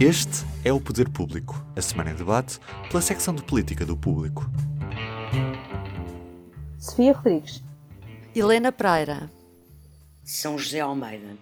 Este 0.00 0.44
é 0.64 0.72
o 0.72 0.80
Poder 0.80 1.08
Público, 1.08 1.64
a 1.76 1.80
semana 1.80 2.10
em 2.10 2.14
debate 2.14 2.58
pela 2.88 3.00
secção 3.00 3.34
de 3.34 3.42
política 3.42 3.86
do 3.86 3.96
Público. 3.96 4.50
Sofia 6.78 7.12
Rodrigues. 7.12 7.62
Helena 8.34 8.72
Praira. 8.72 9.30
São 10.24 10.58
José 10.58 10.80
Almeida. 10.80 11.36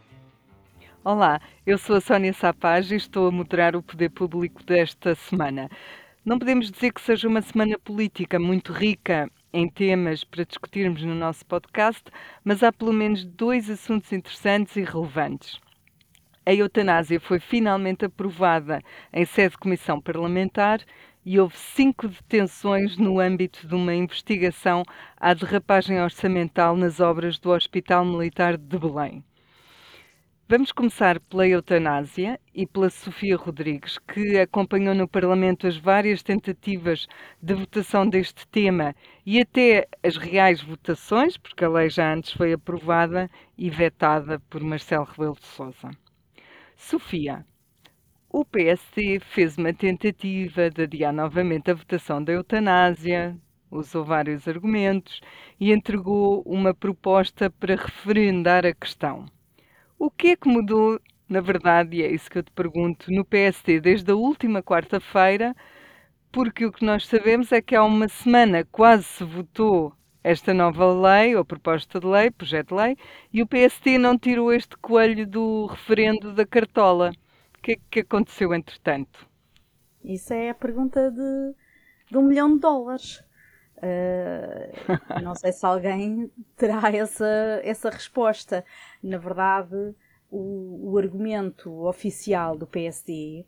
Olá, 1.02 1.40
eu 1.66 1.78
sou 1.78 1.96
a 1.96 2.00
Sónia 2.00 2.32
Sapaz 2.32 2.90
e 2.90 2.96
estou 2.96 3.28
a 3.28 3.30
moderar 3.30 3.74
o 3.74 3.82
Poder 3.82 4.10
Público 4.10 4.62
desta 4.62 5.14
semana. 5.14 5.70
Não 6.24 6.38
podemos 6.38 6.70
dizer 6.70 6.92
que 6.92 7.00
seja 7.00 7.28
uma 7.28 7.40
semana 7.40 7.78
política 7.78 8.38
muito 8.38 8.72
rica 8.72 9.30
em 9.52 9.68
temas 9.68 10.22
para 10.22 10.44
discutirmos 10.44 11.02
no 11.02 11.14
nosso 11.14 11.46
podcast, 11.46 12.04
mas 12.44 12.62
há 12.62 12.70
pelo 12.70 12.92
menos 12.92 13.24
dois 13.24 13.70
assuntos 13.70 14.12
interessantes 14.12 14.76
e 14.76 14.82
relevantes. 14.82 15.58
A 16.50 16.52
eutanásia 16.52 17.20
foi 17.20 17.38
finalmente 17.38 18.06
aprovada 18.06 18.82
em 19.12 19.24
sede 19.24 19.50
de 19.50 19.58
comissão 19.58 20.00
parlamentar 20.00 20.80
e 21.24 21.38
houve 21.38 21.56
cinco 21.56 22.08
detenções 22.08 22.96
no 22.96 23.20
âmbito 23.20 23.68
de 23.68 23.72
uma 23.76 23.94
investigação 23.94 24.82
à 25.16 25.32
derrapagem 25.32 26.02
orçamental 26.02 26.76
nas 26.76 26.98
obras 26.98 27.38
do 27.38 27.50
Hospital 27.50 28.04
Militar 28.04 28.56
de 28.56 28.76
Belém. 28.76 29.22
Vamos 30.48 30.72
começar 30.72 31.20
pela 31.20 31.46
eutanásia 31.46 32.40
e 32.52 32.66
pela 32.66 32.90
Sofia 32.90 33.36
Rodrigues, 33.36 33.96
que 33.98 34.36
acompanhou 34.36 34.92
no 34.92 35.06
Parlamento 35.06 35.68
as 35.68 35.76
várias 35.76 36.20
tentativas 36.20 37.06
de 37.40 37.54
votação 37.54 38.08
deste 38.08 38.44
tema 38.48 38.92
e 39.24 39.40
até 39.40 39.86
as 40.02 40.16
reais 40.16 40.60
votações, 40.60 41.36
porque 41.36 41.64
a 41.64 41.68
lei 41.68 41.88
já 41.88 42.12
antes 42.12 42.32
foi 42.32 42.52
aprovada 42.52 43.30
e 43.56 43.70
vetada 43.70 44.40
por 44.50 44.60
Marcelo 44.60 45.04
Rebelo 45.04 45.38
de 45.40 45.46
Sousa. 45.46 45.90
Sofia, 46.82 47.44
o 48.28 48.42
PSD 48.44 49.20
fez 49.20 49.56
uma 49.58 49.72
tentativa 49.72 50.70
de 50.70 50.82
adiar 50.82 51.12
novamente 51.12 51.70
a 51.70 51.74
votação 51.74 52.24
da 52.24 52.32
eutanásia, 52.32 53.38
usou 53.70 54.02
vários 54.02 54.48
argumentos 54.48 55.20
e 55.60 55.72
entregou 55.72 56.42
uma 56.44 56.74
proposta 56.74 57.50
para 57.50 57.76
referendar 57.76 58.64
a 58.66 58.74
questão. 58.74 59.26
O 59.98 60.10
que 60.10 60.28
é 60.28 60.36
que 60.36 60.48
mudou, 60.48 60.98
na 61.28 61.40
verdade, 61.40 61.98
e 61.98 62.02
é 62.02 62.10
isso 62.10 62.30
que 62.30 62.38
eu 62.38 62.42
te 62.42 62.50
pergunto, 62.50 63.12
no 63.12 63.24
PSD 63.26 63.78
desde 63.78 64.10
a 64.10 64.16
última 64.16 64.62
quarta-feira? 64.62 65.54
Porque 66.32 66.64
o 66.64 66.72
que 66.72 66.84
nós 66.84 67.06
sabemos 67.06 67.52
é 67.52 67.60
que 67.60 67.76
há 67.76 67.84
uma 67.84 68.08
semana 68.08 68.64
quase 68.64 69.04
se 69.04 69.22
votou 69.22 69.94
esta 70.22 70.52
nova 70.52 70.92
lei, 70.92 71.34
ou 71.34 71.44
proposta 71.44 71.98
de 71.98 72.06
lei, 72.06 72.30
projeto 72.30 72.68
de 72.68 72.74
lei, 72.74 72.96
e 73.32 73.42
o 73.42 73.46
PSD 73.46 73.98
não 73.98 74.18
tirou 74.18 74.52
este 74.52 74.76
coelho 74.76 75.26
do 75.26 75.66
referendo 75.66 76.32
da 76.32 76.46
cartola. 76.46 77.12
O 77.56 77.62
que 77.62 77.72
é 77.72 77.76
que 77.90 78.00
aconteceu 78.00 78.54
entretanto? 78.54 79.26
Isso 80.04 80.32
é 80.32 80.50
a 80.50 80.54
pergunta 80.54 81.10
de, 81.10 81.54
de 82.10 82.18
um 82.18 82.22
milhão 82.22 82.54
de 82.54 82.60
dólares. 82.60 83.22
Uh, 83.76 85.20
não 85.22 85.34
sei 85.34 85.52
se 85.52 85.64
alguém 85.64 86.30
terá 86.56 86.90
essa, 86.94 87.60
essa 87.62 87.90
resposta. 87.90 88.64
Na 89.02 89.18
verdade, 89.18 89.94
o, 90.30 90.92
o 90.92 90.98
argumento 90.98 91.86
oficial 91.86 92.56
do 92.56 92.66
PSD 92.66 93.44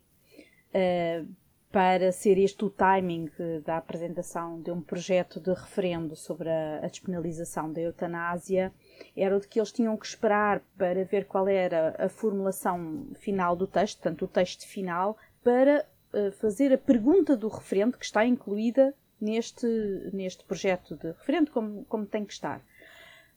uh, 0.73 1.27
para 1.73 2.11
ser 2.11 2.37
este 2.37 2.63
o 2.63 2.69
timing 2.69 3.31
da 3.65 3.77
apresentação 3.77 4.61
de 4.61 4.69
um 4.69 4.79
projeto 4.79 5.39
de 5.39 5.49
referendo 5.49 6.15
sobre 6.15 6.47
a, 6.47 6.77
a 6.83 6.87
despenalização 6.87 7.73
da 7.73 7.81
eutanásia 7.81 8.71
era 9.17 9.35
o 9.35 9.39
de 9.39 9.47
que 9.47 9.59
eles 9.59 9.71
tinham 9.71 9.97
que 9.97 10.05
esperar 10.05 10.61
para 10.77 11.03
ver 11.03 11.25
qual 11.25 11.47
era 11.47 11.95
a 11.97 12.07
formulação 12.07 13.07
final 13.15 13.55
do 13.55 13.65
texto, 13.65 13.97
portanto, 13.97 14.25
o 14.25 14.27
texto 14.27 14.67
final, 14.67 15.17
para 15.43 15.83
uh, 16.13 16.31
fazer 16.33 16.71
a 16.71 16.77
pergunta 16.77 17.35
do 17.35 17.47
referendo 17.47 17.97
que 17.97 18.05
está 18.05 18.23
incluída 18.23 18.93
neste, 19.19 19.65
neste 20.13 20.43
projeto 20.43 20.95
de 20.95 21.07
referendo, 21.07 21.49
como, 21.49 21.85
como 21.85 22.05
tem 22.05 22.23
que 22.23 22.33
estar. 22.33 22.61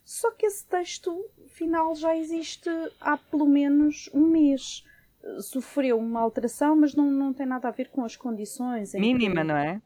Só 0.05 0.29
que 0.29 0.45
esse 0.45 0.63
texto 0.67 1.27
final 1.47 1.95
já 1.95 2.15
existe 2.15 2.69
há 3.01 3.17
pelo 3.17 3.47
menos 3.47 4.11
um 4.13 4.27
mês. 4.27 4.85
Sofreu 5.39 5.97
uma 5.97 6.19
alteração, 6.19 6.75
mas 6.75 6.95
não, 6.95 7.11
não 7.11 7.33
tem 7.33 7.45
nada 7.45 7.67
a 7.67 7.71
ver 7.71 7.89
com 7.89 8.03
as 8.03 8.15
condições. 8.15 8.93
Mínima, 8.93 9.41
que, 9.41 9.47
não 9.47 9.57
é? 9.57 9.81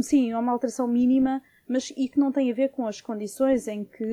Sim, 0.00 0.32
é 0.32 0.38
uma 0.38 0.52
alteração 0.52 0.86
mínima, 0.86 1.42
mas 1.66 1.92
e 1.96 2.08
que 2.08 2.18
não 2.18 2.32
tem 2.32 2.50
a 2.50 2.54
ver 2.54 2.70
com 2.70 2.86
as 2.86 3.00
condições 3.00 3.68
em 3.68 3.84
que 3.84 4.04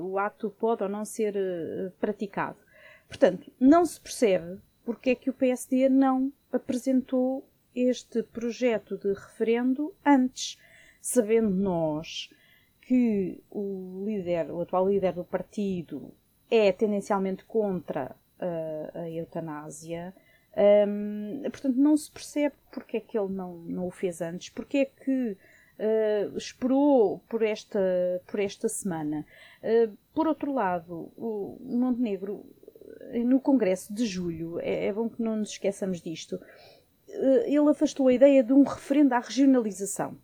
o 0.00 0.18
ato 0.18 0.50
pode 0.50 0.82
ou 0.82 0.88
não 0.88 1.04
ser 1.04 1.34
uh, 1.36 1.90
praticado. 2.00 2.58
Portanto, 3.08 3.50
não 3.58 3.84
se 3.84 4.00
percebe 4.00 4.58
porque 4.84 5.10
é 5.10 5.14
que 5.14 5.30
o 5.30 5.34
PSD 5.34 5.88
não 5.88 6.32
apresentou 6.52 7.46
este 7.74 8.22
projeto 8.22 8.98
de 8.98 9.12
referendo 9.12 9.94
antes, 10.04 10.58
sabendo 11.00 11.50
nós 11.50 12.30
que 12.82 13.40
o 13.50 14.04
líder, 14.04 14.50
o 14.50 14.60
atual 14.60 14.88
líder 14.88 15.12
do 15.12 15.24
partido, 15.24 16.12
é 16.50 16.72
tendencialmente 16.72 17.44
contra 17.44 18.16
uh, 18.40 18.98
a 18.98 19.10
eutanásia. 19.10 20.14
Um, 20.86 21.42
portanto, 21.42 21.76
não 21.76 21.96
se 21.96 22.10
percebe 22.10 22.56
porque 22.72 22.96
é 22.96 23.00
que 23.00 23.16
ele 23.16 23.32
não, 23.32 23.58
não 23.58 23.86
o 23.86 23.90
fez 23.90 24.20
antes, 24.20 24.48
porque 24.48 24.78
é 24.78 24.84
que 24.84 25.32
uh, 25.32 26.36
esperou 26.36 27.20
por 27.28 27.42
esta, 27.42 27.80
por 28.26 28.40
esta 28.40 28.68
semana. 28.68 29.24
Uh, 29.62 29.96
por 30.12 30.26
outro 30.26 30.52
lado, 30.52 31.12
o 31.16 31.56
Montenegro, 31.60 32.44
no 33.24 33.40
Congresso 33.40 33.92
de 33.92 34.04
Julho, 34.06 34.58
é, 34.60 34.86
é 34.86 34.92
bom 34.92 35.08
que 35.08 35.22
não 35.22 35.36
nos 35.36 35.50
esqueçamos 35.50 36.00
disto, 36.00 36.40
eh, 37.12 37.44
ele 37.48 37.68
afastou 37.68 38.08
a 38.08 38.12
ideia 38.12 38.42
de 38.42 38.52
um 38.52 38.62
referendo 38.62 39.14
à 39.14 39.18
regionalização, 39.18 40.16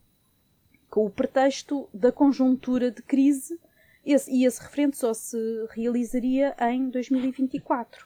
com 0.89 1.07
o 1.07 1.11
pretexto 1.11 1.89
da 1.93 2.13
conjuntura 2.13 2.91
de 2.91 3.03
crise, 3.03 3.59
esse, 4.05 4.31
e 4.31 4.45
esse 4.45 4.63
referendo 4.63 4.95
só 4.95 5.13
se 5.13 5.37
realizaria 5.71 6.55
em 6.61 6.89
2024. 6.89 8.06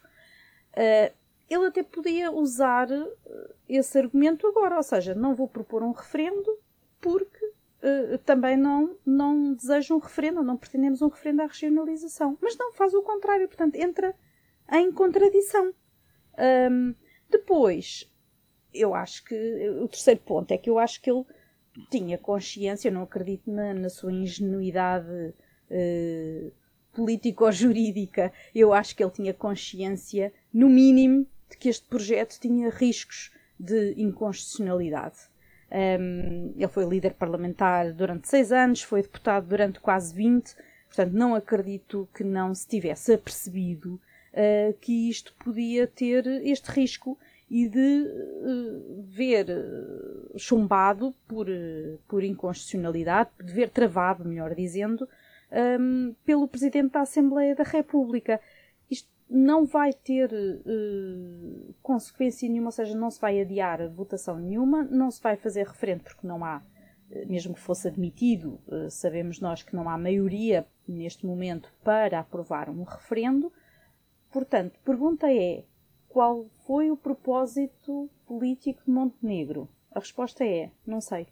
Uh, 0.73 1.21
ele 1.51 1.67
até 1.67 1.83
podia 1.83 2.31
usar 2.31 2.89
eh, 2.93 3.55
esse 3.69 3.99
argumento 3.99 4.47
agora, 4.47 4.77
ou 4.77 4.83
seja, 4.85 5.17
não 5.17 5.35
vou 5.35 5.49
propor 5.49 5.83
um 5.83 5.91
referendo 5.91 6.57
porque 7.01 7.45
uh, 7.45 8.19
também 8.25 8.57
não, 8.57 8.97
não 9.05 9.53
desejo 9.55 9.97
um 9.97 9.99
referendo, 9.99 10.45
não 10.45 10.57
pretendemos 10.57 11.03
um 11.03 11.09
referendo 11.09 11.43
à 11.43 11.47
regionalização. 11.47 12.39
Mas 12.41 12.57
não, 12.57 12.73
faz 12.73 12.95
o 12.95 13.03
contrário, 13.03 13.49
portanto, 13.49 13.75
entra 13.75 14.15
em 14.71 14.93
contradição. 14.93 15.75
Um, 16.71 16.95
depois, 17.29 18.09
eu 18.73 18.95
acho 18.95 19.25
que 19.25 19.69
o 19.83 19.89
terceiro 19.89 20.21
ponto 20.21 20.53
é 20.53 20.59
que 20.59 20.71
eu 20.71 20.79
acho 20.79 21.03
que 21.03 21.11
ele 21.11 21.25
tinha 21.91 22.17
consciência, 22.17 22.89
eu 22.89 22.93
não 22.93 23.03
acredito 23.03 23.51
na, 23.51 23.75
na 23.75 23.89
sua 23.89 24.13
ingenuidade 24.13 25.35
uh, 25.71 26.53
político-jurídica, 26.93 28.33
eu 28.55 28.73
acho 28.73 28.95
que 28.95 29.03
ele 29.03 29.13
tinha 29.13 29.35
consciência, 29.35 30.33
no 30.53 30.69
mínimo, 30.69 31.27
de 31.49 31.57
que 31.57 31.69
este 31.69 31.87
projeto 31.87 32.39
tinha 32.39 32.71
riscos 32.71 33.33
de 33.59 33.95
inconstitucionalidade. 33.97 35.17
Um, 35.71 36.53
ele 36.57 36.69
foi 36.69 36.85
líder 36.85 37.15
parlamentar 37.15 37.93
durante 37.93 38.29
seis 38.29 38.51
anos, 38.51 38.83
foi 38.83 39.03
deputado 39.03 39.47
durante 39.47 39.79
quase 39.79 40.15
20, 40.15 40.57
portanto, 40.87 41.13
não 41.13 41.35
acredito 41.35 42.09
que 42.15 42.25
não 42.25 42.55
se 42.55 42.67
tivesse 42.67 43.13
apercebido 43.13 43.95
uh, 43.95 44.73
que 44.81 45.09
isto 45.09 45.33
podia 45.45 45.87
ter 45.87 46.27
este 46.45 46.71
risco 46.71 47.17
e 47.51 47.69
de 47.69 48.07
uh, 48.07 49.03
ver 49.03 49.47
uh, 49.49 50.39
chumbado 50.39 51.13
por, 51.27 51.49
uh, 51.49 51.99
por 52.07 52.23
inconstitucionalidade, 52.23 53.31
de 53.43 53.53
ver 53.53 53.71
travado, 53.71 54.25
melhor 54.25 54.55
dizendo, 54.55 55.09
um, 55.53 56.15
pelo 56.25 56.49
Presidente 56.49 56.93
da 56.93 57.01
Assembleia 57.01 57.55
da 57.55 57.65
República. 57.65 58.41
Isto 58.91 59.09
não 59.29 59.65
vai 59.65 59.93
ter 59.93 60.31
consequência 61.83 62.49
nenhuma, 62.49 62.69
ou 62.69 62.73
seja, 62.73 62.97
não 62.97 63.11
se 63.11 63.21
vai 63.21 63.41
adiar 63.41 63.89
votação 63.91 64.39
nenhuma, 64.39 64.83
não 64.85 65.11
se 65.11 65.23
vai 65.23 65.37
fazer 65.37 65.67
referendo 65.67 66.05
porque 66.05 66.27
não 66.27 66.45
há, 66.45 66.63
mesmo 67.27 67.55
que 67.55 67.61
fosse 67.61 67.89
admitido, 67.89 68.61
sabemos 68.91 69.41
nós 69.41 69.63
que 69.63 69.75
não 69.75 69.89
há 69.89 69.97
maioria 69.97 70.67
neste 70.87 71.25
momento 71.25 71.73
para 71.85 72.19
aprovar 72.19 72.69
um 72.69 72.83
referendo. 72.83 73.53
Portanto, 74.33 74.79
pergunta 74.85 75.33
é: 75.33 75.65
qual 76.09 76.49
foi 76.67 76.91
o 76.91 76.97
propósito 76.97 78.11
político 78.27 78.83
de 78.85 78.91
Montenegro? 78.91 79.69
A 79.93 80.01
resposta 80.01 80.45
é: 80.45 80.71
não 80.85 81.01
sei. 81.01 81.29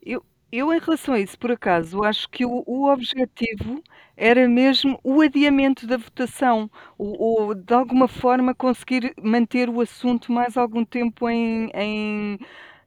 Eu, 0.00 0.24
eu 0.52 0.72
em 0.72 0.78
relação 0.78 1.14
a 1.14 1.20
isso, 1.20 1.38
por 1.38 1.50
acaso, 1.52 2.02
acho 2.04 2.28
que 2.30 2.44
o, 2.44 2.62
o 2.66 2.90
objetivo 2.90 3.82
era 4.16 4.48
mesmo 4.48 4.98
o 5.04 5.20
adiamento 5.20 5.86
da 5.86 5.96
votação, 5.96 6.70
ou, 6.96 7.20
ou, 7.20 7.54
de 7.54 7.74
alguma 7.74 8.08
forma 8.08 8.54
conseguir 8.54 9.14
manter 9.22 9.68
o 9.68 9.80
assunto 9.80 10.32
mais 10.32 10.56
algum 10.56 10.84
tempo 10.84 11.28
em, 11.28 11.70
em, 11.74 12.38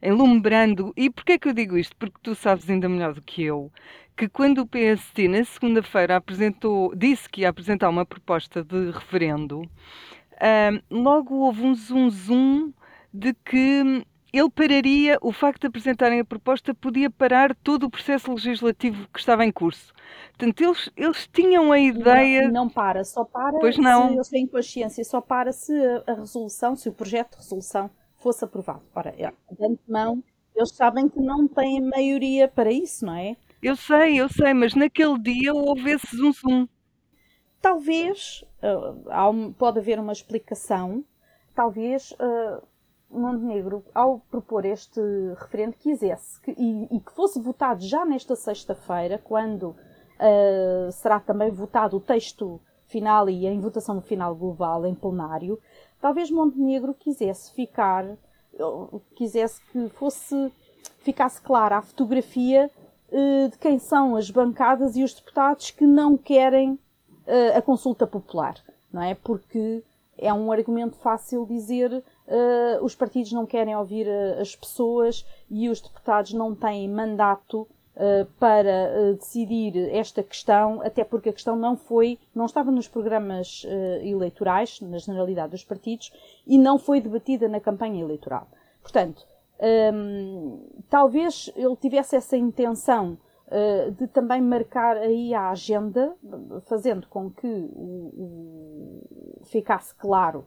enlumbrando. 0.02 0.94
E 0.98 1.10
porquê 1.10 1.38
que 1.38 1.50
eu 1.50 1.54
digo 1.54 1.78
isto? 1.78 1.96
Porque 1.98 2.18
tu 2.24 2.34
sabes 2.36 2.70
ainda 2.70 2.90
melhor 2.90 3.14
do 3.14 3.22
que 3.22 3.44
eu 3.44 3.72
que 4.18 4.28
quando 4.28 4.60
o 4.60 4.68
PST 4.68 5.30
na 5.30 5.46
segunda-feira 5.46 6.18
apresentou, 6.18 6.94
disse 6.94 7.30
que 7.30 7.42
ia 7.42 7.50
apresentar 7.50 7.88
uma 7.88 8.06
proposta 8.06 8.62
de 8.62 8.92
referendo, 8.92 9.62
logo 10.90 11.36
houve 11.36 11.64
um 11.64 11.74
zoom 11.76 12.10
zoom 12.10 12.74
de 13.14 13.34
que 13.34 14.06
ele 14.32 14.50
pararia, 14.50 15.18
o 15.22 15.32
facto 15.32 15.62
de 15.62 15.68
apresentarem 15.68 16.20
a 16.20 16.26
proposta 16.26 16.74
podia 16.74 17.10
parar 17.10 17.56
todo 17.56 17.86
o 17.86 17.90
processo 17.90 18.32
legislativo 18.32 19.08
que 19.12 19.20
estava 19.20 19.46
em 19.46 19.52
curso. 19.52 19.94
Portanto, 20.30 20.62
eles, 20.62 20.92
eles 20.96 21.30
tinham 21.32 21.72
a 21.72 21.80
ideia. 21.80 22.44
Não, 22.44 22.66
não 22.66 22.70
para, 22.70 23.04
só 23.04 23.24
para 23.24 23.60
pois 23.60 23.78
não. 23.78 24.08
se 24.08 24.14
eles 24.14 24.30
têm 24.30 24.48
consciência, 24.48 25.04
só 25.04 25.20
para 25.20 25.52
se 25.52 25.74
a 26.06 26.14
resolução, 26.14 26.76
se 26.76 26.90
o 26.90 26.94
projeto 26.94 27.32
de 27.32 27.38
resolução 27.38 27.90
fosse 28.18 28.44
aprovado. 28.44 28.84
Ora, 28.96 29.14
é, 29.18 29.32
de 29.52 29.66
antemão, 29.66 30.24
eles 30.56 30.72
sabem 30.72 31.10
que 31.10 31.20
não 31.20 31.48
têm 31.48 31.82
maioria 31.82 32.48
para 32.48 32.72
isso, 32.72 33.06
não 33.06 33.16
é? 33.16 33.36
Eu 33.62 33.76
sei, 33.76 34.20
eu 34.20 34.30
sei, 34.30 34.54
mas 34.54 34.76
naquele 34.76 35.18
dia 35.20 35.54
houve 35.54 35.92
esse 35.92 36.16
zum 36.16 36.32
zum. 36.32 36.68
Talvez, 37.62 38.46
uh, 38.64 39.54
pode 39.54 39.80
haver 39.80 40.00
uma 40.00 40.14
explicação, 40.14 41.04
talvez 41.54 42.12
uh, 42.12 42.64
Montenegro, 43.10 43.84
ao 43.94 44.20
propor 44.30 44.66
este 44.66 45.02
referendo, 45.38 45.76
quisesse 45.78 46.40
que, 46.42 46.52
e, 46.52 46.96
e, 46.96 47.00
que 47.00 47.12
fosse 47.12 47.40
votado 47.40 47.82
já 47.82 48.06
nesta 48.06 48.36
sexta-feira, 48.36 49.18
quando 49.24 49.70
uh, 49.70 50.92
será 50.92 51.20
também 51.20 51.50
votado 51.50 51.98
o 51.98 52.00
texto 52.00 52.62
final 52.86 53.30
e 53.30 53.46
em 53.46 53.60
votação 53.60 54.02
final 54.02 54.36
global 54.36 54.86
em 54.86 54.94
plenário, 54.94 55.60
talvez 56.00 56.30
Montenegro 56.30 56.94
quisesse 56.94 57.54
ficar, 57.54 58.06
quisesse 59.16 59.62
que 59.72 59.90
fosse, 59.90 60.52
ficasse 61.00 61.42
clara 61.42 61.78
a 61.78 61.82
fotografia 61.82 62.70
uh, 63.12 63.50
de 63.50 63.58
quem 63.58 63.80
são 63.80 64.16
as 64.16 64.30
bancadas 64.30 64.96
e 64.96 65.04
os 65.04 65.14
deputados 65.14 65.72
que 65.72 65.86
não 65.86 66.18
querem 66.18 66.74
uh, 66.74 67.58
a 67.58 67.62
consulta 67.62 68.06
popular, 68.06 68.56
não 68.92 69.02
é? 69.02 69.16
Porque 69.16 69.84
é 70.18 70.34
um 70.34 70.52
argumento 70.52 70.98
fácil 70.98 71.46
dizer 71.46 72.04
uh, 72.30 72.84
os 72.84 72.96
partidos 72.96 73.32
não 73.32 73.46
querem 73.46 73.76
ouvir 73.76 74.08
uh, 74.08 74.40
as 74.40 74.56
pessoas 74.56 75.26
e 75.50 75.68
os 75.68 75.82
deputados 75.82 76.34
não 76.34 76.54
têm 76.56 76.88
mandato 76.88 77.62
uh, 77.96 78.26
para 78.40 79.14
decidir 79.16 79.76
esta 79.94 80.24
questão, 80.24 80.82
até 80.82 81.04
porque 81.04 81.30
a 81.30 81.34
questão 81.34 81.56
não 81.56 81.76
foi, 81.76 82.20
não 82.34 82.46
estava 82.46 82.72
nos 82.72 82.88
programas 82.88 83.66
eleitorais, 84.02 84.80
na 84.82 84.98
generalidade 84.98 85.52
dos 85.52 85.64
partidos, 85.64 86.14
e 86.46 86.58
não 86.58 86.78
foi 86.78 87.02
debatida 87.02 87.48
na 87.48 87.60
campanha 87.60 88.02
eleitoral. 88.02 88.48
Portanto, 88.82 89.26
um, 89.60 89.66
ehm, 89.66 90.84
talvez 90.90 91.52
ele 91.56 91.76
tivesse 91.76 92.16
essa 92.16 92.38
intenção 92.38 93.18
de 93.98 94.06
também 94.06 94.40
marcar 94.40 94.96
aí 94.96 95.34
a 95.34 95.50
agenda, 95.50 96.16
fazendo 96.68 97.08
com 97.08 97.32
que 97.32 97.48
o, 97.48 98.14
o, 98.16 99.42
ficasse 99.46 99.94
claro 99.96 100.46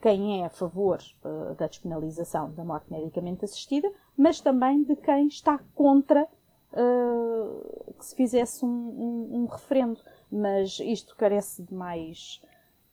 quem 0.00 0.42
é 0.42 0.46
a 0.46 0.50
favor 0.50 0.98
uh, 1.24 1.54
da 1.54 1.66
despenalização 1.66 2.52
da 2.52 2.64
morte 2.64 2.92
medicamente 2.92 3.44
assistida, 3.44 3.90
mas 4.16 4.40
também 4.40 4.82
de 4.82 4.94
quem 4.96 5.28
está 5.28 5.58
contra 5.74 6.28
uh, 6.72 7.94
que 7.94 8.04
se 8.04 8.14
fizesse 8.14 8.64
um, 8.64 8.68
um, 8.68 9.28
um, 9.38 9.46
referendo. 9.46 10.00
Mas 10.30 10.78
isto 10.80 11.16
carece 11.16 11.62
de 11.62 11.74
mais, 11.74 12.42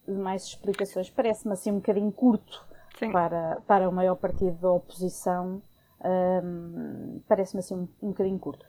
de 0.07 0.13
mais 0.13 0.44
explicações. 0.45 1.10
Parece-me 1.10 1.54
assim 1.54 1.71
um 1.71 1.77
bocadinho 1.77 2.12
curto 2.12 2.65
para, 3.12 3.62
para 3.68 3.89
o 3.89 3.92
maior 3.92 4.15
partido 4.15 4.57
da 4.60 4.71
oposição. 4.71 5.62
Um, 6.04 7.21
Parece-me 7.27 7.60
assim 7.60 7.75
um, 7.75 7.88
um 8.01 8.10
bocadinho 8.10 8.39
curto. 8.39 8.65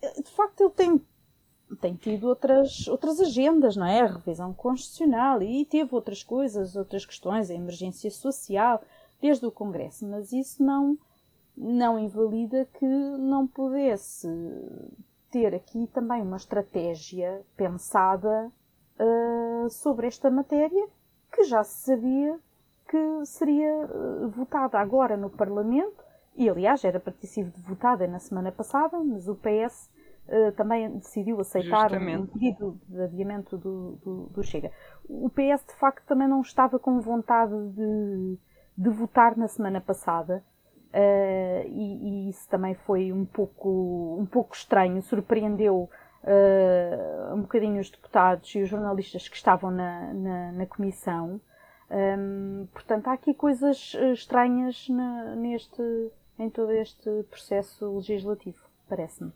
De 0.00 0.30
facto, 0.30 0.60
ele 0.62 0.70
tem 0.70 1.06
tem 1.74 1.94
tido 1.94 2.28
outras, 2.28 2.86
outras 2.88 3.20
agendas, 3.20 3.76
não 3.76 3.86
é? 3.86 4.00
A 4.00 4.06
revisão 4.06 4.52
constitucional 4.52 5.42
e 5.42 5.64
teve 5.64 5.94
outras 5.94 6.22
coisas, 6.22 6.76
outras 6.76 7.04
questões, 7.04 7.50
a 7.50 7.54
emergência 7.54 8.10
social, 8.10 8.82
desde 9.20 9.46
o 9.46 9.52
Congresso, 9.52 10.06
mas 10.06 10.32
isso 10.32 10.62
não, 10.62 10.98
não 11.56 11.98
invalida 11.98 12.68
que 12.78 12.86
não 12.86 13.46
pudesse 13.46 14.28
ter 15.30 15.54
aqui 15.54 15.86
também 15.88 16.22
uma 16.22 16.36
estratégia 16.36 17.42
pensada 17.56 18.52
uh, 19.00 19.70
sobre 19.70 20.06
esta 20.06 20.30
matéria 20.30 20.86
que 21.32 21.44
já 21.44 21.64
se 21.64 21.84
sabia 21.86 22.38
que 22.88 23.26
seria 23.26 23.86
uh, 23.86 24.28
votada 24.28 24.78
agora 24.78 25.16
no 25.16 25.30
Parlamento 25.30 26.04
e 26.36 26.48
aliás 26.48 26.84
era 26.84 27.00
para 27.00 27.12
ter 27.12 27.26
sido 27.26 27.52
votada 27.62 28.06
na 28.06 28.18
semana 28.18 28.52
passada, 28.52 28.98
mas 29.02 29.28
o 29.28 29.34
PS 29.34 29.90
uh, 30.28 30.52
também 30.52 30.90
decidiu 30.98 31.40
aceitar 31.40 31.90
Justamente. 31.90 32.22
um 32.22 32.26
pedido 32.26 32.80
de 32.88 33.02
adiamento 33.02 33.56
do, 33.56 33.92
do, 34.04 34.26
do, 34.26 34.42
Chega. 34.42 34.70
O 35.08 35.28
PS, 35.30 35.64
de 35.66 35.74
facto, 35.74 36.04
também 36.06 36.28
não 36.28 36.40
estava 36.40 36.78
com 36.78 37.00
vontade 37.00 37.54
de, 37.70 38.38
de 38.76 38.90
votar 38.90 39.36
na 39.36 39.48
semana 39.48 39.80
passada. 39.80 40.42
Uh, 40.92 41.66
e, 41.66 42.26
e, 42.26 42.28
isso 42.30 42.48
também 42.48 42.74
foi 42.74 43.12
um 43.12 43.24
pouco, 43.24 44.16
um 44.20 44.26
pouco 44.26 44.54
estranho, 44.54 45.02
surpreendeu 45.02 45.90
uh, 46.22 47.34
um 47.34 47.42
bocadinho 47.42 47.80
os 47.80 47.90
deputados 47.90 48.54
e 48.54 48.62
os 48.62 48.68
jornalistas 48.68 49.28
que 49.28 49.36
estavam 49.36 49.70
na, 49.72 50.14
na, 50.14 50.52
na 50.52 50.66
comissão. 50.66 51.40
Um, 51.90 52.66
portanto, 52.72 53.08
há 53.08 53.12
aqui 53.12 53.34
coisas 53.34 53.94
estranhas 54.12 54.88
na, 54.88 55.34
neste, 55.36 55.82
em 56.38 56.48
todo 56.48 56.72
este 56.72 57.24
processo 57.24 57.96
legislativo, 57.96 58.58
parece-me. 58.88 59.32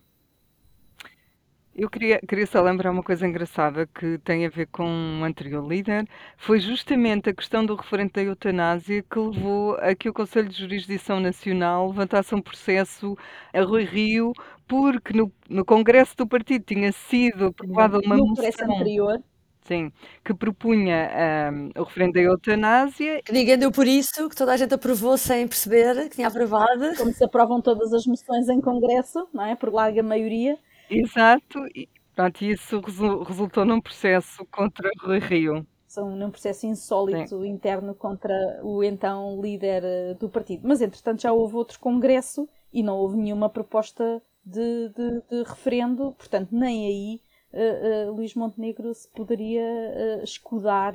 Eu 1.79 1.89
queria, 1.89 2.19
queria 2.19 2.45
só 2.45 2.61
lembrar 2.61 2.91
uma 2.91 3.05
coisa 3.05 3.25
engraçada 3.25 3.87
que 3.87 4.19
tem 4.25 4.45
a 4.45 4.49
ver 4.49 4.67
com 4.67 4.85
um 4.85 5.23
anterior 5.23 5.65
líder. 5.65 6.09
Foi 6.37 6.59
justamente 6.59 7.31
a 7.31 7.33
questão 7.33 7.65
do 7.65 7.77
referente 7.77 8.15
da 8.15 8.23
eutanásia 8.25 9.01
que 9.01 9.17
levou 9.17 9.77
a 9.77 9.95
que 9.95 10.09
o 10.09 10.13
Conselho 10.13 10.49
de 10.49 10.59
Jurisdição 10.59 11.21
Nacional 11.21 11.87
levantasse 11.87 12.35
um 12.35 12.43
processo 12.43 13.17
a 13.55 13.63
Rui 13.63 13.85
Rio, 13.85 14.33
porque 14.67 15.13
no, 15.17 15.33
no 15.49 15.65
Congresso 15.65 16.17
do 16.17 16.27
Partido 16.27 16.65
tinha 16.65 16.91
sido 16.91 17.47
aprovada 17.47 18.01
uma 18.05 18.17
no 18.17 18.27
moção. 18.27 18.75
anterior. 18.75 19.23
Sim, 19.63 19.93
que 20.25 20.35
propunha 20.35 21.53
um, 21.53 21.81
o 21.81 21.85
referendo 21.85 22.15
da 22.15 22.21
eutanásia. 22.23 23.23
Que 23.23 23.33
ninguém 23.33 23.57
deu 23.57 23.71
por 23.71 23.87
isso, 23.87 24.29
que 24.29 24.35
toda 24.35 24.53
a 24.53 24.57
gente 24.57 24.75
aprovou 24.75 25.17
sem 25.17 25.47
perceber 25.47 26.09
que 26.09 26.17
tinha 26.17 26.27
aprovado. 26.27 26.97
Como 26.97 27.13
se 27.13 27.23
aprovam 27.23 27.61
todas 27.63 27.93
as 27.93 28.05
moções 28.05 28.49
em 28.49 28.61
Congresso, 28.61 29.29
não 29.33 29.45
é? 29.45 29.55
Por 29.55 29.73
larga 29.73 30.03
maioria. 30.03 30.59
Exato, 30.91 31.67
e 31.75 31.89
pronto, 32.15 32.45
isso 32.45 32.81
resultou 33.27 33.65
num 33.65 33.81
processo 33.81 34.45
contra 34.47 34.91
Rui 35.01 35.19
Rio. 35.19 35.67
São 35.87 36.15
num 36.15 36.31
processo 36.31 36.67
insólito 36.67 37.45
interno 37.45 37.95
contra 37.95 38.61
o 38.63 38.85
então 38.85 39.41
líder 39.41 39.83
eh, 39.85 40.15
do 40.15 40.29
partido. 40.29 40.67
Mas 40.69 40.83
entretanto 40.83 41.23
já 41.23 41.33
houve 41.33 41.57
outro 41.57 41.81
congresso 41.81 42.49
e 42.73 42.83
não 42.83 42.97
houve 42.97 43.17
nenhuma 43.17 43.49
proposta 43.49 44.23
de, 44.45 44.89
de, 44.91 45.23
de 45.31 45.43
referendo, 45.49 46.13
portanto 46.13 46.51
nem 46.53 46.87
aí 46.87 47.21
uh, 47.53 48.11
uh, 48.11 48.15
Luís 48.15 48.35
Montenegro 48.35 48.93
se 48.95 49.09
poderia 49.11 50.23
escudar 50.23 50.95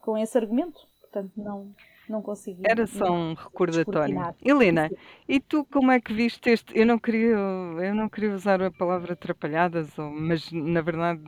com 0.00 0.18
esse 0.18 0.36
argumento. 0.36 0.80
Portanto, 1.00 1.32
não, 1.36 1.72
não 2.10 2.22
consegui. 2.22 2.62
Era 2.64 2.86
só 2.86 3.10
um 3.10 3.34
recordatório. 3.34 4.34
Helena, 4.44 4.90
e 5.28 5.40
tu 5.40 5.64
como 5.66 5.90
é 5.90 6.00
que 6.00 6.12
viste 6.12 6.50
este? 6.50 6.78
Eu 6.78 6.86
não 6.86 6.98
queria, 6.98 7.36
eu 7.36 7.94
não 7.94 8.08
queria 8.08 8.34
usar 8.34 8.62
a 8.62 8.70
palavra 8.70 9.12
atrapalhadas, 9.12 9.94
mas 9.96 10.50
na 10.52 10.80
verdade 10.80 11.22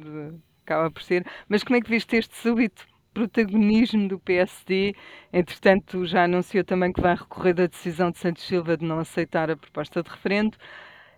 acaba 0.65 0.91
por 0.91 1.03
ser. 1.03 1.27
Mas 1.49 1.65
como 1.65 1.77
é 1.77 1.81
que 1.81 1.91
viste 1.91 2.17
este 2.17 2.37
súbito 2.37 2.87
protagonismo 3.13 4.09
do 4.09 4.19
PSD? 4.19 4.95
Entretanto, 5.33 6.07
já 6.07 6.25
anunciou 6.25 6.65
também 6.65 6.93
que 6.93 7.01
vai 7.01 7.15
recorrer 7.15 7.55
da 7.55 7.67
decisão 7.67 8.11
de 8.11 8.19
Santos 8.19 8.45
Silva 8.45 8.77
de 8.77 8.85
não 8.85 8.99
aceitar 8.99 9.51
a 9.51 9.57
proposta 9.57 10.03
de 10.03 10.11
referendo. 10.11 10.57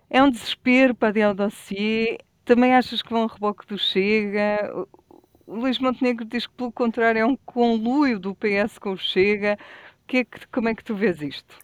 É 0.09 0.21
um 0.21 0.29
desespero 0.29 0.95
para 0.95 1.31
o 1.31 1.33
dossiê? 1.33 2.19
Também 2.45 2.75
achas 2.75 3.01
que 3.01 3.09
vão 3.09 3.23
a 3.23 3.33
reboque 3.33 3.65
do 3.65 3.77
Chega? 3.77 4.69
O 5.45 5.55
Luís 5.55 5.79
Montenegro 5.79 6.25
diz 6.25 6.47
que, 6.47 6.53
pelo 6.53 6.71
contrário, 6.71 7.19
é 7.19 7.25
um 7.25 7.35
conluio 7.35 8.19
do 8.19 8.35
PS 8.35 8.77
com 8.79 8.93
o 8.93 8.97
Chega. 8.97 9.57
Que 10.05 10.17
é 10.17 10.23
que, 10.25 10.47
como 10.47 10.67
é 10.67 10.75
que 10.75 10.83
tu 10.83 10.95
vês 10.95 11.21
isto? 11.21 11.55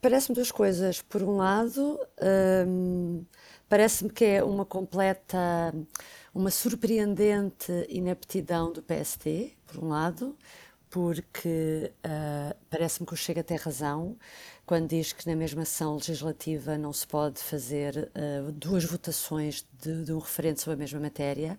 Parece-me 0.00 0.34
duas 0.34 0.50
coisas. 0.50 1.00
Por 1.00 1.22
um 1.22 1.36
lado, 1.36 1.98
hum, 2.66 3.24
parece-me 3.68 4.10
que 4.10 4.24
é 4.24 4.42
uma 4.42 4.64
completa, 4.64 5.72
uma 6.34 6.50
surpreendente 6.50 7.72
inaptidão 7.88 8.72
do 8.72 8.82
PST, 8.82 9.56
por 9.66 9.84
um 9.84 9.88
lado, 9.88 10.36
porque 10.90 11.92
uh, 12.04 12.56
parece-me 12.68 13.06
que 13.06 13.14
o 13.14 13.16
Chega 13.16 13.44
tem 13.44 13.56
razão 13.56 14.16
quando 14.66 14.88
diz 14.88 15.12
que 15.12 15.26
na 15.26 15.36
mesma 15.36 15.64
sessão 15.64 15.94
legislativa 15.94 16.76
não 16.76 16.92
se 16.92 17.06
pode 17.06 17.40
fazer 17.40 18.10
uh, 18.14 18.52
duas 18.52 18.84
votações 18.84 19.64
de, 19.80 20.04
de 20.04 20.12
um 20.12 20.18
referendo 20.18 20.60
sobre 20.60 20.74
a 20.74 20.78
mesma 20.78 21.00
matéria 21.00 21.58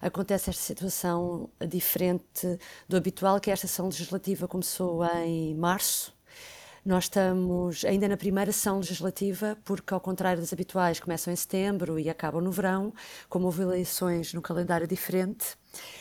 acontece 0.00 0.50
esta 0.50 0.62
situação 0.62 1.50
diferente 1.68 2.58
do 2.88 2.96
habitual, 2.96 3.40
que 3.40 3.50
esta 3.50 3.66
sessão 3.66 3.86
legislativa 3.86 4.48
começou 4.48 5.04
em 5.04 5.54
março, 5.54 6.14
Nós 6.84 7.04
estamos 7.04 7.84
ainda 7.84 8.08
na 8.08 8.16
primeira 8.16 8.50
sessão 8.52 8.78
legislativa, 8.78 9.58
porque, 9.64 9.92
ao 9.92 10.00
contrário 10.00 10.40
das 10.40 10.50
habituais, 10.50 10.98
começam 10.98 11.30
em 11.30 11.36
setembro 11.36 11.98
e 11.98 12.08
acabam 12.08 12.42
no 12.42 12.50
verão, 12.50 12.94
como 13.28 13.44
houve 13.44 13.62
eleições 13.62 14.32
no 14.32 14.40
calendário 14.40 14.86
diferente. 14.86 15.58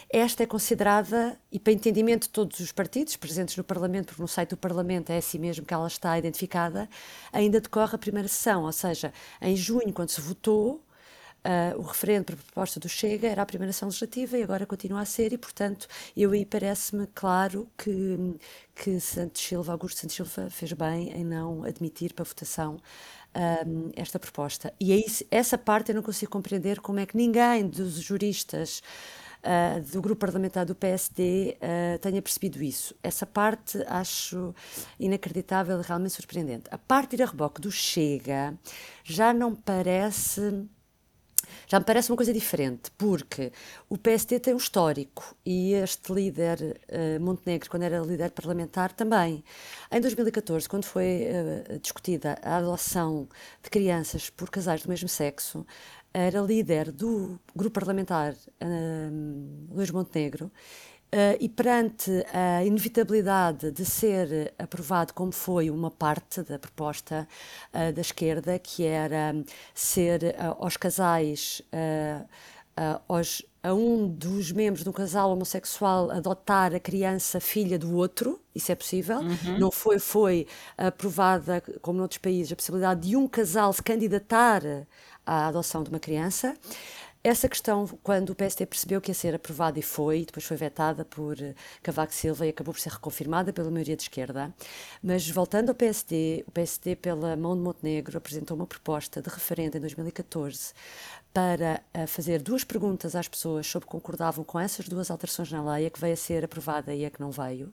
Esta 0.09 0.43
é 0.43 0.45
considerada, 0.45 1.37
e 1.51 1.59
para 1.59 1.73
entendimento 1.73 2.23
de 2.23 2.29
todos 2.29 2.61
os 2.61 2.71
partidos 2.71 3.17
presentes 3.17 3.57
no 3.57 3.63
Parlamento, 3.63 4.07
porque 4.07 4.21
no 4.21 4.27
site 4.27 4.51
do 4.51 4.57
Parlamento 4.57 5.09
é 5.09 5.17
assim 5.17 5.37
mesmo 5.37 5.65
que 5.65 5.73
ela 5.73 5.87
está 5.87 6.17
identificada, 6.17 6.87
ainda 7.33 7.59
decorre 7.59 7.95
a 7.95 7.99
primeira 7.99 8.29
sessão, 8.29 8.63
ou 8.63 8.71
seja, 8.71 9.11
em 9.41 9.57
junho, 9.57 9.91
quando 9.91 10.09
se 10.09 10.21
votou, 10.21 10.81
Uh, 11.39 11.79
o 11.79 11.83
referendo 11.83 12.33
a 12.33 12.35
proposta 12.35 12.81
do 12.81 12.89
Chega 12.89 13.29
era 13.29 13.41
a 13.41 13.45
primeira 13.45 13.69
ação 13.69 13.87
legislativa 13.87 14.37
e 14.37 14.43
agora 14.43 14.65
continua 14.65 14.99
a 14.99 15.05
ser, 15.05 15.31
e 15.31 15.37
portanto, 15.37 15.87
eu 16.15 16.31
aí 16.31 16.45
parece-me 16.45 17.07
claro 17.15 17.69
que, 17.77 18.35
que 18.75 18.99
Santos 18.99 19.41
Silva, 19.41 19.71
Augusto 19.71 20.01
Santos 20.01 20.17
Silva, 20.17 20.49
fez 20.49 20.73
bem 20.73 21.13
em 21.13 21.23
não 21.23 21.63
admitir 21.63 22.13
para 22.13 22.25
votação 22.25 22.77
um, 23.65 23.89
esta 23.95 24.19
proposta. 24.19 24.73
E 24.79 24.91
aí, 24.91 25.05
essa 25.31 25.57
parte 25.57 25.91
eu 25.91 25.95
não 25.95 26.03
consigo 26.03 26.31
compreender 26.31 26.81
como 26.81 26.99
é 26.99 27.05
que 27.05 27.15
ninguém 27.15 27.67
dos 27.67 27.93
juristas. 28.01 28.81
Uh, 29.41 29.81
do 29.93 30.01
grupo 30.01 30.19
parlamentar 30.19 30.65
do 30.65 30.75
PSD 30.75 31.55
uh, 31.55 31.97
tenha 31.99 32.21
percebido 32.21 32.61
isso. 32.61 32.93
Essa 33.01 33.25
parte 33.25 33.81
acho 33.87 34.53
inacreditável 34.99 35.79
e 35.79 35.81
realmente 35.81 36.13
surpreendente. 36.13 36.65
A 36.69 36.77
parte 36.77 37.15
de 37.15 37.23
a 37.23 37.25
reboque 37.25 37.61
do 37.61 37.71
Chega 37.71 38.53
já 39.01 39.33
não 39.33 39.55
parece 39.55 40.67
já 41.67 41.79
me 41.79 41.85
parece 41.85 42.11
uma 42.11 42.15
coisa 42.15 42.33
diferente, 42.33 42.91
porque 42.97 43.51
o 43.89 43.97
PSD 43.97 44.39
tem 44.39 44.53
um 44.53 44.57
histórico 44.57 45.35
e 45.45 45.73
este 45.73 46.11
líder 46.11 46.79
uh, 46.89 47.21
Montenegro, 47.21 47.69
quando 47.69 47.83
era 47.83 47.99
líder 47.99 48.31
parlamentar, 48.31 48.91
também. 48.93 49.43
Em 49.91 50.01
2014, 50.01 50.67
quando 50.67 50.85
foi 50.85 51.27
uh, 51.27 51.79
discutida 51.79 52.37
a 52.41 52.57
adoção 52.57 53.27
de 53.63 53.69
crianças 53.69 54.29
por 54.29 54.49
casais 54.49 54.83
do 54.83 54.89
mesmo 54.89 55.09
sexo, 55.09 55.65
era 56.13 56.41
líder 56.41 56.91
do 56.91 57.39
grupo 57.55 57.75
parlamentar 57.75 58.33
uh, 58.33 59.73
Luís 59.73 59.91
Montenegro 59.91 60.51
Uh, 61.11 61.33
e 61.39 61.49
perante 61.49 62.23
a 62.31 62.63
inevitabilidade 62.63 63.71
de 63.71 63.83
ser 63.83 64.53
aprovado 64.59 65.11
como 65.11 65.31
foi 65.31 65.71
uma 65.71 65.89
parte 65.89 66.43
da 66.43 66.59
proposta 66.59 67.27
uh, 67.73 67.91
da 67.91 68.01
esquerda, 68.01 68.59
que 68.59 68.85
era 68.85 69.33
ser 69.73 70.21
uh, 70.23 70.63
aos 70.63 70.77
casais, 70.77 71.63
aos, 73.07 73.43
a 73.63 73.73
um 73.73 74.07
dos 74.07 74.51
membros 74.51 74.83
de 74.83 74.89
um 74.89 74.93
casal 74.93 75.31
homossexual 75.31 76.11
adotar 76.11 76.75
a 76.75 76.79
criança 76.79 77.39
filha 77.39 77.79
do 77.79 77.95
outro, 77.95 78.39
isso 78.53 78.71
é 78.71 78.75
possível. 78.75 79.17
Uhum. 79.17 79.57
Não 79.59 79.71
foi, 79.71 79.97
foi 79.97 80.47
aprovada, 80.77 81.61
como 81.81 81.97
noutros 81.97 82.19
países, 82.19 82.53
a 82.53 82.55
possibilidade 82.55 83.09
de 83.09 83.17
um 83.17 83.27
casal 83.27 83.73
se 83.73 83.81
candidatar 83.81 84.61
à 85.25 85.47
adoção 85.47 85.83
de 85.83 85.89
uma 85.89 85.99
criança. 85.99 86.55
Essa 87.21 87.49
questão, 87.49 87.85
quando 88.01 88.29
o 88.29 88.35
PSD 88.35 88.65
percebeu 88.65 89.01
que 89.01 89.11
ia 89.11 89.13
ser 89.13 89.35
aprovada 89.35 89.77
e 89.77 89.81
foi, 89.81 90.23
depois 90.25 90.45
foi 90.45 90.55
vetada 90.55 91.03
por 91.03 91.37
eh, 91.41 91.53
Cavaco 91.83 92.13
Silva 92.13 92.45
e 92.45 92.49
acabou 92.49 92.73
por 92.73 92.79
ser 92.79 92.93
reconfirmada 92.93 93.51
pela 93.51 93.69
maioria 93.69 93.97
de 93.97 94.03
esquerda. 94.03 94.53
Mas 95.03 95.29
voltando 95.29 95.67
ao 95.67 95.75
PSD, 95.75 96.45
o 96.47 96.51
PSD, 96.51 96.95
pela 96.95 97.35
mão 97.35 97.57
de 97.57 97.61
Montenegro, 97.61 98.17
apresentou 98.17 98.55
uma 98.55 98.65
proposta 98.65 99.21
de 99.21 99.29
referendo 99.29 99.75
em 99.77 99.81
2014 99.81 100.73
para 101.33 101.81
uh, 101.95 102.07
fazer 102.07 102.41
duas 102.41 102.63
perguntas 102.63 103.15
às 103.15 103.27
pessoas 103.27 103.67
sobre 103.67 103.87
concordavam 103.87 104.43
com 104.43 104.59
essas 104.59 104.87
duas 104.87 105.11
alterações 105.11 105.51
na 105.51 105.63
lei, 105.73 105.85
a 105.85 105.89
que 105.89 105.99
veio 105.99 106.13
a 106.13 106.17
ser 106.17 106.43
aprovada 106.43 106.93
e 106.93 107.05
a 107.05 107.09
que 107.09 107.19
não 107.19 107.29
veio. 107.29 107.71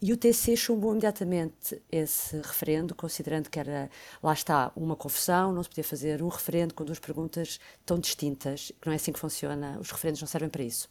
E 0.00 0.12
o 0.12 0.16
TC 0.16 0.56
chumbou 0.56 0.92
imediatamente 0.92 1.82
esse 1.92 2.36
referendo, 2.36 2.94
considerando 2.94 3.50
que 3.50 3.58
era, 3.58 3.90
lá 4.22 4.32
está, 4.32 4.72
uma 4.74 4.96
confusão, 4.96 5.52
não 5.52 5.62
se 5.62 5.68
podia 5.68 5.84
fazer 5.84 6.22
um 6.22 6.28
referendo 6.28 6.72
com 6.72 6.84
duas 6.84 6.98
perguntas 6.98 7.60
tão 7.84 7.98
distintas, 7.98 8.72
que 8.80 8.86
não 8.86 8.92
é 8.92 8.96
assim 8.96 9.12
que 9.12 9.18
funciona, 9.18 9.78
os 9.78 9.90
referendos 9.90 10.20
não 10.20 10.28
servem 10.28 10.48
para 10.48 10.62
isso. 10.62 10.88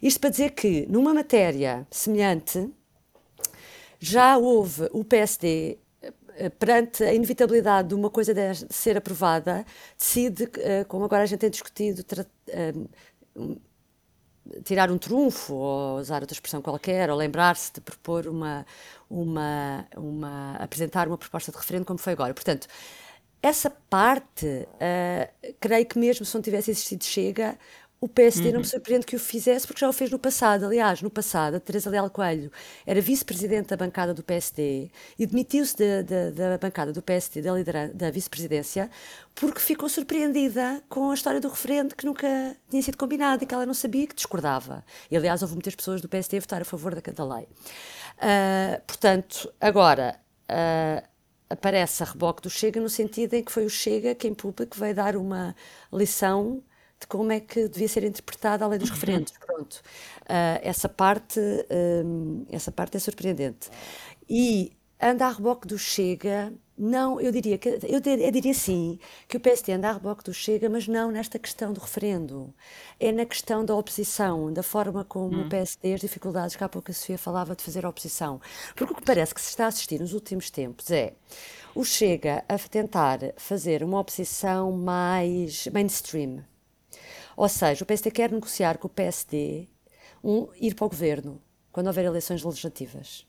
Isto 0.00 0.20
para 0.20 0.30
dizer 0.30 0.50
que, 0.50 0.86
numa 0.88 1.12
matéria 1.12 1.86
semelhante, 1.90 2.70
já 3.98 4.38
houve 4.38 4.88
o 4.92 5.04
PSD 5.04 5.72
eh, 5.72 5.78
perante 6.58 7.04
a 7.04 7.12
inevitabilidade 7.12 7.88
de 7.88 7.94
uma 7.94 8.10
coisa 8.10 8.32
de 8.34 8.54
ser 8.72 8.96
aprovada, 8.96 9.64
decide, 9.96 10.48
eh, 10.58 10.84
como 10.84 11.04
agora 11.04 11.22
a 11.22 11.26
gente 11.26 11.40
tem 11.40 11.50
discutido, 11.50 12.04
eh, 12.48 12.72
tirar 14.64 14.90
um 14.90 14.98
trunfo, 14.98 15.54
ou 15.54 15.98
usar 15.98 16.20
outra 16.20 16.34
expressão 16.34 16.62
qualquer, 16.62 17.10
ou 17.10 17.16
lembrar-se 17.16 17.72
de 17.72 17.80
propor 17.80 18.26
uma, 18.26 18.64
uma, 19.10 19.86
uma, 19.96 20.56
apresentar 20.56 21.06
uma 21.08 21.18
proposta 21.18 21.52
de 21.52 21.58
referendo, 21.58 21.84
como 21.84 21.98
foi 21.98 22.12
agora. 22.12 22.32
Portanto, 22.34 22.66
essa 23.42 23.70
parte, 23.70 24.46
uh, 24.46 25.54
creio 25.60 25.86
que 25.86 25.98
mesmo 25.98 26.24
se 26.24 26.34
não 26.34 26.42
tivesse 26.42 26.70
existido 26.70 27.04
Chega, 27.04 27.58
o 28.00 28.08
PSD 28.08 28.46
uhum. 28.46 28.52
não 28.52 28.60
me 28.60 28.64
uhum. 28.64 28.70
surpreende 28.70 29.06
que 29.06 29.16
o 29.16 29.18
fizesse, 29.18 29.66
porque 29.66 29.80
já 29.80 29.88
o 29.88 29.92
fez 29.92 30.10
no 30.10 30.18
passado. 30.18 30.64
Aliás, 30.66 31.02
no 31.02 31.10
passado, 31.10 31.56
a 31.56 31.60
Teresa 31.60 31.90
Leal 31.90 32.08
Coelho 32.08 32.50
era 32.86 33.00
vice-presidente 33.00 33.68
da 33.68 33.76
bancada 33.76 34.14
do 34.14 34.22
PSD 34.22 34.88
e 35.18 35.26
demitiu-se 35.26 35.76
da, 35.76 36.02
da, 36.02 36.30
da, 36.30 36.58
bancada 36.58 36.92
do 36.92 37.02
PSD, 37.02 37.42
da, 37.42 37.86
da 37.92 38.10
vice-presidência, 38.10 38.88
porque 39.34 39.58
ficou 39.58 39.88
surpreendida 39.88 40.80
com 40.88 41.10
a 41.10 41.14
história 41.14 41.40
do 41.40 41.48
referendo 41.48 41.96
que 41.96 42.06
nunca 42.06 42.56
tinha 42.70 42.82
sido 42.82 42.96
combinado 42.96 43.42
e 43.42 43.46
que 43.46 43.54
ela 43.54 43.66
não 43.66 43.74
sabia 43.74 44.06
que 44.06 44.14
discordava. 44.14 44.84
E, 45.10 45.16
aliás, 45.16 45.42
houve 45.42 45.54
muitas 45.54 45.74
pessoas 45.74 46.00
do 46.00 46.08
PSD 46.08 46.36
a 46.36 46.40
votar 46.40 46.62
a 46.62 46.64
favor 46.64 46.94
da, 46.94 47.00
da 47.00 47.36
lei. 47.36 47.48
Uh, 48.16 48.80
portanto, 48.86 49.52
agora. 49.60 50.20
Uh, 50.50 51.06
aparece 51.50 52.02
a 52.02 52.06
reboque 52.06 52.42
do 52.42 52.50
Chega 52.50 52.80
no 52.80 52.90
sentido 52.90 53.34
em 53.34 53.42
que 53.42 53.50
foi 53.50 53.64
o 53.64 53.70
Chega 53.70 54.14
que 54.14 54.28
em 54.28 54.34
público 54.34 54.78
veio 54.78 54.94
dar 54.94 55.16
uma 55.16 55.56
lição 55.90 56.62
de 57.00 57.06
como 57.06 57.30
é 57.32 57.40
que 57.40 57.68
devia 57.68 57.88
ser 57.88 58.04
interpretada 58.04 58.64
a 58.64 58.68
lei 58.68 58.78
dos 58.78 58.90
referendos. 58.90 59.32
Pronto. 59.46 59.74
Uh, 60.22 60.60
essa, 60.62 60.88
parte, 60.88 61.40
um, 62.04 62.44
essa 62.50 62.72
parte 62.72 62.96
é 62.96 63.00
surpreendente. 63.00 63.70
E 64.28 64.72
anda 65.00 65.26
a 65.26 65.30
reboque 65.30 65.66
do 65.66 65.78
Chega, 65.78 66.52
não, 66.76 67.20
eu 67.20 67.32
diria 67.32 67.56
que 67.56 67.68
eu, 67.68 67.78
eu 67.82 68.30
diria 68.30 68.54
sim 68.54 68.98
que 69.26 69.36
o 69.36 69.40
PSD 69.40 69.72
anda 69.72 69.88
a 69.88 69.92
reboque 69.92 70.24
do 70.24 70.34
Chega, 70.34 70.68
mas 70.68 70.86
não 70.86 71.10
nesta 71.10 71.38
questão 71.38 71.72
do 71.72 71.80
referendo. 71.80 72.52
É 72.98 73.12
na 73.12 73.24
questão 73.24 73.64
da 73.64 73.74
oposição, 73.74 74.52
da 74.52 74.62
forma 74.62 75.04
como 75.04 75.36
hum. 75.36 75.46
o 75.46 75.48
PSD, 75.48 75.94
as 75.94 76.00
dificuldades 76.00 76.56
que 76.56 76.64
há 76.64 76.68
pouco 76.68 76.90
a 76.90 76.94
Sofia 76.94 77.18
falava 77.18 77.54
de 77.54 77.62
fazer 77.62 77.86
a 77.86 77.88
oposição. 77.88 78.40
Porque 78.74 78.92
o 78.92 78.96
que 78.96 79.04
parece 79.04 79.34
que 79.34 79.40
se 79.40 79.50
está 79.50 79.64
a 79.64 79.68
assistir 79.68 80.00
nos 80.00 80.12
últimos 80.12 80.50
tempos 80.50 80.90
é 80.90 81.14
o 81.74 81.84
Chega 81.84 82.44
a 82.48 82.58
tentar 82.58 83.20
fazer 83.36 83.82
uma 83.82 84.00
oposição 84.00 84.72
mais 84.72 85.68
mainstream 85.68 86.44
ou 87.38 87.48
seja, 87.48 87.84
o 87.84 87.86
PSD 87.86 88.10
quer 88.10 88.32
negociar 88.32 88.78
com 88.78 88.88
o 88.88 88.90
PSD 88.90 89.68
um, 90.24 90.48
ir 90.60 90.74
para 90.74 90.86
o 90.86 90.88
governo 90.88 91.40
quando 91.70 91.86
houver 91.86 92.04
eleições 92.04 92.42
legislativas. 92.42 93.24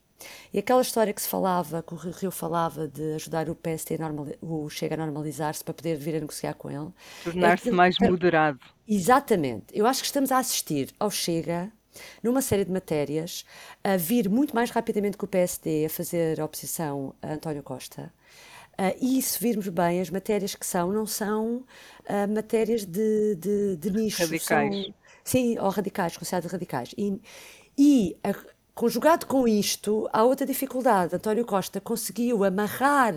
E 0.51 0.57
aquela 0.57 0.81
história 0.81 1.13
que 1.13 1.21
se 1.21 1.27
falava, 1.27 1.83
que 1.83 1.93
o 1.93 1.97
Rio 1.97 2.31
falava 2.31 2.87
de 2.87 3.13
ajudar 3.13 3.47
o 3.47 3.57
normal, 3.99 4.27
o 4.41 4.67
Chega 4.67 4.95
a 4.95 4.97
normalizar-se 4.97 5.63
para 5.63 5.75
poder 5.75 5.95
vir 5.95 6.15
a 6.15 6.21
negociar 6.21 6.55
com 6.55 6.71
ele. 6.71 6.89
Tornar-se 7.23 7.69
é, 7.69 7.71
mais 7.71 7.95
moderado. 7.99 8.59
Exatamente. 8.87 9.65
Eu 9.71 9.85
acho 9.85 10.01
que 10.01 10.07
estamos 10.07 10.31
a 10.31 10.39
assistir 10.39 10.89
ao 10.99 11.11
Chega, 11.11 11.71
numa 12.23 12.41
série 12.41 12.65
de 12.65 12.71
matérias, 12.71 13.45
a 13.83 13.95
vir 13.95 14.27
muito 14.27 14.55
mais 14.55 14.71
rapidamente 14.71 15.19
que 15.19 15.23
o 15.23 15.27
PSD 15.27 15.85
a 15.85 15.89
fazer 15.89 16.41
a 16.41 16.45
oposição 16.45 17.13
a 17.21 17.31
António 17.31 17.61
Costa. 17.61 18.11
Uh, 18.79 18.95
e 19.01 19.21
se 19.21 19.37
virmos 19.37 19.67
bem, 19.67 19.99
as 19.99 20.09
matérias 20.09 20.55
que 20.55 20.65
são, 20.65 20.93
não 20.93 21.05
são 21.05 21.65
uh, 22.05 22.33
matérias 22.33 22.85
de, 22.85 23.35
de, 23.35 23.75
de 23.75 23.91
nicho. 23.91 24.21
Radicais. 24.21 24.73
São, 24.73 24.93
sim, 25.21 25.59
ou 25.59 25.69
radicais, 25.69 26.15
consideradas 26.15 26.49
radicais. 26.49 26.95
E, 26.97 27.21
e 27.77 28.17
a, 28.23 28.33
Conjugado 28.79 29.25
com 29.25 29.45
isto, 29.45 30.09
há 30.13 30.23
outra 30.23 30.45
dificuldade. 30.45 31.13
António 31.13 31.43
Costa 31.43 31.81
conseguiu 31.81 32.45
amarrar 32.45 33.13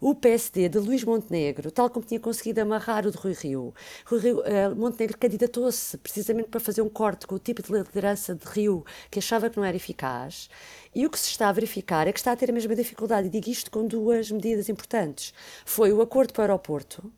o 0.00 0.14
PSD 0.14 0.70
de 0.70 0.78
Luís 0.78 1.04
Montenegro, 1.04 1.70
tal 1.70 1.90
como 1.90 2.06
tinha 2.06 2.18
conseguido 2.18 2.62
amarrar 2.62 3.06
o 3.06 3.10
de 3.10 3.18
Rui 3.18 3.34
Rio. 3.34 3.74
Rui 4.06 4.20
Rio 4.20 4.40
uh, 4.40 4.74
Montenegro 4.74 5.18
candidatou-se 5.18 5.98
precisamente 5.98 6.48
para 6.48 6.58
fazer 6.60 6.80
um 6.80 6.88
corte 6.88 7.26
com 7.26 7.34
o 7.34 7.38
tipo 7.38 7.62
de 7.62 7.70
liderança 7.70 8.34
de 8.34 8.46
Rio 8.46 8.86
que 9.10 9.18
achava 9.18 9.50
que 9.50 9.58
não 9.58 9.66
era 9.66 9.76
eficaz. 9.76 10.48
E 10.94 11.04
o 11.04 11.10
que 11.10 11.18
se 11.18 11.28
está 11.28 11.50
a 11.50 11.52
verificar 11.52 12.08
é 12.08 12.12
que 12.14 12.18
está 12.18 12.32
a 12.32 12.36
ter 12.36 12.48
a 12.48 12.54
mesma 12.54 12.74
dificuldade. 12.74 13.26
E 13.26 13.30
digo 13.30 13.50
isto 13.50 13.70
com 13.70 13.86
duas 13.86 14.30
medidas 14.30 14.70
importantes. 14.70 15.34
Foi 15.66 15.92
o 15.92 16.00
acordo 16.00 16.32
para 16.32 16.40
o 16.40 16.44
aeroporto 16.44 17.12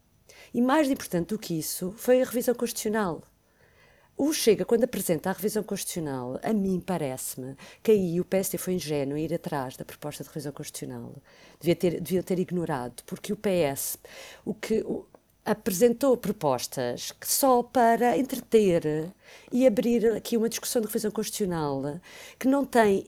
e, 0.53 0.61
mais 0.61 0.91
importante 0.91 1.29
do 1.29 1.39
que 1.39 1.57
isso, 1.57 1.95
foi 1.97 2.21
a 2.21 2.25
revisão 2.25 2.57
constitucional. 2.57 3.23
O 4.17 4.33
Chega, 4.33 4.65
quando 4.65 4.85
apresenta 4.85 5.31
a 5.31 5.33
revisão 5.33 5.63
constitucional, 5.65 6.39
a 6.43 6.53
mim 6.53 6.81
parece-me 6.81 7.57
que 7.83 7.91
aí 7.91 8.21
o 8.21 8.25
PSD 8.25 8.57
foi 8.59 8.75
ingênuo 8.75 9.19
em 9.19 9.25
ir 9.25 9.35
atrás 9.35 9.77
da 9.77 9.85
proposta 9.85 10.23
de 10.23 10.29
revisão 10.29 10.53
constitucional. 10.53 11.17
Devia 11.59 11.75
ter, 11.75 12.01
devia 12.01 12.23
ter 12.23 12.39
ignorado, 12.39 13.03
porque 13.07 13.33
o 13.33 13.37
PS 13.37 13.99
o 14.45 14.55
que, 14.55 14.83
o, 14.83 15.05
apresentou 15.45 16.17
propostas 16.17 17.11
que 17.13 17.27
só 17.29 17.63
para 17.63 18.17
entreter 18.17 19.13
e 19.53 19.67
abrir 19.67 20.13
aqui 20.13 20.37
uma 20.37 20.49
discussão 20.49 20.81
de 20.81 20.87
revisão 20.87 21.11
constitucional 21.11 22.01
que 22.39 22.47
não 22.47 22.65
tem 22.65 23.07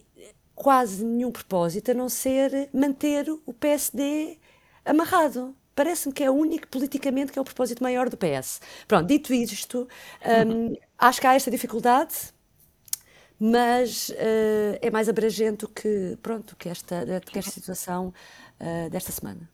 quase 0.57 1.05
nenhum 1.05 1.31
propósito 1.31 1.93
a 1.93 1.95
não 1.95 2.09
ser 2.09 2.69
manter 2.73 3.31
o 3.31 3.53
PSD 3.53 4.39
amarrado. 4.85 5.55
Parece-me 5.77 6.15
que 6.15 6.25
é 6.25 6.31
o 6.31 6.33
único 6.33 6.67
politicamente 6.69 7.31
que 7.31 7.39
é 7.39 7.43
o 7.43 7.45
propósito 7.45 7.83
maior 7.83 8.09
do 8.09 8.17
PS. 8.17 8.63
Pronto, 8.89 9.07
dito 9.07 9.33
isto, 9.33 9.87
um, 10.49 10.75
acho 10.99 11.21
que 11.21 11.27
há 11.27 11.35
esta 11.35 11.51
dificuldade, 11.51 12.15
mas 13.39 14.09
uh, 14.09 14.79
é 14.81 14.91
mais 14.91 15.09
abrangente 15.09 15.67
que, 15.69 16.17
pronto, 16.23 16.57
que 16.57 16.71
esta, 16.71 17.05
que 17.31 17.39
esta 17.39 17.51
situação 17.51 18.13
uh, 18.59 18.91
desta 18.91 19.13
semana. 19.13 19.49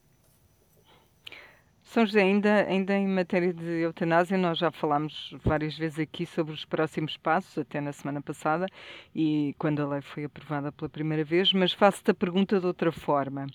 São 1.93 2.07
José, 2.07 2.23
ainda, 2.23 2.65
ainda 2.67 2.97
em 2.97 3.07
matéria 3.07 3.53
de 3.53 3.83
eutanásia, 3.83 4.39
nós 4.39 4.57
já 4.57 4.71
falámos 4.71 5.37
várias 5.45 5.77
vezes 5.77 5.99
aqui 5.99 6.25
sobre 6.25 6.55
os 6.55 6.65
próximos 6.65 7.19
passos, 7.19 7.59
até 7.59 7.83
na 7.83 7.93
semana 7.93 8.23
passada, 8.23 8.67
e 9.15 9.55
quando 9.59 9.83
a 9.83 9.87
lei 9.87 10.01
foi 10.01 10.25
aprovada 10.25 10.73
pela 10.73 10.89
primeira 10.89 11.23
vez, 11.23 11.53
mas 11.53 11.75
faço-te 11.75 12.11
a 12.11 12.15
pergunta 12.15 12.59
de 12.59 12.65
outra 12.65 12.91
forma. 12.91 13.47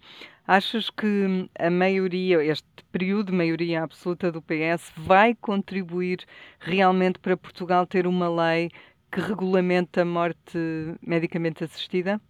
Achas 0.47 0.91
que 0.91 1.49
a 1.57 1.71
maioria, 1.71 2.43
este 2.43 2.67
período 2.91 3.31
de 3.31 3.33
maioria 3.35 3.81
absoluta 3.81 4.31
do 4.31 4.39
PS, 4.39 4.91
vai 4.95 5.33
contribuir 5.33 6.23
realmente 6.59 7.17
para 7.17 7.35
Portugal 7.35 7.87
ter 7.87 8.05
uma 8.05 8.29
lei 8.29 8.69
que 9.11 9.19
regulamenta 9.19 10.03
a 10.03 10.05
morte 10.05 10.59
medicamente 11.01 11.63
assistida? 11.63 12.21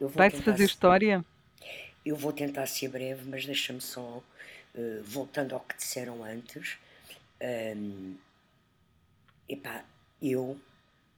Vai-se 0.00 0.42
fazer 0.42 0.64
história? 0.64 1.24
Eu 2.04 2.16
vou 2.16 2.32
tentar 2.32 2.66
ser 2.66 2.88
breve, 2.88 3.22
mas 3.30 3.46
deixa-me 3.46 3.80
só 3.80 4.20
eh, 4.76 5.00
voltando 5.02 5.54
ao 5.54 5.60
que 5.60 5.76
disseram 5.76 6.22
antes, 6.22 6.76
um, 7.40 8.14
epá, 9.48 9.82
eu 10.20 10.60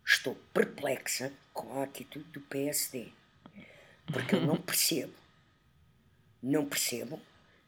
estou 0.06 0.36
perplexa 0.54 1.32
com 1.52 1.80
a 1.80 1.82
atitude 1.82 2.24
do 2.26 2.40
PSD. 2.40 3.08
Porque 4.06 4.36
eu 4.36 4.42
não 4.42 4.56
percebo. 4.62 5.12
Não 6.40 6.64
percebo. 6.66 7.20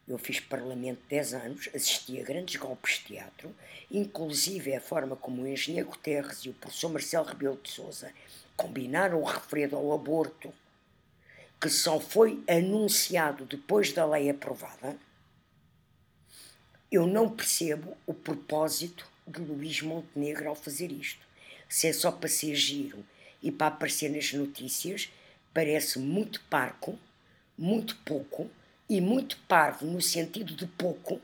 Eu 0.07 0.17
fiz 0.17 0.39
parlamento 0.39 1.01
10 1.09 1.33
anos, 1.33 1.69
assisti 1.75 2.19
a 2.19 2.23
grandes 2.23 2.55
golpes 2.55 2.99
de 2.99 3.05
teatro, 3.05 3.53
inclusive 3.89 4.73
a 4.73 4.81
forma 4.81 5.15
como 5.15 5.41
o 5.41 5.47
engenheiro 5.47 5.89
Guterres 5.89 6.39
e 6.39 6.49
o 6.49 6.53
professor 6.53 6.89
Marcelo 6.89 7.27
Rebelo 7.27 7.59
de 7.61 7.69
Souza 7.69 8.11
combinaram 8.55 9.21
o 9.21 9.25
referido 9.25 9.75
ao 9.75 9.93
aborto, 9.93 10.53
que 11.59 11.69
só 11.69 11.99
foi 11.99 12.43
anunciado 12.49 13.45
depois 13.45 13.93
da 13.93 14.05
lei 14.05 14.29
aprovada 14.29 14.97
eu 16.91 17.07
não 17.07 17.29
percebo 17.29 17.97
o 18.05 18.13
propósito 18.13 19.07
de 19.25 19.39
Luís 19.39 19.81
Montenegro 19.81 20.49
ao 20.49 20.55
fazer 20.55 20.91
isto. 20.91 21.25
Se 21.69 21.87
é 21.87 21.93
só 21.93 22.11
para 22.11 22.27
ser 22.27 22.53
giro 22.53 23.05
e 23.41 23.49
para 23.49 23.67
aparecer 23.67 24.09
nas 24.09 24.33
notícias, 24.33 25.09
parece 25.53 25.99
muito 25.99 26.41
parco, 26.49 26.99
muito 27.57 27.95
pouco 28.03 28.51
e 28.89 28.99
muito 28.99 29.37
parvo 29.47 29.85
no 29.85 30.01
sentido 30.01 30.53
de 30.53 30.67
pouco, 30.67 31.21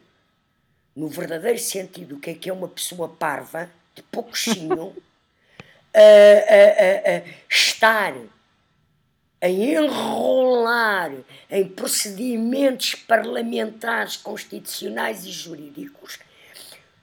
no 0.95 1.09
verdadeiro 1.09 1.59
sentido 1.59 2.15
do 2.15 2.19
que 2.19 2.29
é 2.29 2.33
que 2.33 2.49
é 2.49 2.53
uma 2.53 2.69
pessoa 2.69 3.09
parva, 3.09 3.69
de 3.93 4.01
pouquinho, 4.03 4.95
a, 5.93 5.99
a, 5.99 7.15
a, 7.15 7.17
a 7.17 7.23
estar 7.49 8.13
a 9.41 9.47
enrolar 9.49 11.11
em 11.49 11.67
procedimentos 11.67 12.95
parlamentares, 12.95 14.17
constitucionais 14.17 15.25
e 15.25 15.31
jurídicos 15.31 16.19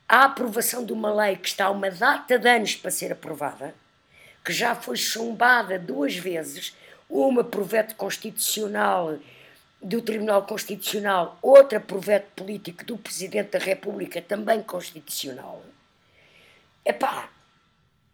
a 0.08 0.24
aprovação 0.24 0.84
de 0.84 0.92
uma 0.92 1.12
lei 1.12 1.36
que 1.36 1.48
está 1.48 1.66
a 1.66 1.70
uma 1.70 1.90
data 1.90 2.38
de 2.38 2.48
anos 2.48 2.76
para 2.76 2.90
ser 2.90 3.12
aprovada, 3.12 3.74
que 4.44 4.52
já 4.52 4.74
foi 4.74 4.96
chumbada 4.96 5.78
duas 5.78 6.14
vezes, 6.14 6.76
uma 7.08 7.42
por 7.42 7.64
veto 7.64 7.94
constitucional 7.96 9.18
do 9.82 10.00
Tribunal 10.00 10.46
Constitucional, 10.46 11.38
outra 11.42 11.80
por 11.80 12.00
veto 12.00 12.28
político 12.36 12.84
do 12.84 12.96
Presidente 12.96 13.50
da 13.50 13.58
República, 13.58 14.20
também 14.20 14.62
constitucional. 14.62 15.62
Epá, 16.84 17.28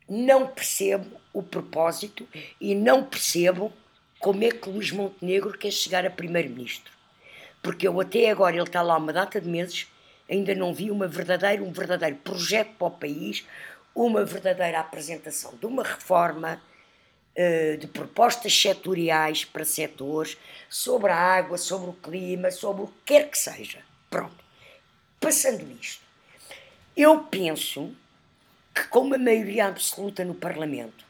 não 0.08 0.46
percebo 0.46 1.20
o 1.32 1.42
propósito 1.42 2.26
e 2.60 2.74
não 2.74 3.04
percebo 3.04 3.72
como 4.20 4.44
é 4.44 4.50
que 4.50 4.68
Luís 4.68 4.92
Montenegro 4.92 5.56
quer 5.56 5.72
chegar 5.72 6.04
a 6.04 6.10
primeiro-ministro. 6.10 6.92
Porque 7.62 7.88
eu 7.88 7.98
até 7.98 8.30
agora, 8.30 8.54
ele 8.54 8.62
está 8.62 8.82
lá 8.82 8.98
uma 8.98 9.12
data 9.12 9.40
de 9.40 9.48
meses, 9.48 9.88
ainda 10.30 10.54
não 10.54 10.74
vi 10.74 10.90
uma 10.90 11.08
verdadeira, 11.08 11.62
um 11.64 11.72
verdadeiro 11.72 12.16
projeto 12.16 12.72
para 12.78 12.86
o 12.86 12.90
país, 12.90 13.46
uma 13.94 14.24
verdadeira 14.24 14.78
apresentação 14.78 15.54
de 15.56 15.64
uma 15.64 15.82
reforma, 15.82 16.62
uh, 17.34 17.76
de 17.78 17.86
propostas 17.86 18.54
setoriais 18.54 19.44
para 19.46 19.64
setores, 19.64 20.36
sobre 20.68 21.10
a 21.10 21.16
água, 21.16 21.56
sobre 21.56 21.88
o 21.88 21.94
clima, 21.94 22.50
sobre 22.50 22.82
o 22.82 22.86
que 22.88 22.92
quer 23.06 23.30
que 23.30 23.38
seja. 23.38 23.78
Pronto. 24.10 24.44
Passando 25.18 25.66
isto, 25.80 26.02
eu 26.94 27.20
penso 27.20 27.94
que 28.74 28.86
com 28.88 29.00
uma 29.00 29.18
maioria 29.18 29.66
absoluta 29.66 30.24
no 30.24 30.34
Parlamento, 30.34 31.09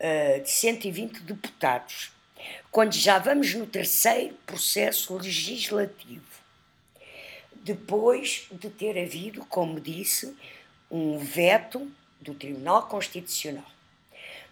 uh, 0.00 0.42
de 0.42 0.50
120 0.50 1.20
deputados, 1.20 2.12
quando 2.70 2.94
já 2.94 3.18
vamos 3.18 3.54
no 3.54 3.66
terceiro 3.66 4.34
processo 4.46 5.16
legislativo, 5.16 6.24
depois 7.56 8.46
de 8.52 8.70
ter 8.70 8.98
havido, 8.98 9.44
como 9.46 9.80
disse, 9.80 10.34
um 10.90 11.18
veto 11.18 11.90
do 12.20 12.34
Tribunal 12.34 12.86
Constitucional, 12.86 13.70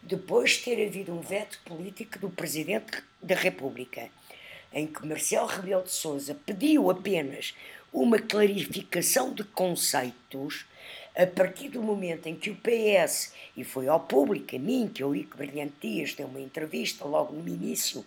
depois 0.03 0.53
de 0.53 0.59
ter 0.59 0.87
havido 0.87 1.13
um 1.13 1.21
veto 1.21 1.61
político 1.65 2.19
do 2.19 2.31
Presidente 2.31 3.03
da 3.23 3.35
República, 3.35 4.09
em 4.73 4.87
que 4.87 5.07
Marcelo 5.07 5.47
Rebelo 5.47 5.83
de 5.83 5.93
Sousa 5.93 6.37
pediu 6.47 6.91
apenas 6.91 7.55
uma 7.93 8.19
clarificação 8.19 9.33
de 9.33 9.43
conceitos 9.45 10.67
a 11.17 11.27
partir 11.27 11.71
do 11.71 11.83
momento 11.83 12.27
em 12.27 12.37
que 12.37 12.51
o 12.51 12.57
PS, 12.57 13.33
e 13.57 13.65
foi 13.65 13.89
ao 13.89 14.01
público, 14.01 14.55
a 14.55 14.59
mim, 14.59 14.91
que 14.93 15.03
eu 15.03 15.15
li 15.15 15.25
que 15.25 15.37
Brilhante 15.37 15.75
Dias 15.81 16.15
deu 16.15 16.27
uma 16.27 16.41
entrevista 16.41 17.07
logo 17.07 17.33
no 17.33 17.49
início 17.49 18.05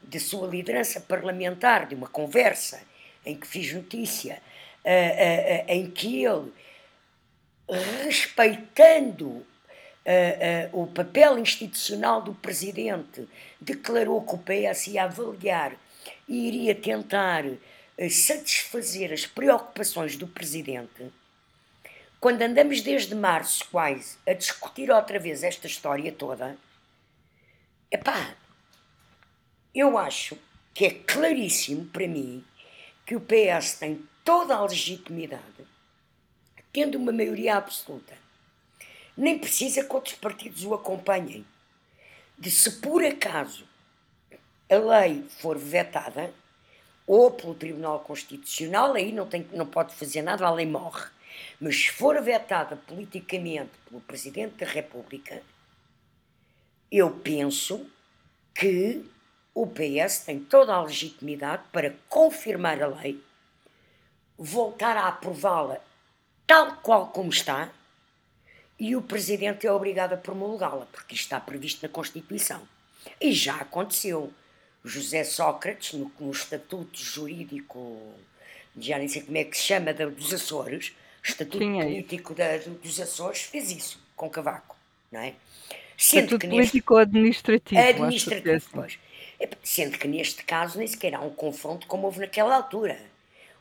de 0.00 0.20
sua 0.20 0.46
liderança 0.46 1.00
parlamentar, 1.00 1.88
de 1.88 1.96
uma 1.96 2.06
conversa 2.06 2.80
em 3.26 3.36
que 3.36 3.46
fiz 3.46 3.72
notícia, 3.72 4.40
uh, 4.84 4.88
uh, 4.88 4.90
uh, 4.90 5.72
em 5.72 5.90
que 5.90 6.24
ele, 6.24 6.52
respeitando 8.04 9.44
o 10.72 10.88
papel 10.88 11.38
institucional 11.38 12.20
do 12.20 12.34
Presidente, 12.34 13.26
declarou 13.60 14.20
que 14.22 14.34
o 14.34 14.38
PS 14.38 14.88
ia 14.88 15.04
avaliar 15.04 15.76
e 16.28 16.48
iria 16.48 16.74
tentar 16.74 17.44
satisfazer 18.10 19.12
as 19.12 19.26
preocupações 19.26 20.16
do 20.16 20.26
Presidente 20.26 21.12
quando 22.22 22.42
andamos 22.42 22.82
desde 22.82 23.16
março 23.16 23.66
quase 23.68 24.16
a 24.24 24.32
discutir 24.32 24.92
outra 24.92 25.18
vez 25.18 25.42
esta 25.42 25.66
história 25.66 26.12
toda, 26.12 26.56
epá, 27.90 28.36
eu 29.74 29.98
acho 29.98 30.38
que 30.72 30.84
é 30.84 30.90
claríssimo 30.90 31.86
para 31.86 32.06
mim 32.06 32.44
que 33.04 33.16
o 33.16 33.20
PS 33.20 33.74
tem 33.80 34.08
toda 34.22 34.54
a 34.54 34.62
legitimidade, 34.62 35.66
tendo 36.72 36.94
uma 36.94 37.10
maioria 37.10 37.56
absoluta. 37.56 38.16
Nem 39.16 39.36
precisa 39.36 39.82
que 39.82 39.92
outros 39.92 40.14
partidos 40.14 40.64
o 40.64 40.74
acompanhem. 40.74 41.44
De 42.38 42.52
se 42.52 42.70
por 42.80 43.04
acaso 43.04 43.66
a 44.70 44.76
lei 44.76 45.24
for 45.40 45.58
vetada, 45.58 46.32
ou 47.04 47.32
pelo 47.32 47.56
Tribunal 47.56 47.98
Constitucional, 47.98 48.94
aí 48.94 49.10
não, 49.10 49.26
tem, 49.26 49.44
não 49.52 49.66
pode 49.66 49.92
fazer 49.96 50.22
nada, 50.22 50.46
a 50.46 50.52
lei 50.52 50.66
morre 50.66 51.10
mas 51.60 51.76
se 51.76 51.90
for 51.90 52.20
vetada 52.22 52.76
politicamente 52.76 53.70
pelo 53.88 54.00
Presidente 54.00 54.56
da 54.56 54.66
República, 54.66 55.42
eu 56.90 57.10
penso 57.10 57.86
que 58.54 59.04
o 59.54 59.66
PS 59.66 60.20
tem 60.26 60.40
toda 60.40 60.74
a 60.74 60.82
legitimidade 60.82 61.62
para 61.72 61.94
confirmar 62.08 62.82
a 62.82 62.86
lei, 62.86 63.22
voltar 64.36 64.96
a 64.96 65.08
aprová-la 65.08 65.80
tal 66.46 66.76
qual 66.82 67.08
como 67.08 67.30
está, 67.30 67.72
e 68.78 68.96
o 68.96 69.02
Presidente 69.02 69.66
é 69.66 69.72
obrigado 69.72 70.14
a 70.14 70.16
promulgá-la, 70.16 70.86
porque 70.86 71.14
isto 71.14 71.24
está 71.24 71.40
previsto 71.40 71.82
na 71.82 71.88
Constituição. 71.88 72.60
E 73.20 73.32
já 73.32 73.56
aconteceu. 73.56 74.32
José 74.84 75.22
Sócrates, 75.22 75.92
no, 75.92 76.10
no 76.18 76.32
Estatuto 76.32 76.98
Jurídico, 76.98 78.14
já 78.76 78.98
nem 78.98 79.06
sei 79.06 79.22
como 79.22 79.36
é 79.38 79.44
que 79.44 79.56
se 79.56 79.62
chama, 79.62 79.94
dos 79.94 80.34
Açores, 80.34 80.92
Estatuto 81.22 81.58
Sim, 81.58 81.80
é 81.80 81.84
Político 81.84 82.34
da, 82.34 82.56
dos 82.56 83.00
Açores 83.00 83.42
fez 83.42 83.70
isso 83.70 84.02
com 84.16 84.28
Cavaco, 84.28 84.76
não 85.10 85.20
é? 85.20 85.34
Sendo 85.96 86.24
Estatuto 86.24 86.48
Político 86.48 86.94
neste... 86.94 87.08
administrativo. 87.08 87.80
Administrativo, 87.80 88.56
assim. 88.56 88.68
pois. 88.72 88.98
Sendo 89.62 89.98
que 89.98 90.08
neste 90.08 90.44
caso 90.44 90.78
nem 90.78 90.86
sequer 90.86 91.14
há 91.14 91.20
um 91.20 91.30
confronto 91.30 91.86
como 91.86 92.06
houve 92.06 92.20
naquela 92.20 92.56
altura. 92.56 92.98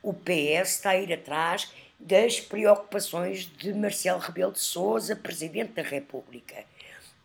O 0.02 0.14
PS 0.14 0.76
está 0.76 0.92
a 0.92 0.98
ir 0.98 1.14
atrás 1.14 1.72
das 2.00 2.40
preocupações 2.40 3.46
de 3.46 3.74
Marcelo 3.74 4.20
Rebelo 4.20 4.52
de 4.52 4.60
Sousa, 4.60 5.16
Presidente 5.16 5.74
da 5.74 5.84
República. 5.84 6.66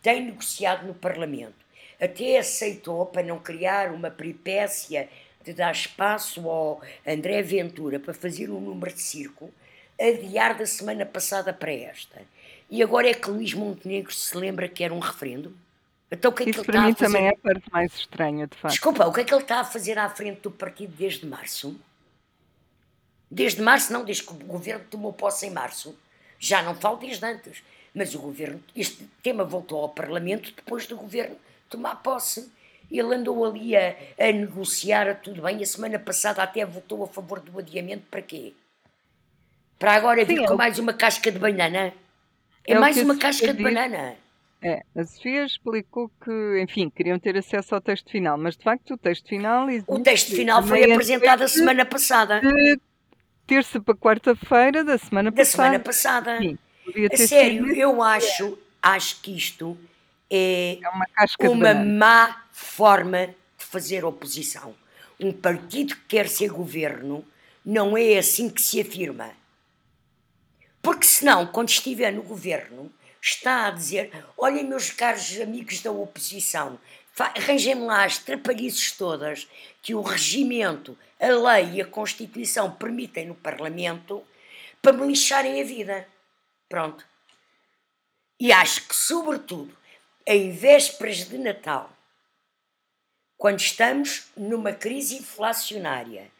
Tem 0.01 0.23
negociado 0.25 0.85
no 0.85 0.93
Parlamento. 0.93 1.65
até 1.99 2.37
aceitou, 2.37 3.07
para 3.07 3.23
não 3.23 3.39
criar 3.39 3.91
uma 3.91 4.11
peripécia 4.11 5.09
de 5.43 5.53
dar 5.53 5.71
espaço 5.71 6.47
ao 6.47 6.81
André 7.05 7.41
Ventura 7.41 7.99
para 7.99 8.13
fazer 8.13 8.51
um 8.51 8.59
número 8.59 8.93
de 8.93 9.01
circo, 9.01 9.51
adiar 9.99 10.57
da 10.57 10.65
semana 10.65 11.05
passada 11.05 11.53
para 11.53 11.71
esta. 11.71 12.21
E 12.69 12.83
agora 12.83 13.09
é 13.09 13.13
que 13.13 13.29
Luís 13.29 13.53
Montenegro 13.53 14.13
se 14.13 14.35
lembra 14.37 14.67
que 14.67 14.83
era 14.83 14.93
um 14.93 14.99
referendo? 14.99 15.55
Então 16.11 16.31
o 16.31 16.33
que 16.33 16.43
é 16.43 16.47
que 16.47 16.51
Isso 16.51 16.59
ele 16.59 16.65
para 16.65 16.77
está 16.77 16.81
mim 16.81 16.91
a 16.91 16.95
fazer? 16.95 17.13
também 17.13 17.27
é 17.27 17.29
a 17.31 17.37
parte 17.37 17.71
mais 17.71 17.93
estranha, 17.95 18.47
de 18.47 18.57
facto. 18.57 18.73
Desculpa, 18.73 19.05
o 19.07 19.13
que 19.13 19.21
é 19.21 19.23
que 19.23 19.33
ele 19.33 19.41
está 19.41 19.59
a 19.61 19.65
fazer 19.65 19.97
à 19.97 20.09
frente 20.09 20.41
do 20.41 20.51
partido 20.51 20.93
desde 20.95 21.25
março? 21.25 21.79
Desde 23.29 23.61
março, 23.61 23.91
não, 23.91 24.05
desde 24.05 24.23
que 24.23 24.31
o 24.31 24.35
governo 24.35 24.85
tomou 24.89 25.11
posse 25.13 25.45
em 25.47 25.51
março. 25.51 25.97
Já 26.39 26.61
não 26.63 26.75
falo 26.75 26.97
desde 26.97 27.25
antes. 27.25 27.63
Mas 27.93 28.13
o 28.15 28.19
governo, 28.19 28.63
este 28.75 29.03
tema 29.23 29.43
voltou 29.43 29.81
ao 29.81 29.89
Parlamento 29.89 30.53
depois 30.55 30.85
do 30.87 30.95
governo 30.95 31.35
tomar 31.69 31.95
posse. 31.97 32.51
Ele 32.89 33.15
andou 33.15 33.43
ali 33.45 33.75
a, 33.75 33.95
a 34.17 34.31
negociar 34.31 35.09
a 35.09 35.15
tudo 35.15 35.41
bem. 35.41 35.61
A 35.61 35.65
semana 35.65 35.99
passada 35.99 36.41
até 36.41 36.65
votou 36.65 37.03
a 37.03 37.07
favor 37.07 37.39
do 37.41 37.57
adiamento. 37.59 38.05
Para 38.09 38.21
quê? 38.21 38.53
Para 39.79 39.93
agora 39.93 40.25
vir 40.25 40.39
Sim, 40.39 40.45
com 40.45 40.53
é 40.53 40.57
mais 40.57 40.79
uma 40.79 40.93
casca 40.93 41.31
de 41.31 41.39
banana? 41.39 41.93
É, 42.65 42.73
é 42.73 42.79
mais 42.79 42.97
uma 42.97 43.17
casca 43.17 43.53
de 43.53 43.61
banana. 43.61 44.15
É, 44.61 44.81
a 44.95 45.03
Sofia 45.05 45.45
explicou 45.45 46.09
que, 46.23 46.61
enfim, 46.61 46.89
queriam 46.89 47.19
ter 47.19 47.37
acesso 47.37 47.75
ao 47.75 47.81
texto 47.81 48.09
final, 48.09 48.37
mas 48.37 48.57
de 48.57 48.63
facto 48.63 48.95
o 48.95 48.97
texto 48.97 49.29
final. 49.29 49.67
O 49.85 49.99
texto 49.99 50.35
final 50.35 50.63
foi 50.63 50.91
apresentado 50.91 51.43
a 51.43 51.47
semana 51.47 51.85
passada. 51.85 52.41
De 52.41 52.79
terça 53.45 53.79
para 53.79 53.95
quarta-feira 53.95 54.83
da 54.83 54.97
semana 54.97 55.29
da 55.29 55.37
passada. 55.37 55.63
Da 55.63 55.69
semana 55.69 55.79
passada. 55.79 56.37
Sim, 56.39 56.57
a 57.11 57.17
sério, 57.17 57.73
eu 57.75 58.01
acho, 58.01 58.57
acho 58.81 59.21
que 59.21 59.37
isto 59.37 59.77
é, 60.29 60.79
é 60.81 60.89
uma, 60.89 61.05
uma 61.49 61.73
má 61.73 62.43
forma 62.51 63.27
de 63.27 63.65
fazer 63.65 64.03
oposição. 64.03 64.73
Um 65.19 65.31
partido 65.31 65.95
que 65.95 66.01
quer 66.07 66.27
ser 66.27 66.49
governo 66.49 67.23
não 67.63 67.95
é 67.97 68.17
assim 68.17 68.49
que 68.49 68.61
se 68.61 68.81
afirma. 68.81 69.31
Porque 70.87 71.05
senão, 71.05 71.45
quando 71.45 71.67
estiver 71.67 72.13
no 72.13 72.23
governo, 72.23 72.89
está 73.21 73.67
a 73.67 73.71
dizer: 73.71 74.09
olhem, 74.37 74.63
meus 74.63 74.89
caros 74.89 75.37
amigos 75.41 75.81
da 75.81 75.91
oposição, 75.91 76.79
arranjem-me 77.19 77.81
lá 77.81 78.05
as 78.05 78.19
trapalhices 78.19 78.93
todas 78.93 79.49
que 79.81 79.93
o 79.93 79.99
regimento, 79.99 80.97
a 81.19 81.27
lei 81.27 81.73
e 81.73 81.81
a 81.81 81.85
Constituição 81.85 82.71
permitem 82.71 83.25
no 83.25 83.35
Parlamento 83.35 84.23
para 84.81 84.93
me 84.93 85.07
lixarem 85.07 85.59
a 85.59 85.65
vida. 85.65 86.07
Pronto. 86.69 87.05
E 88.39 88.53
acho 88.53 88.87
que, 88.87 88.95
sobretudo, 88.95 89.77
em 90.25 90.53
vésperas 90.53 91.27
de 91.27 91.37
Natal, 91.37 91.91
quando 93.37 93.59
estamos 93.59 94.27
numa 94.37 94.71
crise 94.71 95.17
inflacionária, 95.17 96.31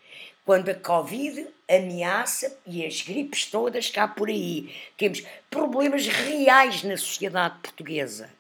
quando 0.48 0.70
a 0.70 0.76
Covid 0.76 1.46
ameaça 1.70 2.58
e 2.66 2.86
as 2.86 3.02
gripes 3.02 3.48
todas 3.48 3.90
cá 3.90 4.08
por 4.08 4.30
aí, 4.30 4.74
temos 4.96 5.22
problemas 5.50 6.08
reais 6.08 6.84
na 6.84 6.96
sociedade 6.96 7.60
portuguesa. 7.62 8.32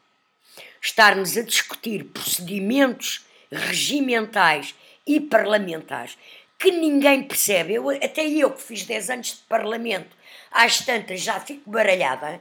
Estarmos 0.82 1.36
a 1.36 1.42
discutir 1.42 2.06
procedimentos 2.06 3.26
regimentais 3.52 4.74
e 5.06 5.20
parlamentares 5.20 6.18
que 6.58 6.72
ninguém 6.72 7.24
percebe. 7.24 7.74
Eu, 7.74 7.90
até 7.90 8.26
eu 8.26 8.52
que 8.52 8.62
fiz 8.62 8.86
10 8.86 9.10
anos 9.10 9.28
de 9.28 9.44
parlamento, 9.44 10.16
às 10.50 10.80
tantas 10.86 11.20
já 11.20 11.42
fico 11.42 11.70
baralhada. 11.70 12.40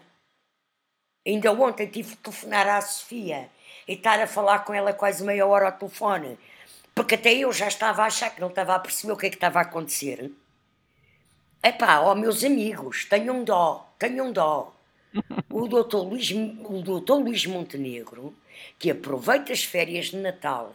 Ainda 1.27 1.51
ontem 1.51 1.89
tive 1.89 2.11
que 2.11 2.23
telefonar 2.23 2.69
à 2.69 2.81
Sofia 2.81 3.51
e 3.89 3.95
estar 3.95 4.21
a 4.21 4.29
falar 4.29 4.61
com 4.61 4.73
ela 4.73 4.93
quase 4.93 5.25
meia 5.25 5.45
hora 5.45 5.67
ao 5.67 5.73
telefone 5.73 6.39
porque 6.97 7.15
até 7.15 7.35
eu 7.35 7.53
já 7.53 7.69
estava 7.69 8.03
a 8.03 8.07
achar 8.07 8.31
que 8.31 8.41
não 8.41 8.49
estava 8.49 8.75
a 8.75 8.79
perceber 8.79 9.13
o 9.13 9.17
que 9.19 9.27
é 9.27 9.29
que 9.29 9.37
estava 9.37 9.59
a 9.59 9.63
acontecer. 9.63 10.33
Epá, 11.63 12.01
ó 12.01 12.15
meus 12.15 12.43
amigos, 12.43 13.05
tenham 13.05 13.45
dó, 13.45 13.93
tenham 13.99 14.33
dó. 14.33 14.75
O 15.51 15.69
doutor 15.69 16.05
Luís, 16.05 16.31
o 16.31 16.81
doutor 16.81 17.17
Luís 17.17 17.45
Montenegro, 17.45 18.35
que 18.79 18.91
aproveita 18.91 19.53
as 19.53 19.63
férias 19.63 20.07
de 20.07 20.17
Natal 20.17 20.73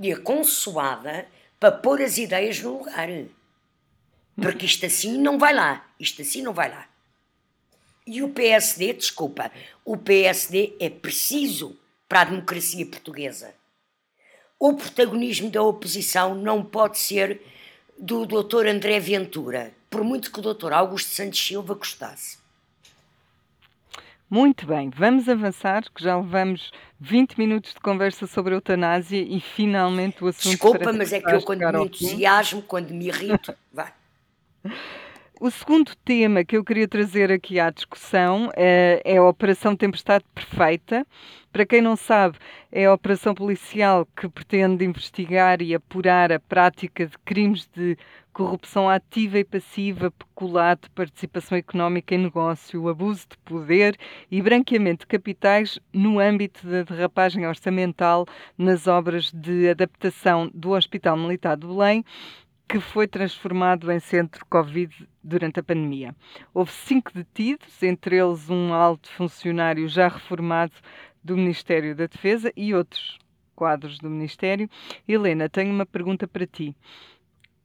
e 0.00 0.12
a 0.12 0.20
consoada 0.20 1.28
para 1.60 1.76
pôr 1.76 2.02
as 2.02 2.18
ideias 2.18 2.60
no 2.60 2.78
lugar. 2.78 3.08
Porque 4.34 4.66
isto 4.66 4.84
assim 4.84 5.16
não 5.16 5.38
vai 5.38 5.54
lá, 5.54 5.88
isto 6.00 6.22
assim 6.22 6.42
não 6.42 6.52
vai 6.52 6.70
lá. 6.70 6.88
E 8.04 8.20
o 8.20 8.30
PSD, 8.30 8.94
desculpa, 8.94 9.52
o 9.84 9.96
PSD 9.96 10.74
é 10.80 10.90
preciso 10.90 11.78
para 12.08 12.22
a 12.22 12.24
democracia 12.24 12.84
portuguesa 12.84 13.59
o 14.60 14.74
protagonismo 14.74 15.50
da 15.50 15.62
oposição 15.62 16.34
não 16.34 16.62
pode 16.62 16.98
ser 16.98 17.40
do 17.98 18.26
Dr. 18.26 18.66
André 18.66 19.00
Ventura, 19.00 19.72
por 19.88 20.04
muito 20.04 20.30
que 20.30 20.38
o 20.38 20.54
Dr. 20.54 20.74
Augusto 20.74 21.08
Santos 21.08 21.40
Silva 21.44 21.74
gostasse. 21.74 22.38
Muito 24.28 24.66
bem, 24.66 24.90
vamos 24.90 25.28
avançar, 25.28 25.82
que 25.92 26.04
já 26.04 26.16
levamos 26.16 26.70
20 27.00 27.36
minutos 27.38 27.74
de 27.74 27.80
conversa 27.80 28.26
sobre 28.26 28.52
a 28.52 28.56
eutanásia 28.58 29.20
e 29.20 29.40
finalmente 29.40 30.22
o 30.22 30.28
assunto. 30.28 30.50
Desculpa, 30.50 30.92
mas 30.92 31.12
é 31.12 31.20
que 31.20 31.30
eu, 31.30 31.42
quando 31.42 31.60
me 31.60 31.84
entusiasmo, 31.86 32.62
quando 32.62 32.90
me 32.90 33.08
irrito, 33.08 33.54
vai. 33.72 33.92
O 35.42 35.50
segundo 35.50 35.96
tema 36.04 36.44
que 36.44 36.54
eu 36.54 36.62
queria 36.62 36.86
trazer 36.86 37.32
aqui 37.32 37.58
à 37.58 37.70
discussão 37.70 38.50
é, 38.54 39.00
é, 39.02 39.16
a 39.16 39.24
Operação 39.24 39.74
Tempestade 39.74 40.22
Perfeita. 40.34 41.06
Para 41.50 41.64
quem 41.64 41.80
não 41.80 41.96
sabe, 41.96 42.36
é 42.70 42.84
a 42.84 42.92
operação 42.92 43.34
policial 43.34 44.06
que 44.14 44.28
pretende 44.28 44.84
investigar 44.84 45.62
e 45.62 45.74
apurar 45.74 46.30
a 46.30 46.38
prática 46.38 47.06
de 47.06 47.16
crimes 47.20 47.66
de 47.74 47.96
corrupção 48.34 48.86
ativa 48.86 49.38
e 49.38 49.44
passiva, 49.44 50.10
peculato, 50.10 50.90
participação 50.90 51.56
económica 51.56 52.14
em 52.14 52.18
negócio, 52.18 52.86
abuso 52.86 53.26
de 53.30 53.38
poder 53.38 53.96
e 54.30 54.42
branqueamento 54.42 55.00
de 55.00 55.06
capitais 55.06 55.78
no 55.90 56.18
âmbito 56.20 56.66
da 56.66 56.82
derrapagem 56.82 57.46
orçamental 57.46 58.26
nas 58.58 58.86
obras 58.86 59.32
de 59.32 59.70
adaptação 59.70 60.50
do 60.52 60.72
Hospital 60.72 61.16
Militar 61.16 61.56
de 61.56 61.66
Belém 61.66 62.04
que 62.70 62.78
foi 62.78 63.08
transformado 63.08 63.90
em 63.90 63.98
centro 63.98 64.46
Covid 64.46 65.08
durante 65.24 65.58
a 65.58 65.62
pandemia. 65.62 66.14
Houve 66.54 66.70
cinco 66.70 67.12
detidos, 67.12 67.82
entre 67.82 68.16
eles 68.16 68.48
um 68.48 68.72
alto 68.72 69.10
funcionário 69.10 69.88
já 69.88 70.06
reformado 70.06 70.74
do 71.20 71.36
Ministério 71.36 71.96
da 71.96 72.06
Defesa 72.06 72.52
e 72.56 72.72
outros 72.72 73.18
quadros 73.56 73.98
do 73.98 74.08
Ministério. 74.08 74.70
Helena, 75.08 75.48
tenho 75.48 75.74
uma 75.74 75.84
pergunta 75.84 76.28
para 76.28 76.46
ti. 76.46 76.76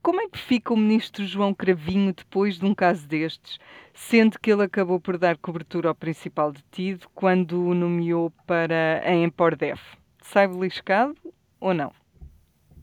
Como 0.02 0.20
é 0.22 0.28
que 0.28 0.39
fica 0.39 0.74
o 0.74 0.78
ministro 0.78 1.24
João 1.24 1.54
Cravinho 1.54 2.12
depois 2.12 2.58
de 2.58 2.65
um 2.65 2.74
caso 2.74 3.08
destes, 3.08 3.60
sendo 3.94 4.39
que 4.39 4.52
ele 4.52 4.63
acabou 4.63 5.00
por 5.00 5.20
dar 5.20 5.38
cobertura 5.38 5.89
ao 5.89 5.96
principal 5.96 6.52
detido 6.52 7.08
quando 7.13 7.63
o 7.63 7.76
nomeou 7.76 8.32
para 8.48 9.04
a 9.06 9.13
Empordef? 9.13 9.80
Sai 10.24 10.48
beliscado 10.48 11.15
ou 11.60 11.76
não? 11.76 11.91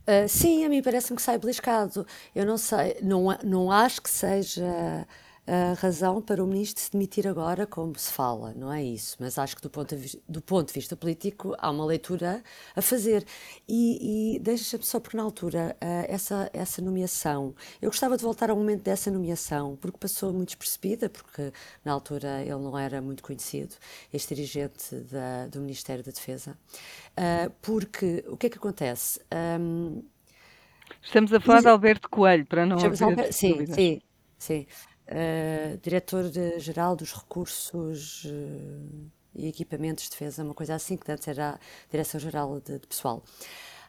Uh, 0.07 0.29
sim, 0.29 0.65
a 0.65 0.69
mim 0.69 0.83
parece-me 0.83 1.17
que 1.17 1.23
sai 1.23 1.39
beliscado. 1.39 2.07
Eu 2.35 2.45
não 2.45 2.59
sei, 2.59 2.97
não, 3.03 3.27
não 3.45 3.71
acho 3.71 4.03
que 4.03 4.11
seja 4.11 5.07
a 5.45 5.75
razão 5.75 6.23
para 6.23 6.43
o 6.43 6.47
ministro 6.47 6.81
se 6.83 6.93
demitir 6.93 7.27
agora, 7.27 7.67
como 7.67 7.99
se 7.99 8.13
fala, 8.13 8.55
não 8.55 8.73
é 8.73 8.83
isso. 8.83 9.17
Mas 9.19 9.39
acho 9.39 9.57
que 9.57 9.63
do 9.63 9.69
ponto 9.69 9.97
de, 9.97 10.23
do 10.29 10.41
ponto 10.41 10.69
de 10.69 10.75
vista 10.75 10.95
político 10.97 11.55
há 11.59 11.71
uma 11.71 11.85
leitura 11.85 12.43
a 12.77 12.81
fazer. 12.81 13.25
E, 13.69 14.37
e 14.37 14.39
deixa-me 14.39 14.85
só, 14.85 15.01
porque 15.01 15.17
na 15.17 15.23
altura, 15.25 15.77
uh, 15.83 16.07
essa, 16.09 16.49
essa 16.53 16.81
nomeação, 16.81 17.55
eu 17.81 17.91
gostava 17.91 18.17
de 18.17 18.23
voltar 18.23 18.51
ao 18.51 18.57
momento 18.57 18.83
dessa 18.83 19.11
nomeação, 19.11 19.77
porque 19.81 19.99
passou 19.99 20.33
muito 20.33 20.51
despercebida, 20.51 21.09
porque 21.09 21.53
na 21.85 21.93
altura 21.93 22.43
ele 22.43 22.51
não 22.51 22.79
era 22.79 23.03
muito 23.03 23.23
conhecido, 23.23 23.75
este 24.13 24.35
dirigente 24.37 24.95
da, 24.95 25.49
do 25.49 25.61
Ministério 25.61 26.05
da 26.05 26.13
Defesa. 26.13 26.57
Uh, 27.13 27.51
porque 27.61 28.25
o 28.29 28.37
que 28.37 28.47
é 28.47 28.51
que 28.51 28.59
acontece? 28.59 29.21
Um, 29.61 30.03
Estamos 31.03 31.33
a 31.33 31.41
falar 31.41 31.63
de 31.63 31.69
Alberto 31.69 32.09
Coelho, 32.09 32.47
para 32.47 32.65
não 32.65 32.77
haver 32.77 33.33
Sim, 33.33 33.67
sim, 33.67 34.01
sim. 34.39 34.67
Uh, 35.09 35.77
Diretor-Geral 35.83 36.95
dos 36.95 37.13
Recursos 37.13 38.25
uh, 38.25 39.11
e 39.35 39.49
Equipamentos 39.49 40.05
de 40.05 40.11
Defesa, 40.11 40.45
uma 40.45 40.55
coisa 40.55 40.77
assim, 40.77 40.97
que 40.97 41.11
antes 41.11 41.27
era 41.27 41.51
a 41.51 41.59
Direção-Geral 41.91 42.61
de, 42.61 42.79
de, 42.79 42.87
Pessoal. 42.87 43.23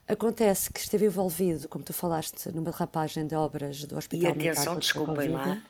Acontece 0.08 0.74
que 0.74 0.80
esteve 0.80 1.06
envolvido, 1.06 1.70
como 1.70 1.84
tu 1.84 1.94
falaste, 1.94 2.50
numa 2.50 2.72
derrapagem 2.72 3.28
de 3.28 3.36
obras 3.36 3.86
do 3.86 3.96
Hospital 3.96 4.32
E 4.32 4.50
atenção, 4.50 4.78
desculpem 4.78 5.30
lá, 5.30 5.62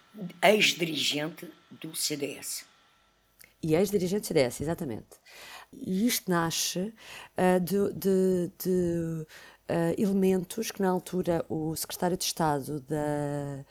ex-dirigente 0.42 1.52
do 1.70 1.94
CDS. 1.94 2.66
E 3.62 3.76
ex-dirigente 3.76 4.22
do 4.22 4.28
CDS, 4.28 4.62
exatamente. 4.62 5.20
E 5.74 6.08
isto 6.08 6.32
nasce 6.32 6.80
uh, 6.80 7.60
de, 7.60 7.94
de, 7.94 8.52
de 8.64 9.28
elementos 9.98 10.72
que, 10.72 10.82
na 10.82 10.90
altura, 10.90 11.46
o 11.50 11.76
secretário 11.76 12.18
de 12.18 12.24
Estado 12.24 12.80
da 12.82 13.66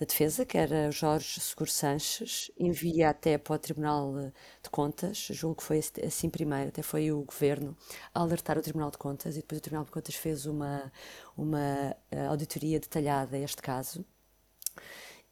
da 0.00 0.06
Defesa, 0.06 0.46
que 0.46 0.56
era 0.56 0.90
Jorge 0.90 1.38
Seguro 1.38 1.70
Sanches, 1.70 2.50
envia 2.58 3.10
até 3.10 3.36
para 3.36 3.54
o 3.54 3.58
Tribunal 3.58 4.32
de 4.62 4.70
Contas, 4.70 5.28
julgo 5.30 5.56
que 5.56 5.62
foi 5.62 5.80
assim 6.06 6.30
primeiro, 6.30 6.70
até 6.70 6.80
foi 6.80 7.12
o 7.12 7.22
Governo, 7.22 7.76
a 8.14 8.20
alertar 8.20 8.56
o 8.56 8.62
Tribunal 8.62 8.90
de 8.90 8.96
Contas, 8.96 9.36
e 9.36 9.40
depois 9.40 9.58
o 9.58 9.62
Tribunal 9.62 9.84
de 9.84 9.90
Contas 9.90 10.14
fez 10.14 10.46
uma, 10.46 10.90
uma 11.36 11.94
eh, 12.10 12.26
auditoria 12.26 12.80
detalhada 12.80 13.36
a 13.36 13.40
este 13.40 13.60
caso. 13.60 14.02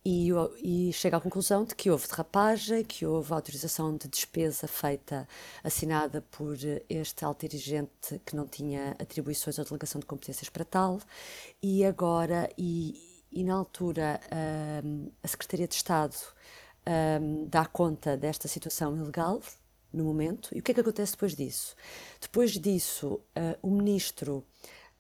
E, 0.05 0.31
e, 0.63 0.93
chega 0.93 1.17
à 1.17 1.21
conclusão 1.21 1.65
de 1.65 1.75
que 1.75 1.91
houve 1.91 2.07
derrapagem, 2.07 2.85
que 2.85 3.05
houve 3.07 3.33
autorização 3.33 3.97
de 3.97 4.07
despesa 4.09 4.69
feita, 4.69 5.27
assinada 5.65 6.23
por 6.31 6.57
este 6.89 7.25
alto 7.25 7.47
dirigente 7.49 8.21
que 8.25 8.37
não 8.37 8.47
tinha 8.47 8.93
atribuições 8.99 9.59
ou 9.59 9.65
delegação 9.65 9.99
de 9.99 10.07
competências 10.07 10.49
para 10.49 10.65
tal, 10.65 11.01
e 11.63 11.85
agora, 11.85 12.51
e, 12.57 13.08
e 13.31 13.45
na 13.45 13.55
altura, 13.55 14.21
um, 14.85 15.11
a 15.23 15.29
Secretaria 15.29 15.69
de 15.69 15.75
Estado 15.75 16.17
um, 17.21 17.47
dá 17.47 17.67
conta 17.67 18.17
desta 18.17 18.49
situação 18.49 18.97
ilegal, 18.97 19.41
no 19.93 20.05
momento, 20.05 20.51
e 20.55 20.59
o 20.59 20.63
que 20.63 20.73
é 20.73 20.75
que 20.75 20.81
acontece 20.81 21.13
depois 21.13 21.35
disso? 21.35 21.75
Depois 22.21 22.53
disso, 22.53 23.21
uh, 23.37 23.59
o 23.63 23.71
ministro 23.71 24.45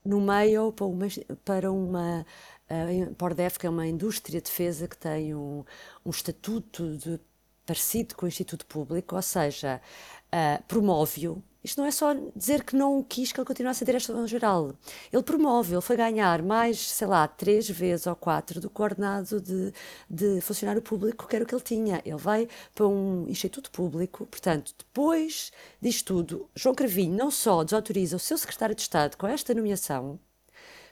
nomeia 0.05 0.61
para 0.73 0.87
uma, 0.87 1.07
para 1.45 1.71
uma 1.71 2.25
a 2.69 3.14
Pordef, 3.14 3.59
que 3.59 3.67
é 3.67 3.71
uma 3.71 3.87
indústria 3.87 4.41
de 4.41 4.45
defesa 4.45 4.87
que 4.87 4.97
tem 4.97 5.35
um, 5.35 5.64
um 6.05 6.11
estatuto 6.11 6.97
de, 6.99 7.19
parecido 7.64 8.14
com 8.14 8.27
o 8.27 8.29
Instituto 8.29 8.67
Público, 8.67 9.17
ou 9.17 9.23
seja, 9.23 9.81
uh, 10.27 10.62
promove-o. 10.64 11.43
Isto 11.62 11.81
não 11.81 11.88
é 11.88 11.90
só 11.90 12.14
dizer 12.37 12.62
que 12.62 12.77
não 12.77 13.03
quis 13.03 13.33
que 13.33 13.40
ele 13.40 13.47
continuasse 13.47 13.83
a 13.83 13.87
direção-geral. 13.87 14.75
Ele 15.12 15.23
promove, 15.23 15.75
ele 15.75 15.81
foi 15.81 15.97
ganhar 15.97 16.40
mais, 16.42 16.79
sei 16.79 17.07
lá, 17.07 17.27
três 17.27 17.68
vezes 17.68 18.07
ou 18.07 18.14
quatro 18.14 18.61
do 18.61 18.71
coordenado 18.71 19.40
de, 19.40 19.73
de 20.09 20.40
funcionário 20.40 20.81
público 20.81 21.27
que 21.27 21.35
era 21.35 21.44
o 21.44 21.49
que 21.49 21.55
ele 21.55 21.62
tinha. 21.62 22.01
Ele 22.05 22.16
vai 22.16 22.49
para 22.75 22.87
um 22.87 23.27
instituto 23.29 23.71
público, 23.73 24.25
portanto, 24.27 24.73
depois 24.79 25.51
disto 25.81 26.14
tudo, 26.14 26.49
João 26.55 26.75
Cravinho 26.75 27.16
não 27.16 27.31
só 27.31 27.64
desautoriza 27.64 28.16
o 28.16 28.21
seu 28.21 28.38
secretário 28.38 28.75
de 28.75 28.83
Estado 28.83 29.16
com 29.16 29.27
esta 29.27 29.53
nomeação, 29.53 30.18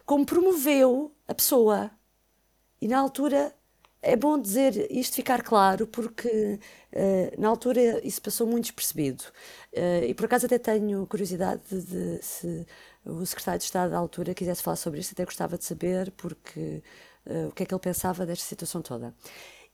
como 0.04 0.26
promoveu 0.26 1.12
a 1.28 1.34
pessoa. 1.34 1.90
E 2.80 2.88
na 2.88 2.98
altura 2.98 3.54
é 4.06 4.16
bom 4.16 4.38
dizer 4.40 4.90
isto 4.90 5.16
ficar 5.16 5.42
claro, 5.42 5.86
porque 5.86 6.60
uh, 6.92 7.40
na 7.40 7.48
altura 7.48 8.00
isso 8.06 8.22
passou 8.22 8.46
muito 8.46 8.64
despercebido. 8.64 9.24
Uh, 9.72 10.04
e 10.06 10.14
por 10.14 10.26
acaso 10.26 10.46
até 10.46 10.58
tenho 10.58 11.06
curiosidade 11.06 11.60
de, 11.68 11.82
de, 11.82 12.24
se 12.24 12.66
o 13.04 13.26
secretário 13.26 13.58
de 13.58 13.64
Estado 13.64 13.90
da 13.90 13.98
altura 13.98 14.34
quisesse 14.34 14.62
falar 14.62 14.76
sobre 14.76 15.00
isto, 15.00 15.12
até 15.12 15.24
gostava 15.24 15.58
de 15.58 15.64
saber 15.64 16.12
porque, 16.12 16.82
uh, 17.26 17.48
o 17.48 17.52
que 17.52 17.64
é 17.64 17.66
que 17.66 17.74
ele 17.74 17.80
pensava 17.80 18.24
desta 18.24 18.44
situação 18.44 18.80
toda. 18.80 19.12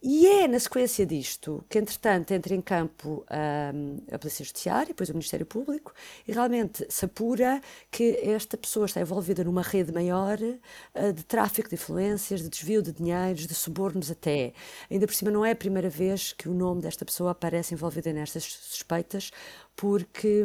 E 0.05 0.27
é 0.27 0.49
na 0.49 0.59
sequência 0.59 1.07
disto 1.07 1.65
que, 1.69 1.79
entretanto, 1.79 2.33
entra 2.33 2.53
em 2.53 2.61
campo 2.61 3.25
um, 3.31 3.99
a 4.13 4.19
Polícia 4.19 4.45
Judiciária, 4.45 4.89
depois 4.89 5.09
o 5.09 5.13
Ministério 5.13 5.47
Público, 5.47 5.95
e 6.27 6.33
realmente 6.33 6.85
se 6.89 7.05
apura 7.05 7.61
que 7.89 8.19
esta 8.21 8.57
pessoa 8.57 8.87
está 8.87 9.01
envolvida 9.01 9.45
numa 9.45 9.63
rede 9.63 9.93
maior 9.93 10.39
uh, 10.41 11.13
de 11.13 11.23
tráfico 11.23 11.69
de 11.69 11.77
influências, 11.77 12.43
de 12.43 12.49
desvio 12.49 12.83
de 12.83 12.93
dinheiros, 12.93 13.47
de 13.47 13.55
subornos 13.55 14.11
até. 14.11 14.53
Ainda 14.91 15.07
por 15.07 15.15
cima, 15.15 15.31
não 15.31 15.45
é 15.45 15.53
a 15.53 15.57
primeira 15.57 15.89
vez 15.89 16.33
que 16.33 16.49
o 16.49 16.55
nome 16.55 16.83
desta 16.83 17.05
pessoa 17.05 17.31
aparece 17.31 17.73
envolvida 17.73 18.13
nestas 18.13 18.43
suspeitas, 18.43 19.31
porque 19.77 20.45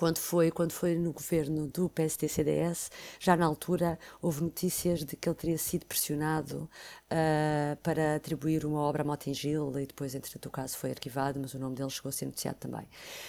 quando 0.00 0.16
foi, 0.16 0.50
quando 0.50 0.72
foi 0.72 0.94
no 0.94 1.12
governo 1.12 1.66
do 1.66 1.86
PSD-CDS, 1.90 2.90
já 3.18 3.36
na 3.36 3.44
altura 3.44 3.98
houve 4.22 4.42
notícias 4.42 5.04
de 5.04 5.14
que 5.14 5.28
ele 5.28 5.36
teria 5.36 5.58
sido 5.58 5.84
pressionado 5.84 6.70
uh, 7.12 7.76
para 7.82 8.14
atribuir 8.14 8.64
uma 8.64 8.80
obra 8.80 9.02
a 9.02 9.04
Motengil 9.04 9.78
e 9.78 9.84
depois, 9.84 10.14
entretanto, 10.14 10.46
o 10.46 10.50
caso 10.50 10.78
foi 10.78 10.88
arquivado, 10.88 11.38
mas 11.38 11.52
o 11.52 11.58
nome 11.58 11.76
dele 11.76 11.90
chegou 11.90 12.08
a 12.08 12.12
ser 12.12 12.24
noticiado 12.24 12.56
também. 12.58 12.88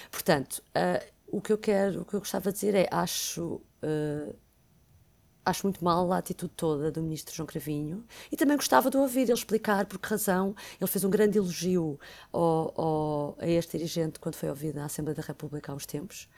Portanto, 0.10 0.64
uh, 0.70 1.06
o 1.28 1.42
que 1.42 1.52
eu 1.52 1.58
quero, 1.58 2.04
o 2.04 2.06
que 2.06 2.14
eu 2.14 2.22
gostava 2.22 2.54
de 2.54 2.60
dizer 2.60 2.74
é, 2.74 2.88
acho 2.90 3.62
uh, 3.84 4.34
acho 5.46 5.66
muito 5.66 5.84
mal 5.84 6.12
a 6.12 6.18
atitude 6.18 6.54
toda 6.56 6.92
do 6.92 7.02
ministro 7.02 7.36
João 7.36 7.48
Cravinho 7.48 8.06
e 8.32 8.38
também 8.38 8.56
gostava 8.56 8.90
de 8.90 8.98
ouvir 8.98 9.22
ele 9.22 9.34
explicar 9.34 9.86
por 9.86 10.00
que 10.00 10.10
razão 10.10 10.56
ele 10.80 10.90
fez 10.90 11.04
um 11.04 11.10
grande 11.10 11.38
elogio 11.38 12.00
ao, 12.32 12.74
ao, 12.80 13.38
a 13.40 13.48
este 13.48 13.78
dirigente 13.78 14.20
quando 14.20 14.36
foi 14.36 14.50
ouvido 14.50 14.76
na 14.76 14.86
Assembleia 14.86 15.16
da 15.16 15.24
República 15.24 15.72
há 15.72 15.76
uns 15.76 15.86
tempos. 15.86 16.30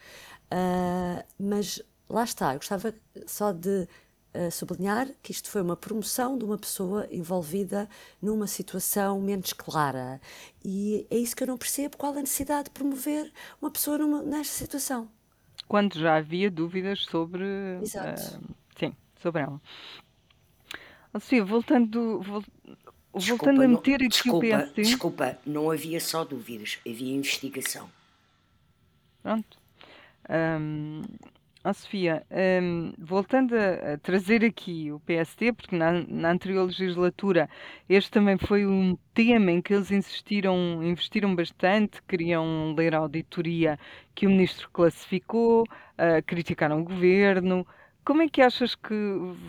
Uh, 0.46 1.24
mas 1.38 1.82
lá 2.08 2.24
está, 2.24 2.54
eu 2.54 2.58
gostava 2.58 2.94
só 3.26 3.52
de 3.52 3.86
uh, 4.34 4.50
sublinhar 4.50 5.08
que 5.22 5.32
isto 5.32 5.50
foi 5.50 5.60
uma 5.60 5.76
promoção 5.76 6.38
de 6.38 6.44
uma 6.44 6.56
pessoa 6.56 7.06
envolvida 7.10 7.88
numa 8.22 8.46
situação 8.46 9.20
menos 9.20 9.52
clara. 9.52 10.20
E 10.64 11.06
é 11.10 11.16
isso 11.16 11.36
que 11.36 11.42
eu 11.42 11.48
não 11.48 11.58
percebo, 11.58 11.96
qual 11.96 12.12
a 12.12 12.20
necessidade 12.20 12.64
de 12.64 12.70
promover 12.70 13.30
uma 13.60 13.70
pessoa 13.70 13.98
numa, 13.98 14.22
nesta 14.22 14.54
situação. 14.54 15.08
Quando 15.68 15.98
já 15.98 16.16
havia 16.16 16.50
dúvidas 16.50 17.04
sobre. 17.04 17.44
Exato. 17.82 18.38
Uh 18.38 18.53
sobre 19.24 19.40
ela. 19.42 19.60
Sofia, 21.14 21.44
voltando, 21.44 22.20
vol- 22.20 22.44
Desculpa, 23.16 23.44
voltando 23.44 23.62
a 23.62 23.68
não- 23.68 23.74
meter 23.76 23.94
aqui 23.96 24.04
o 24.06 24.08
desculpa, 24.08 24.40
PSD. 24.40 24.82
desculpa, 24.82 25.38
não 25.46 25.70
havia 25.70 26.00
só 26.00 26.24
dúvidas, 26.24 26.78
havia 26.86 27.14
investigação. 27.14 27.88
Pronto. 29.22 29.56
Ahm, 30.28 31.02
ó, 31.62 31.72
Sofia, 31.72 32.26
ahm, 32.30 32.92
voltando 32.98 33.54
a, 33.54 33.92
a 33.94 33.98
trazer 33.98 34.44
aqui 34.44 34.90
o 34.90 34.98
PST, 35.00 35.52
porque 35.52 35.76
na, 35.76 35.92
na 36.08 36.32
anterior 36.32 36.64
legislatura 36.66 37.48
este 37.88 38.10
também 38.10 38.36
foi 38.36 38.66
um 38.66 38.98
tema 39.14 39.52
em 39.52 39.62
que 39.62 39.72
eles 39.72 39.92
insistiram, 39.92 40.82
investiram 40.82 41.34
bastante, 41.36 42.02
queriam 42.08 42.74
ler 42.76 42.94
a 42.94 42.98
auditoria 42.98 43.78
que 44.14 44.26
o 44.26 44.30
ministro 44.30 44.68
classificou, 44.72 45.64
ah, 45.96 46.20
criticaram 46.26 46.80
o 46.80 46.84
governo. 46.84 47.64
Como 48.04 48.20
é 48.20 48.28
que 48.28 48.42
achas 48.42 48.74
que 48.74 48.94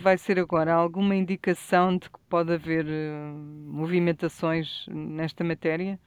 vai 0.02 0.18
ser 0.18 0.40
agora? 0.40 0.74
Alguma 0.74 1.14
indicação 1.14 1.98
de 1.98 2.10
que 2.10 2.20
pode 2.30 2.54
haver 2.54 2.86
eh, 2.88 3.32
movimentações 3.66 4.86
nesta 4.88 5.44
matéria? 5.44 6.00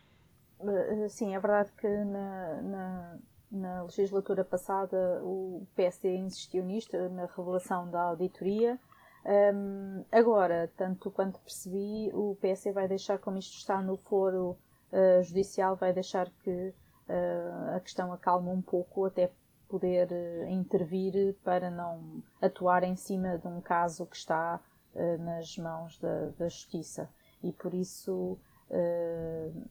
Uh, 0.59 1.09
Sim, 1.11 1.35
é 1.35 1.39
verdade 1.39 1.71
que 1.73 1.87
na, 1.87 2.63
na, 2.63 3.19
na 3.53 3.83
legislatura 3.83 4.45
passada 4.45 5.21
o 5.23 5.67
PSD 5.77 6.17
insistiu 6.17 6.65
nisto, 6.65 6.97
na 7.11 7.27
revelação 7.27 7.91
da 7.91 8.01
auditoria. 8.01 8.79
Um, 9.27 10.05
agora, 10.11 10.73
tanto 10.75 11.11
quanto 11.11 11.39
percebi, 11.41 12.11
o 12.15 12.35
PSD 12.41 12.73
vai 12.73 12.89
deixar, 12.89 13.19
como 13.19 13.37
isto 13.37 13.59
está 13.59 13.83
no 13.83 13.99
foro 13.99 14.57
uh, 14.91 15.23
judicial, 15.23 15.77
vai 15.77 15.93
deixar 15.93 16.31
que 16.43 16.51
uh, 16.51 17.77
a 17.77 17.81
questão 17.81 18.11
acalme 18.11 18.49
um 18.49 18.63
pouco 18.63 19.05
até 19.05 19.31
poder 19.69 20.09
uh, 20.11 20.49
intervir 20.49 21.35
para 21.45 21.71
não 21.71 22.23
atuar 22.41 22.83
em 22.83 22.97
cima 22.97 23.39
de 23.39 23.47
um 23.47 23.61
caso 23.61 24.07
que 24.07 24.17
está 24.17 24.61
uh, 24.95 25.23
nas 25.23 25.57
mãos 25.59 25.99
da, 25.99 26.31
da 26.39 26.49
Justiça. 26.49 27.09
E 27.43 27.53
por 27.53 27.75
isso, 27.75 28.39
uh, 28.71 29.69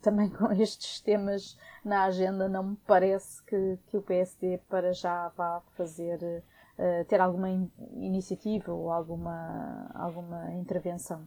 também 0.00 0.30
com 0.30 0.50
estes 0.52 1.00
temas 1.00 1.58
na 1.84 2.04
agenda, 2.04 2.48
não 2.48 2.62
me 2.62 2.76
parece 2.86 3.42
que, 3.42 3.78
que 3.88 3.96
o 3.96 4.02
PSD 4.02 4.58
para 4.68 4.92
já 4.92 5.28
vá 5.36 5.60
fazer, 5.76 6.42
ter 7.08 7.20
alguma 7.20 7.48
in 7.48 7.70
iniciativa 7.94 8.70
ou 8.70 8.92
alguma, 8.92 9.90
alguma 9.94 10.52
intervenção. 10.52 11.26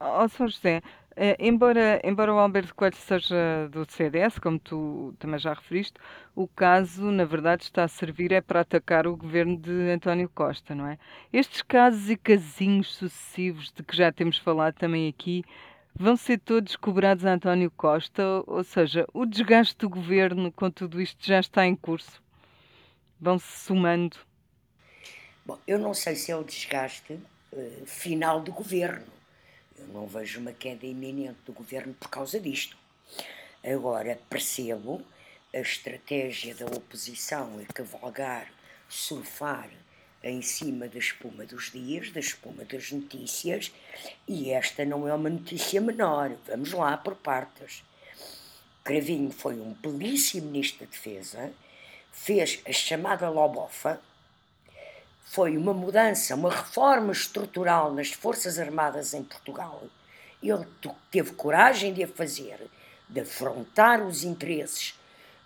Ó 0.00 0.24
oh, 0.24 0.28
São 0.28 0.46
José, 0.46 0.82
eh, 1.20 1.36
embora, 1.40 2.00
embora 2.04 2.32
o 2.32 2.38
Alberto 2.38 2.72
Coelho 2.76 2.94
seja 2.94 3.68
do 3.72 3.84
CDS, 3.90 4.38
como 4.38 4.56
tu 4.56 5.12
também 5.18 5.40
já 5.40 5.52
referiste, 5.52 5.94
o 6.32 6.46
caso, 6.46 7.10
na 7.10 7.24
verdade, 7.24 7.64
está 7.64 7.82
a 7.82 7.88
servir 7.88 8.30
é 8.30 8.40
para 8.40 8.60
atacar 8.60 9.04
o 9.04 9.16
governo 9.16 9.56
de 9.56 9.90
António 9.90 10.30
Costa, 10.32 10.76
não 10.76 10.86
é? 10.86 10.96
Estes 11.32 11.60
casos 11.62 12.08
e 12.08 12.16
casinhos 12.16 12.94
sucessivos 12.94 13.72
de 13.72 13.82
que 13.82 13.96
já 13.96 14.12
temos 14.12 14.38
falado 14.38 14.74
também 14.74 15.08
aqui, 15.08 15.44
vão 15.92 16.16
ser 16.16 16.38
todos 16.38 16.76
cobrados 16.76 17.26
a 17.26 17.32
António 17.32 17.72
Costa, 17.72 18.22
ou 18.46 18.62
seja, 18.62 19.04
o 19.12 19.26
desgaste 19.26 19.76
do 19.76 19.88
governo 19.88 20.52
com 20.52 20.70
tudo 20.70 21.00
isto 21.00 21.26
já 21.26 21.40
está 21.40 21.66
em 21.66 21.74
curso. 21.74 22.22
Vão-se 23.20 23.58
somando. 23.64 24.16
Bom, 25.44 25.58
eu 25.66 25.80
não 25.80 25.92
sei 25.92 26.14
se 26.14 26.30
é 26.30 26.36
o 26.36 26.44
desgaste 26.44 27.14
uh, 27.52 27.86
final 27.86 28.40
do 28.40 28.52
governo. 28.52 29.17
Eu 29.78 29.88
não 29.88 30.06
vejo 30.06 30.40
uma 30.40 30.52
queda 30.52 30.86
iminente 30.86 31.38
do 31.46 31.52
governo 31.52 31.94
por 31.94 32.08
causa 32.08 32.40
disto. 32.40 32.76
Agora, 33.64 34.18
percebo 34.28 35.02
a 35.54 35.58
estratégia 35.58 36.54
da 36.54 36.66
oposição 36.66 37.60
é 37.60 37.64
cavalgar, 37.72 38.52
surfar 38.88 39.70
em 40.22 40.42
cima 40.42 40.88
da 40.88 40.98
espuma 40.98 41.44
dos 41.46 41.70
dias, 41.70 42.10
da 42.10 42.20
espuma 42.20 42.64
das 42.64 42.90
notícias, 42.90 43.72
e 44.26 44.50
esta 44.50 44.84
não 44.84 45.06
é 45.06 45.14
uma 45.14 45.30
notícia 45.30 45.80
menor. 45.80 46.36
Vamos 46.46 46.72
lá 46.72 46.96
por 46.96 47.14
partes. 47.14 47.84
Cravinho 48.82 49.30
foi 49.30 49.60
um 49.60 49.74
belíssimo 49.74 50.46
ministro 50.46 50.86
da 50.86 50.90
Defesa, 50.90 51.52
fez 52.10 52.60
a 52.66 52.72
chamada 52.72 53.28
lobofa, 53.28 54.00
foi 55.30 55.58
uma 55.58 55.74
mudança, 55.74 56.34
uma 56.34 56.50
reforma 56.50 57.12
estrutural 57.12 57.92
nas 57.92 58.10
Forças 58.10 58.58
Armadas 58.58 59.12
em 59.12 59.22
Portugal. 59.22 59.82
Ele 60.42 60.66
teve 61.10 61.32
coragem 61.32 61.92
de 61.92 62.02
a 62.02 62.08
fazer, 62.08 62.58
de 63.06 63.20
afrontar 63.20 64.00
os 64.00 64.24
interesses 64.24 64.98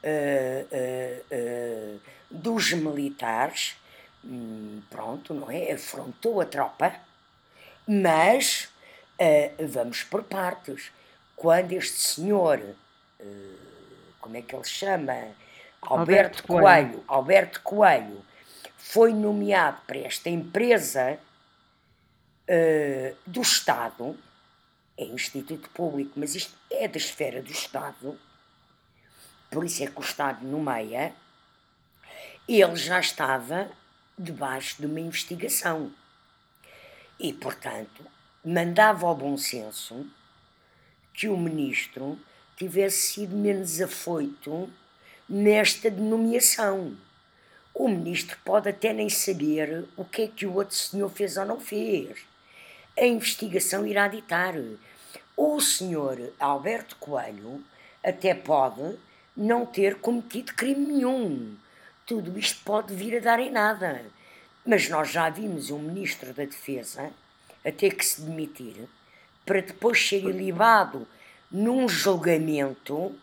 uh, 0.05 0.66
uh, 0.73 1.97
uh, 1.97 2.01
dos 2.31 2.73
militares, 2.73 3.77
hum, 4.25 4.81
pronto, 4.88 5.35
não 5.35 5.51
é? 5.51 5.73
Afrontou 5.73 6.40
a 6.40 6.47
tropa, 6.47 6.95
mas 7.87 8.68
vamos 9.73 10.05
por 10.05 10.23
partes. 10.23 10.92
Quando 11.37 11.73
este 11.73 11.99
senhor, 11.99 12.61
como 14.21 14.37
é 14.37 14.42
que 14.42 14.55
ele 14.55 14.64
chama? 14.64 15.12
Alberto, 15.81 15.83
Alberto 15.83 16.42
Coelho. 16.45 16.64
Coelho, 16.64 17.05
Alberto 17.07 17.61
Coelho, 17.62 18.32
foi 18.85 19.14
nomeado 19.14 19.81
para 19.87 19.99
esta 19.99 20.29
empresa 20.29 21.18
do 23.27 23.40
Estado, 23.40 24.18
é 24.99 25.05
Instituto 25.05 25.71
Público, 25.71 26.12
mas 26.16 26.35
isto 26.35 26.53
é 26.71 26.87
da 26.87 26.99
esfera 26.99 27.40
do 27.40 27.51
Estado, 27.51 28.18
por 29.51 29.64
isso 29.64 29.83
é 29.83 29.87
que 29.87 29.99
o 29.99 30.03
Estado 30.03 30.45
nomeia, 30.45 31.14
ele 32.47 32.77
já 32.77 33.01
estava 33.01 33.71
debaixo 34.18 34.77
de 34.81 34.87
uma 34.87 35.01
investigação. 35.01 35.90
E, 37.18 37.33
portanto, 37.33 38.05
mandava 38.45 39.07
ao 39.07 39.16
bom 39.16 39.38
senso 39.38 40.07
que 41.14 41.29
o 41.29 41.37
ministro 41.37 42.18
tivesse 42.57 43.12
sido 43.12 43.37
menos 43.37 43.81
afoito 43.81 44.71
nesta 45.29 45.90
denominação. 45.90 46.97
O 47.75 47.89
ministro 47.89 48.37
pode 48.45 48.69
até 48.69 48.93
nem 48.93 49.09
saber 49.09 49.85
o 49.97 50.05
que 50.05 50.23
é 50.23 50.29
que 50.29 50.47
o 50.47 50.55
outro 50.55 50.77
senhor 50.77 51.09
fez 51.11 51.37
ou 51.37 51.47
não 51.47 51.59
fez. 51.59 52.19
A 52.99 53.07
investigação 53.07 53.87
irá 53.87 54.09
ditar. 54.09 54.55
O 55.35 55.61
senhor 55.61 56.33
Alberto 56.39 56.97
Coelho 56.97 57.65
até 58.05 58.35
pode 58.35 58.99
não 59.35 59.65
ter 59.65 59.97
cometido 59.97 60.53
crime 60.53 60.87
nenhum. 60.87 61.57
Tudo 62.07 62.39
isto 62.39 62.61
pode 62.63 62.95
vir 62.95 63.17
a 63.17 63.21
dar 63.21 63.41
em 63.41 63.51
nada. 63.51 64.05
Mas 64.67 64.89
nós 64.91 65.11
já 65.11 65.31
vimos 65.31 65.71
um 65.71 65.79
ministro 65.79 66.35
da 66.35 66.45
Defesa 66.45 67.11
a 67.65 67.73
ter 67.73 67.95
que 67.95 68.05
se 68.05 68.21
demitir 68.21 68.87
para 69.47 69.63
depois 69.63 70.07
ser 70.07 70.23
ilibado 70.25 71.09
num 71.51 71.89
julgamento 71.89 73.15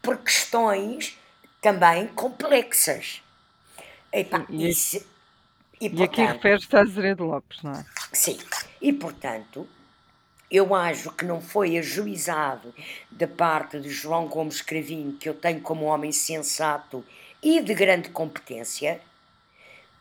por 0.00 0.18
questões 0.18 1.18
também 1.60 2.06
complexas. 2.08 3.22
Epa, 4.12 4.46
e, 4.48 4.68
isso, 4.68 4.96
e, 5.80 5.86
e 5.86 5.90
portanto, 5.90 6.02
aqui 6.04 6.24
refere-se 6.24 6.76
a 6.76 6.80
Azeredo 6.80 7.24
Lopes, 7.24 7.62
não 7.62 7.72
é? 7.72 7.84
Sim, 8.12 8.38
e 8.80 8.92
portanto 8.92 9.68
eu 10.50 10.74
acho 10.74 11.12
que 11.12 11.24
não 11.24 11.40
foi 11.40 11.78
ajuizado 11.78 12.74
da 13.08 13.28
parte 13.28 13.78
de 13.78 13.88
João 13.88 14.26
Gomes 14.26 14.60
Cravinho, 14.60 15.12
que 15.12 15.28
eu 15.28 15.34
tenho 15.34 15.60
como 15.60 15.84
homem 15.84 16.10
sensato 16.10 17.04
e 17.40 17.60
de 17.60 17.72
grande 17.72 18.08
competência, 18.08 19.00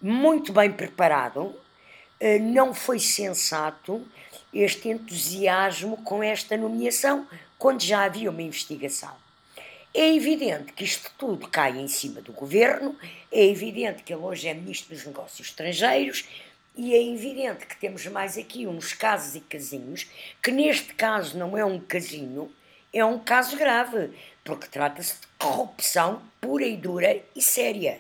muito 0.01 0.51
bem 0.51 0.71
preparado, 0.71 1.55
eh, 2.19 2.39
não 2.39 2.73
foi 2.73 2.99
sensato 2.99 4.05
este 4.51 4.89
entusiasmo 4.89 5.97
com 5.97 6.23
esta 6.23 6.57
nomeação, 6.57 7.27
quando 7.57 7.83
já 7.83 8.03
havia 8.03 8.31
uma 8.31 8.41
investigação. 8.41 9.15
É 9.93 10.15
evidente 10.15 10.71
que 10.73 10.84
isto 10.84 11.12
tudo 11.17 11.47
cai 11.47 11.80
em 11.80 11.88
cima 11.88 12.21
do 12.21 12.32
governo, 12.32 12.95
é 13.32 13.43
evidente 13.43 14.04
que 14.04 14.13
ele 14.13 14.21
hoje 14.21 14.47
é 14.47 14.54
Ministro 14.54 14.93
dos 14.93 15.04
Negócios 15.04 15.47
Estrangeiros, 15.47 16.25
e 16.75 16.93
é 16.93 17.04
evidente 17.04 17.65
que 17.65 17.75
temos 17.75 18.06
mais 18.06 18.38
aqui 18.38 18.67
uns 18.67 18.93
casos 18.93 19.36
e 19.36 19.39
casinhos, 19.41 20.08
que 20.43 20.52
neste 20.52 20.93
caso 20.93 21.38
não 21.38 21.58
é 21.58 21.65
um 21.65 21.80
casinho, 21.80 22.54
é 22.93 23.04
um 23.04 23.17
caso 23.17 23.58
grave, 23.58 24.12
porque 24.43 24.67
trata-se 24.67 25.21
de 25.21 25.28
corrupção 25.39 26.21
pura 26.39 26.65
e 26.65 26.78
dura 26.78 27.21
e 27.36 27.41
séria. 27.41 27.99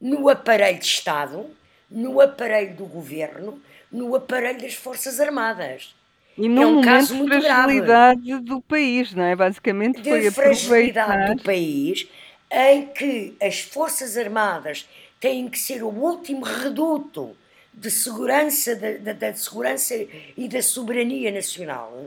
No 0.00 0.28
aparelho 0.28 0.78
de 0.78 0.86
Estado, 0.86 1.54
no 1.90 2.18
aparelho 2.18 2.74
do 2.74 2.86
governo, 2.86 3.62
no 3.92 4.16
aparelho 4.16 4.60
das 4.60 4.74
Forças 4.74 5.20
Armadas. 5.20 5.94
E 6.38 6.48
num 6.48 6.62
é 6.62 6.66
um 6.66 6.70
momento 6.74 6.84
caso 6.84 7.14
muito 7.16 7.34
de 7.36 7.40
fragilidade 7.42 8.22
grave. 8.22 8.44
do 8.44 8.60
país, 8.60 9.12
não 9.12 9.24
é? 9.24 9.34
Basicamente 9.34 10.00
de 10.00 10.08
foi 10.08 10.30
fragilidade 10.30 11.10
aproveitar... 11.10 11.34
do 11.34 11.42
país, 11.42 12.08
em 12.48 12.86
que 12.86 13.36
as 13.42 13.58
Forças 13.58 14.16
Armadas 14.16 14.88
têm 15.18 15.48
que 15.48 15.58
ser 15.58 15.82
o 15.82 15.88
último 15.88 16.44
reduto 16.44 17.36
de 17.74 17.90
segurança, 17.90 18.76
da, 18.76 19.12
da, 19.12 19.34
segurança 19.34 19.94
e 20.36 20.48
da 20.48 20.62
soberania 20.62 21.32
nacional, 21.32 22.06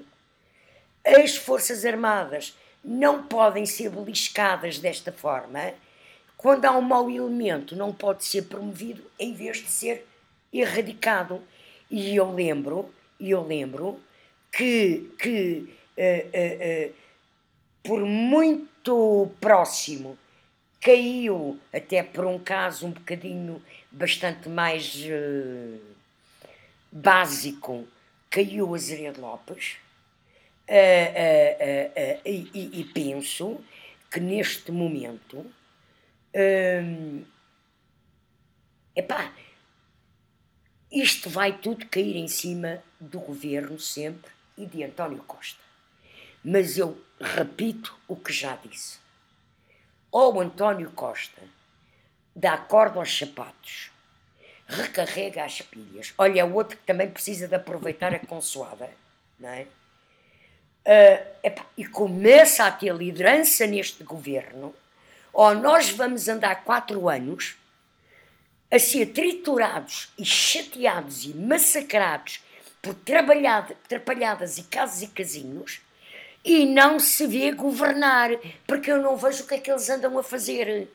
as 1.05 1.35
Forças 1.35 1.83
Armadas 1.83 2.57
não 2.83 3.23
podem 3.23 3.65
ser 3.65 3.89
beliscadas 3.89 4.79
desta 4.79 5.11
forma. 5.11 5.73
Quando 6.37 6.65
há 6.65 6.71
um 6.71 6.81
mau 6.81 7.11
elemento, 7.11 7.75
não 7.75 7.91
pode 7.91 8.23
ser 8.23 8.43
promovido 8.43 9.03
em 9.19 9.33
vez 9.33 9.57
de 9.57 9.69
ser 9.69 10.07
erradicado. 10.53 11.41
E 11.89 12.15
eu 12.15 12.33
lembro, 12.33 12.89
eu 13.19 13.45
lembro 13.45 13.99
que, 14.51 15.11
que 15.17 15.73
uh, 15.97 16.87
uh, 16.87 16.89
uh, 16.89 16.93
por 17.83 18.01
muito 18.05 19.31
próximo 19.39 20.17
caiu 20.81 21.59
até 21.71 22.01
por 22.01 22.25
um 22.25 22.39
caso 22.39 22.87
um 22.87 22.91
bocadinho 22.91 23.61
bastante 23.91 24.49
mais 24.49 24.95
uh, 25.05 25.79
básico, 26.91 27.87
caiu 28.29 28.73
Azeredo 28.73 29.21
Lopes, 29.21 29.77
uh, 30.67 30.73
uh, 30.73 32.21
e, 32.25 32.81
e, 32.81 32.83
penso 32.85 33.63
que 34.09 34.19
neste 34.19 34.71
momento 34.71 35.45
um, 36.35 37.23
epá, 38.95 39.33
isto 40.91 41.29
vai 41.29 41.57
tudo 41.57 41.85
cair 41.87 42.17
em 42.17 42.27
cima 42.27 42.83
do 42.99 43.19
governo 43.19 43.79
sempre 43.79 44.31
e 44.61 44.65
de 44.65 44.83
António 44.83 45.23
Costa. 45.23 45.59
Mas 46.43 46.77
eu 46.77 46.99
repito 47.19 47.95
o 48.07 48.15
que 48.15 48.31
já 48.33 48.55
disse 48.55 49.01
ou 50.11 50.41
António 50.41 50.91
Costa 50.91 51.41
dá 52.35 52.57
corda 52.57 52.99
aos 52.99 53.17
sapatos, 53.17 53.91
recarrega 54.67 55.43
as 55.43 55.61
pilhas. 55.61 56.13
Olha, 56.17 56.45
outro 56.45 56.77
que 56.77 56.83
também 56.83 57.09
precisa 57.09 57.47
de 57.47 57.55
aproveitar 57.55 58.13
a 58.13 58.19
consoada, 58.19 58.89
não 59.39 59.49
é? 59.49 59.67
Uh, 60.83 61.65
e 61.77 61.85
começa 61.85 62.65
a 62.65 62.71
ter 62.71 62.93
liderança 62.93 63.65
neste 63.67 64.03
governo, 64.03 64.73
ou 65.31 65.53
nós 65.55 65.89
vamos 65.91 66.27
andar 66.27 66.63
quatro 66.63 67.07
anos 67.07 67.55
a 68.69 68.79
ser 68.79 69.07
triturados 69.07 70.11
e 70.17 70.25
chateados 70.25 71.25
e 71.25 71.33
massacrados 71.35 72.43
por 72.81 72.95
trabalhadas 72.95 74.57
e 74.57 74.63
casas 74.63 75.01
e 75.03 75.07
casinhos 75.07 75.81
e 76.43 76.65
não 76.65 76.99
se 76.99 77.27
vê 77.27 77.51
governar, 77.51 78.31
porque 78.65 78.91
eu 78.91 79.01
não 79.01 79.15
vejo 79.15 79.43
o 79.43 79.47
que 79.47 79.55
é 79.55 79.59
que 79.59 79.71
eles 79.71 79.89
andam 79.89 80.17
a 80.17 80.23
fazer. 80.23 80.87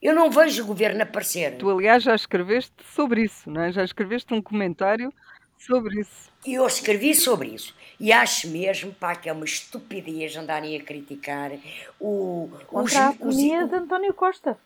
Eu 0.00 0.14
não 0.14 0.30
vejo 0.30 0.62
o 0.62 0.66
governo 0.66 1.02
aparecer. 1.02 1.56
Tu, 1.58 1.70
aliás, 1.70 2.02
já 2.02 2.14
escreveste 2.14 2.72
sobre 2.94 3.22
isso, 3.22 3.50
não 3.50 3.62
é? 3.62 3.72
Já 3.72 3.84
escreveste 3.84 4.32
um 4.32 4.42
comentário 4.42 5.12
sobre 5.58 6.00
isso. 6.00 6.30
E 6.46 6.54
eu 6.54 6.66
escrevi 6.66 7.14
sobre 7.14 7.48
isso. 7.48 7.74
E 7.98 8.12
acho 8.12 8.48
mesmo, 8.48 8.92
pá, 8.92 9.14
que 9.14 9.28
é 9.28 9.32
uma 9.32 9.44
estupidez 9.44 10.36
andarem 10.36 10.76
a 10.76 10.82
criticar 10.82 11.52
o... 12.00 12.50
Contra 12.66 13.00
a 13.00 13.08
atonia 13.08 13.66
de 13.66 13.74
António 13.74 14.12
Costa. 14.12 14.58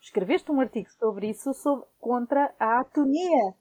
Escreveste 0.00 0.50
um 0.50 0.60
artigo 0.60 0.88
sobre 0.98 1.28
isso, 1.30 1.52
sobre, 1.52 1.84
contra 2.00 2.52
a 2.58 2.80
atonia 2.80 3.54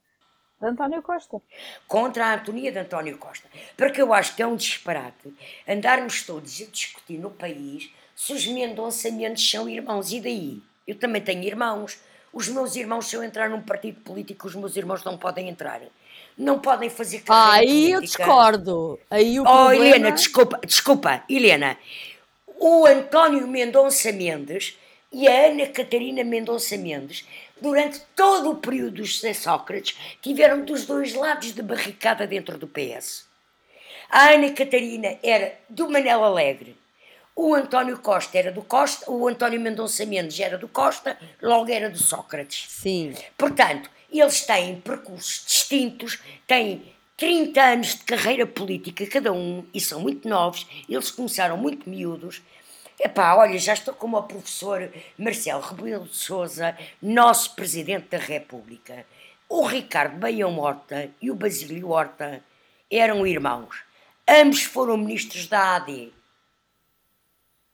de 0.60 0.68
António 0.68 1.02
Costa. 1.02 1.42
Contra 1.88 2.26
a 2.26 2.34
Antonia 2.36 2.72
de 2.72 2.80
António 2.80 3.18
Costa. 3.18 3.48
Porque 3.76 4.02
eu 4.02 4.14
acho 4.14 4.36
que 4.36 4.42
é 4.42 4.48
um 4.48 4.56
disparate 4.56 5.34
andarmos 5.68 6.24
todos 6.24 6.62
a 6.62 6.66
discutir 6.66 7.18
no 7.18 7.30
país 7.30 7.92
se 8.16 8.34
os 8.34 8.48
Mendonça 8.48 9.12
Mendes 9.12 9.50
são 9.50 9.70
irmãos. 9.70 10.12
E 10.12 10.20
daí? 10.20 10.62
Eu 10.88 10.96
também 10.96 11.22
tenho 11.22 11.44
irmãos. 11.44 12.00
Os 12.34 12.48
meus 12.48 12.76
irmãos, 12.76 13.08
se 13.08 13.16
eu 13.16 13.24
entrar 13.24 13.50
num 13.50 13.62
partido 13.62 14.02
político, 14.02 14.48
os 14.48 14.56
meus 14.56 14.76
irmãos 14.76 15.04
não 15.04 15.18
podem 15.18 15.50
entrar. 15.50 15.82
Não 16.38 16.60
podem 16.60 16.90
fazer 16.90 17.22
carreira 17.22 17.50
ah, 17.50 17.54
Aí 17.54 17.94
política. 17.94 17.96
eu 17.96 18.02
discordo. 18.02 19.00
Aí 19.10 19.40
o 19.40 19.44
oh, 19.44 19.46
problema... 19.46 19.86
Helena, 19.86 20.12
desculpa, 20.12 20.60
desculpa, 20.66 21.24
Helena. 21.30 21.78
O 22.60 22.86
António 22.86 23.48
Mendonça 23.48 24.12
Mendes 24.12 24.78
e 25.12 25.28
a 25.28 25.48
Ana 25.48 25.68
Catarina 25.68 26.24
Mendonça 26.24 26.76
Mendes 26.78 27.26
durante 27.62 28.02
todo 28.16 28.52
o 28.52 28.56
período 28.56 28.98
do 28.98 29.06
José 29.06 29.34
Sócrates, 29.34 29.98
tiveram 30.22 30.64
dos 30.64 30.86
dois 30.86 31.14
lados 31.14 31.54
de 31.54 31.62
barricada 31.62 32.28
dentro 32.28 32.58
do 32.58 32.68
PS. 32.68 33.26
A 34.10 34.32
Ana 34.32 34.52
Catarina 34.52 35.18
era 35.22 35.60
do 35.70 35.90
Manel 35.90 36.24
Alegre. 36.24 36.78
O 37.36 37.54
António 37.54 38.00
Costa 38.00 38.38
era 38.38 38.52
do 38.52 38.64
Costa, 38.64 39.12
o 39.12 39.28
António 39.28 39.60
Mendonça 39.60 40.06
Mendes 40.06 40.40
era 40.40 40.58
do 40.58 40.68
Costa, 40.68 41.18
logo 41.42 41.72
era 41.72 41.90
do 41.90 41.98
Sócrates. 41.98 42.66
Sim. 42.70 43.14
Portanto, 43.38 43.90
eles 44.12 44.46
têm 44.46 44.80
percursos 44.82 45.44
distintos, 45.46 46.20
têm 46.48 46.82
30 47.18 47.62
anos 47.62 47.96
de 47.96 48.04
carreira 48.06 48.46
política 48.46 49.06
cada 49.08 49.34
um 49.34 49.66
e 49.74 49.82
são 49.82 50.00
muito 50.00 50.28
novos. 50.28 50.66
Eles 50.88 51.12
começaram 51.12 51.58
muito 51.58 51.90
miúdos. 51.90 52.42
Epá, 53.00 53.36
olha, 53.36 53.60
já 53.60 53.74
estou 53.74 53.94
como 53.94 54.18
o 54.18 54.24
professor 54.24 54.92
Marcelo 55.18 55.62
Rebelo 55.62 56.06
de 56.06 56.16
Souza, 56.16 56.76
nosso 57.00 57.54
Presidente 57.54 58.08
da 58.10 58.18
República. 58.18 59.06
O 59.48 59.66
Ricardo 59.66 60.18
Baião 60.18 60.58
Horta 60.58 61.12
e 61.22 61.30
o 61.30 61.36
Basílio 61.36 61.90
Horta 61.90 62.44
eram 62.90 63.28
irmãos. 63.28 63.84
Ambos 64.28 64.64
foram 64.64 64.98
ministros 64.98 65.46
da 65.48 65.76
AD. 65.76 66.12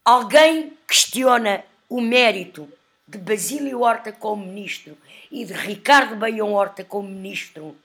Alguém 0.03 0.78
questiona 0.86 1.63
o 1.88 2.01
mérito 2.01 2.69
de 3.07 3.17
Basílio 3.17 3.80
Horta 3.80 4.11
como 4.11 4.45
ministro 4.45 4.97
e 5.32 5.45
de 5.45 5.53
Ricardo 5.53 6.17
Baião 6.17 6.51
Horta 6.51 6.84
como 6.84 7.07
ministro 7.07 7.78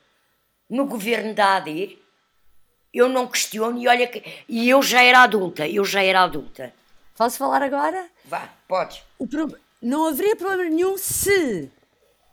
no 0.68 0.86
governo 0.86 1.32
da 1.34 1.54
AD? 1.56 1.96
Eu 2.92 3.08
não 3.08 3.28
questiono 3.28 3.78
e 3.78 3.86
olha 3.86 4.08
que. 4.08 4.24
E 4.48 4.68
eu 4.68 4.82
já 4.82 5.04
era 5.04 5.22
adulta, 5.22 5.68
eu 5.68 5.84
já 5.84 6.02
era 6.02 6.22
adulta. 6.22 6.74
Posso 7.18 7.36
falar 7.36 7.62
agora? 7.62 8.06
Vá, 8.24 8.48
podes. 8.68 9.02
O 9.18 9.26
pro- 9.26 9.52
Não 9.82 10.06
haveria 10.06 10.36
problema 10.36 10.64
nenhum 10.70 10.96
se 10.96 11.68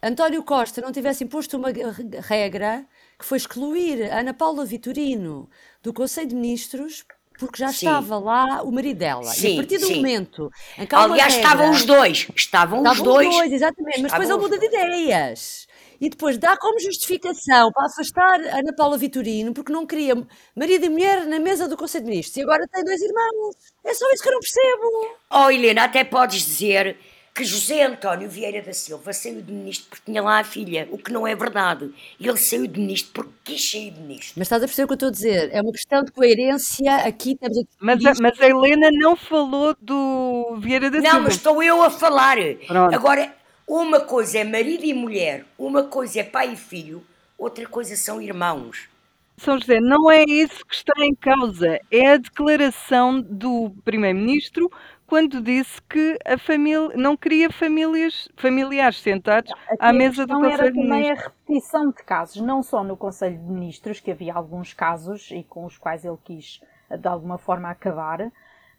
António 0.01 0.43
Costa 0.43 0.79
não 0.81 0.91
tivesse 0.91 1.23
imposto 1.23 1.57
uma 1.57 1.69
re- 1.71 2.19
regra 2.21 2.85
que 3.17 3.25
foi 3.25 3.37
excluir 3.37 4.11
a 4.11 4.19
Ana 4.19 4.33
Paula 4.33 4.63
Vitorino 4.65 5.49
do 5.81 5.91
Conselho 5.93 6.27
de 6.27 6.35
Ministros 6.35 7.03
porque 7.37 7.57
já 7.59 7.67
Sim. 7.69 7.85
estava 7.87 8.17
lá 8.17 8.61
o 8.63 8.71
marido 8.71 8.97
dela. 8.97 9.23
e 9.23 9.35
Sim, 9.35 9.53
a 9.53 9.55
partir 9.57 9.77
do 9.77 9.87
sim. 9.87 9.95
momento 9.97 10.51
em 10.77 10.85
que 10.85 10.95
Aliás, 10.95 11.33
regra- 11.33 11.49
estavam 11.51 11.71
os 11.71 11.83
dois. 11.83 12.27
Estavam, 12.35 12.81
os 12.81 12.91
Estavam 12.91 13.03
dois. 13.13 13.51
exatamente, 13.51 14.01
mas 14.01 14.11
depois 14.11 14.29
ele 14.29 14.37
Estavam 14.37 14.41
muda 14.41 14.57
de 14.59 14.65
ideias. 14.67 15.67
E 15.99 16.09
depois 16.09 16.37
dá 16.37 16.57
como 16.57 16.79
justificação 16.79 17.71
para 17.71 17.85
afastar 17.87 18.39
Ana 18.57 18.73
Paula 18.75 18.97
Vitorino 18.97 19.53
porque 19.53 19.71
não 19.71 19.85
queria 19.85 20.15
marido 20.55 20.85
e 20.85 20.89
mulher 20.89 21.25
na 21.25 21.39
mesa 21.39 21.67
do 21.67 21.77
Conselho 21.77 22.05
de 22.05 22.09
Ministros. 22.11 22.37
E 22.37 22.41
agora 22.41 22.65
tem 22.71 22.83
dois 22.83 23.01
irmãos. 23.01 23.55
É 23.83 23.93
só 23.93 24.05
isso 24.11 24.21
que 24.23 24.29
eu 24.29 24.33
não 24.33 24.39
percebo. 24.39 25.15
Oh, 25.31 25.49
Helena, 25.49 25.83
até 25.85 26.03
podes 26.03 26.45
dizer 26.45 26.97
que 27.33 27.43
José 27.43 27.83
António 27.83 28.29
Vieira 28.29 28.61
da 28.61 28.71
Silva 28.71 29.11
saiu 29.11 29.41
de 29.41 29.51
ministro 29.51 29.87
porque 29.89 30.05
tinha 30.09 30.21
lá 30.21 30.39
a 30.39 30.43
filha, 30.45 30.87
o 30.89 30.97
que 30.97 31.11
não 31.11 31.27
é 31.27 31.35
verdade. 31.35 31.93
Ele 32.17 32.37
saiu 32.37 32.65
de 32.65 32.79
ministro 32.79 33.11
porque 33.13 33.31
quis 33.43 33.71
sair 33.71 33.91
de 33.91 33.99
ministro. 33.99 34.33
Mas 34.37 34.45
estás 34.45 34.63
a 34.63 34.65
perceber 34.65 34.85
o 34.85 34.87
que 34.87 34.93
eu 34.93 34.95
estou 34.95 35.09
a 35.09 35.11
dizer? 35.11 35.49
É 35.53 35.61
uma 35.61 35.71
questão 35.73 36.01
de 36.01 36.13
coerência. 36.13 36.95
Aqui 36.95 37.37
a 37.41 37.47
Mas, 37.81 38.05
a- 38.05 38.13
mas 38.21 38.39
a 38.39 38.47
Helena 38.47 38.89
não 38.93 39.17
falou 39.17 39.75
do 39.81 40.57
Vieira 40.61 40.89
da 40.89 40.99
Não, 40.99 41.03
Silva. 41.09 41.19
mas 41.25 41.35
estou 41.35 41.61
eu 41.61 41.83
a 41.83 41.89
falar. 41.89 42.37
Pronto. 42.67 42.95
Agora, 42.95 43.35
uma 43.67 44.01
coisa 44.01 44.39
é 44.39 44.43
marido 44.43 44.85
e 44.85 44.93
mulher, 44.93 45.45
uma 45.57 45.83
coisa 45.83 46.19
é 46.19 46.23
pai 46.23 46.53
e 46.53 46.55
filho, 46.55 47.03
outra 47.37 47.67
coisa 47.67 47.95
são 47.95 48.21
irmãos. 48.21 48.89
São 49.37 49.59
José, 49.59 49.79
não 49.81 50.09
é 50.09 50.23
isso 50.23 50.65
que 50.65 50.75
está 50.75 50.93
em 51.03 51.13
causa. 51.13 51.79
É 51.91 52.07
a 52.13 52.17
declaração 52.17 53.21
do 53.21 53.71
Primeiro-Ministro 53.83 54.71
quando 55.05 55.41
disse 55.41 55.81
que 55.83 56.17
a 56.25 56.37
família 56.37 56.95
não 56.95 57.17
queria 57.17 57.49
famílias, 57.51 58.29
familiares 58.37 58.99
sentados 59.01 59.51
à 59.77 59.91
mesa 59.93 60.25
do 60.25 60.35
era 60.45 60.69
Conselho 60.69 60.73
de 60.73 60.81
também 60.81 60.89
Ministros. 60.89 61.19
a 61.19 61.29
repetição 61.29 61.89
de 61.89 62.03
casos, 62.03 62.41
não 62.41 62.63
só 62.63 62.83
no 62.83 62.95
Conselho 62.97 63.37
de 63.37 63.43
Ministros, 63.43 63.99
que 63.99 64.11
havia 64.11 64.33
alguns 64.33 64.73
casos 64.73 65.29
e 65.31 65.43
com 65.43 65.65
os 65.65 65.77
quais 65.77 66.05
ele 66.05 66.17
quis 66.23 66.61
de 66.89 67.07
alguma 67.07 67.37
forma 67.37 67.69
acabar, 67.69 68.21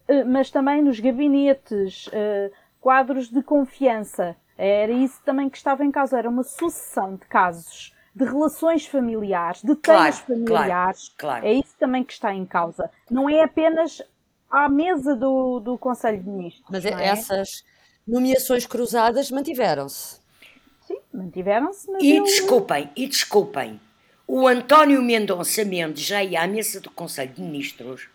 eh, 0.08 0.24
mas 0.24 0.50
também 0.50 0.82
nos 0.82 1.00
gabinetes, 1.00 2.08
eh, 2.12 2.50
quadros 2.80 3.28
de 3.30 3.42
confiança. 3.42 4.36
Era 4.58 4.92
isso 4.92 5.20
também 5.24 5.48
que 5.50 5.56
estava 5.56 5.84
em 5.84 5.90
causa, 5.90 6.18
era 6.18 6.28
uma 6.28 6.42
sucessão 6.42 7.14
de 7.16 7.26
casos 7.26 7.92
de 8.14 8.24
relações 8.24 8.86
familiares, 8.86 9.60
de 9.62 9.76
Claro, 9.76 10.00
temas 10.04 10.18
familiares. 10.20 11.14
claro, 11.18 11.42
claro. 11.42 11.46
É 11.46 11.52
isso 11.52 11.74
também 11.78 12.02
que 12.02 12.14
está 12.14 12.32
em 12.34 12.46
causa. 12.46 12.90
Não 13.10 13.28
é 13.28 13.42
apenas 13.42 14.00
à 14.50 14.68
mesa 14.70 15.14
do, 15.14 15.60
do 15.60 15.76
Conselho 15.76 16.22
de 16.22 16.28
Ministros. 16.28 16.64
Mas 16.70 16.86
é? 16.86 16.92
essas 17.04 17.62
nomeações 18.08 18.64
cruzadas 18.64 19.30
mantiveram-se. 19.30 20.18
Sim, 20.86 20.98
mantiveram-se, 21.12 21.90
E 22.00 22.12
ele- 22.12 22.22
desculpem, 22.24 22.88
e 22.96 23.06
desculpem, 23.06 23.78
o 24.26 24.46
António 24.46 25.02
Mendonça 25.02 25.62
Mendes 25.64 26.02
já 26.04 26.22
ia 26.24 26.42
à 26.42 26.46
mesa 26.46 26.80
do 26.80 26.90
Conselho 26.90 27.32
de 27.34 27.42
Ministros 27.42 28.08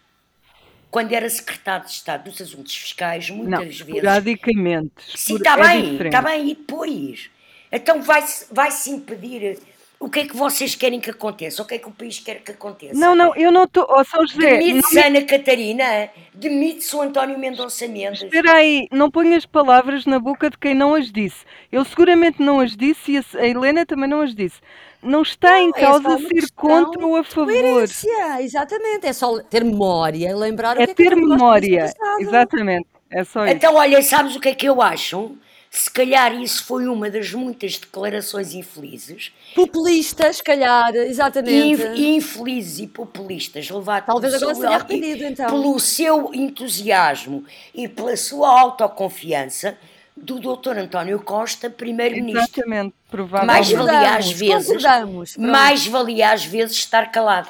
quando 0.91 1.13
era 1.13 1.29
secretário 1.29 1.85
de 1.85 1.91
Estado 1.93 2.29
dos 2.29 2.41
Assuntos 2.41 2.75
Fiscais, 2.75 3.29
Não, 3.29 3.37
muitas 3.37 3.79
vezes. 3.79 3.79
esporadicamente. 3.95 4.91
Sim, 5.15 5.37
está 5.37 5.57
é 5.57 5.63
bem, 5.63 5.91
diferente. 5.93 6.15
está 6.15 6.21
bem, 6.21 6.51
e 6.51 6.55
depois? 6.55 7.29
Então 7.71 8.01
vai-se 8.03 8.45
vai-se 8.53 8.89
impedir. 8.91 9.57
O 10.01 10.09
que 10.09 10.21
é 10.21 10.25
que 10.25 10.35
vocês 10.35 10.73
querem 10.73 10.99
que 10.99 11.11
aconteça? 11.11 11.61
O 11.61 11.65
que 11.65 11.75
é 11.75 11.77
que 11.77 11.87
o 11.87 11.91
país 11.91 12.17
quer 12.17 12.41
que 12.41 12.49
aconteça? 12.49 12.99
Não, 12.99 13.13
não, 13.13 13.35
eu 13.35 13.51
não 13.51 13.65
estou. 13.65 13.85
Oh, 13.87 14.03
São 14.03 14.25
José, 14.25 14.57
Demite-se 14.57 14.95
não, 14.95 15.03
Ana 15.03 15.21
Catarina, 15.21 16.09
demite-se 16.33 16.95
o 16.95 17.01
António 17.03 17.37
Mendonça 17.37 17.87
Mendes. 17.87 18.23
espera 18.23 18.53
aí, 18.53 18.87
não 18.91 19.11
ponhas 19.11 19.45
palavras 19.45 20.07
na 20.07 20.17
boca 20.17 20.49
de 20.49 20.57
quem 20.57 20.73
não 20.73 20.95
as 20.95 21.11
disse. 21.11 21.45
Eu 21.71 21.85
seguramente 21.85 22.41
não 22.41 22.59
as 22.59 22.75
disse 22.75 23.11
e 23.11 23.17
a, 23.37 23.47
Helena 23.47 23.85
também 23.85 24.09
não 24.09 24.21
as 24.21 24.33
disse. 24.33 24.59
Não 25.03 25.21
está 25.21 25.61
em 25.61 25.69
é 25.69 25.71
causa 25.71 26.09
uma 26.09 26.17
ser 26.17 26.51
contra 26.55 27.05
ou 27.05 27.17
a 27.17 27.23
favor. 27.23 27.53
Coerência, 27.53 28.41
exatamente. 28.41 29.05
É 29.05 29.13
só 29.13 29.39
ter 29.43 29.63
memória, 29.63 30.35
lembrar 30.35 30.77
o 30.77 30.81
É 30.81 30.85
que 30.87 30.91
é 30.93 30.95
que 30.95 31.03
ter 31.03 31.15
memória. 31.15 31.93
Exatamente. 32.19 32.87
É 33.11 33.23
só 33.23 33.45
isso. 33.45 33.53
Então, 33.53 33.75
olha, 33.75 34.01
sabes 34.01 34.35
o 34.35 34.39
que 34.39 34.49
é 34.49 34.55
que 34.55 34.67
eu 34.67 34.81
acho? 34.81 35.37
Se 35.73 35.89
calhar 35.89 36.33
isso 36.35 36.65
foi 36.65 36.85
uma 36.85 37.09
das 37.09 37.31
muitas 37.31 37.77
declarações 37.77 38.53
infelizes, 38.53 39.31
Populistas, 39.55 40.37
se 40.37 40.43
calhar, 40.43 40.93
exatamente. 40.93 41.81
inf- 41.81 41.97
infelizes 41.97 42.79
e 42.79 42.87
populistas, 42.87 43.69
levado 43.69 44.05
Talvez 44.07 44.37
pelo 44.37 44.51
agora 44.51 44.85
seu, 44.85 44.97
então. 45.29 45.45
pelo 45.47 45.79
seu 45.79 46.31
entusiasmo 46.33 47.45
e 47.73 47.87
pela 47.87 48.17
sua 48.17 48.59
autoconfiança 48.59 49.77
do 50.15 50.39
Dr. 50.39 50.77
António 50.77 51.21
Costa, 51.21 51.69
primeiro-ministro. 51.69 52.41
Exatamente. 52.43 52.93
Mais 52.93 52.99
Provavelmente. 53.09 53.75
valia 53.75 54.15
às 54.17 54.33
Concordamos, 54.33 55.35
vezes, 55.35 55.37
mais 55.37 55.87
valia 55.87 56.31
às 56.33 56.43
vezes 56.43 56.75
estar 56.75 57.09
calado. 57.13 57.49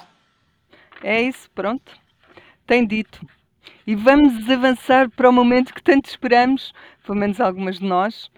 É 1.03 1.23
isso, 1.23 1.49
pronto. 1.55 1.91
Tem 2.67 2.85
dito. 2.85 3.19
E 3.85 3.95
vamos 3.95 4.47
avançar 4.47 5.09
para 5.09 5.27
o 5.27 5.33
momento 5.33 5.73
que 5.73 5.81
tanto 5.81 6.07
esperamos, 6.07 6.71
pelo 7.03 7.17
menos 7.19 7.39
algumas 7.41 7.79
de 7.79 7.85
nós. 7.85 8.31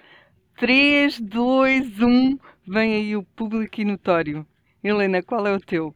3, 0.58 1.20
2, 1.20 2.02
1, 2.02 2.38
vem 2.68 2.94
aí 2.96 3.16
o 3.18 3.24
público 3.24 3.82
e 3.82 3.86
notório. 3.86 4.48
Helena, 4.84 5.24
qual 5.24 5.48
é 5.48 5.54
o 5.56 5.60
teu? 5.62 5.96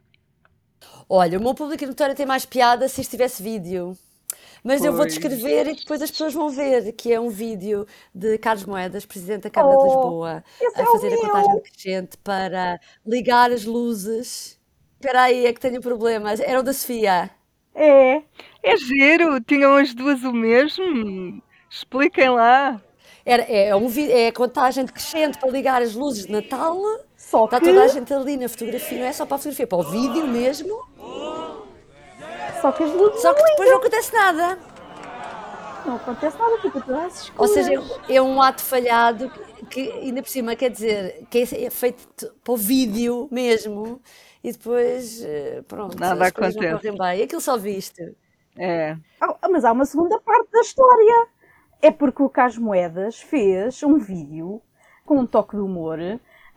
Olha, 1.08 1.38
o 1.38 1.42
meu 1.42 1.54
público 1.54 1.86
notório 1.86 2.14
tem 2.14 2.26
mais 2.26 2.44
piada 2.44 2.88
se 2.88 3.00
isto 3.00 3.10
tivesse 3.12 3.42
vídeo. 3.42 3.96
Mas 4.64 4.84
eu 4.84 4.92
vou 4.92 5.06
Pois. 5.06 5.06
descrever 5.06 5.68
e 5.68 5.74
depois 5.76 6.02
as 6.02 6.10
pessoas 6.10 6.34
vão 6.34 6.50
ver, 6.50 6.92
que 6.94 7.12
é 7.12 7.20
um 7.20 7.30
vídeo 7.30 7.86
de 8.14 8.38
Carlos 8.38 8.64
Moedas, 8.66 9.06
Presidente 9.06 9.42
da 9.44 9.50
Câmara 9.50 9.78
de 9.78 9.84
Oh, 9.84 9.84
Lisboa, 9.84 10.44
esse 10.60 10.82
a 10.82 10.82
é 10.82 10.86
fazer 10.86 11.12
a 11.14 11.18
meu. 11.18 11.18
contagem 11.18 11.54
decrescente 11.54 12.16
para 12.18 12.80
ligar 13.06 13.52
as 13.52 13.64
luzes. 13.64 14.58
Espera 14.94 15.24
aí, 15.24 15.46
é 15.46 15.52
que 15.52 15.60
tenho 15.60 15.80
problemas. 15.82 16.40
Era 16.40 16.60
o 16.60 16.62
da 16.62 16.72
Sofia. 16.74 17.30
É, 17.74 18.22
É 18.62 18.76
giro, 18.76 19.40
tinham 19.40 19.74
as 19.76 19.94
duas 19.94 20.22
o 20.24 20.32
mesmo? 20.32 21.42
Expliquem 21.70 22.30
lá. 22.30 22.80
Era, 23.24 23.42
é, 23.42 23.74
um, 23.76 23.88
é 24.10 24.28
a 24.28 24.32
contagem 24.32 24.84
decrescente 24.84 25.38
para 25.38 25.50
ligar 25.50 25.82
as 25.82 25.94
luzes 25.94 26.24
de 26.26 26.32
Natal. 26.32 26.80
só 27.16 27.44
Está 27.44 27.60
que, 27.60 27.66
toda 27.66 27.82
a 27.84 27.88
gente 27.88 28.12
ali 28.14 28.36
na 28.38 28.48
fotografia, 28.48 28.98
não 28.98 29.06
é 29.06 29.12
só 29.12 29.26
para 29.26 29.34
a 29.34 29.38
fotografia, 29.38 29.64
é 29.64 29.66
para 29.66 29.78
o 29.78 29.82
vídeo 29.82 30.26
mesmo. 30.26 30.82
só 32.62 32.72
que 32.72 32.82
as 32.84 32.90
luzes 32.92 33.20
Só 33.20 33.34
que 33.34 33.42
depois 33.42 33.68
não 33.70 33.76
acontece 33.78 34.12
nada. 34.14 34.58
não 35.84 35.96
acontece 35.96 36.38
nada, 36.38 36.58
fica 36.62 36.80
tudo 36.80 36.96
às 36.96 37.22
escuras. 37.22 37.38
Ou 37.38 37.48
seja, 37.54 37.74
é- 38.08 38.14
é 38.16 38.22
um 38.22 38.40
ato 38.40 38.62
falhado 38.62 39.30
que 39.70 39.90
ainda 39.92 40.22
por 40.22 40.28
cima 40.30 40.56
quer 40.56 40.70
dizer 40.70 41.26
que 41.30 41.38
é 41.38 41.64
é 41.64 41.70
feito 41.70 42.32
para 42.42 42.52
o 42.54 42.56
vídeo 42.56 43.28
mesmo 43.30 44.00
e 44.42 44.52
depois 44.52 45.22
eh, 45.22 45.62
pronto, 45.68 45.98
Nada 45.98 46.24
as 46.24 46.32
coisas 46.32 46.54
não 46.56 46.62
acontece. 46.62 46.92
correm 46.96 47.16
bem. 47.16 47.24
Aquilo 47.24 47.40
só 47.42 47.56
viste. 47.58 48.14
É. 48.56 48.96
Ah, 49.20 49.48
Mas 49.50 49.64
há 49.64 49.72
uma 49.72 49.84
segunda 49.84 50.18
parte 50.20 50.50
da 50.50 50.60
história. 50.60 51.26
É 51.80 51.90
porque 51.90 52.22
o 52.22 52.28
Cas 52.28 52.58
Moedas 52.58 53.20
fez 53.20 53.82
um 53.82 53.98
vídeo 53.98 54.60
com 55.06 55.18
um 55.18 55.26
toque 55.26 55.56
de 55.56 55.62
humor 55.62 55.98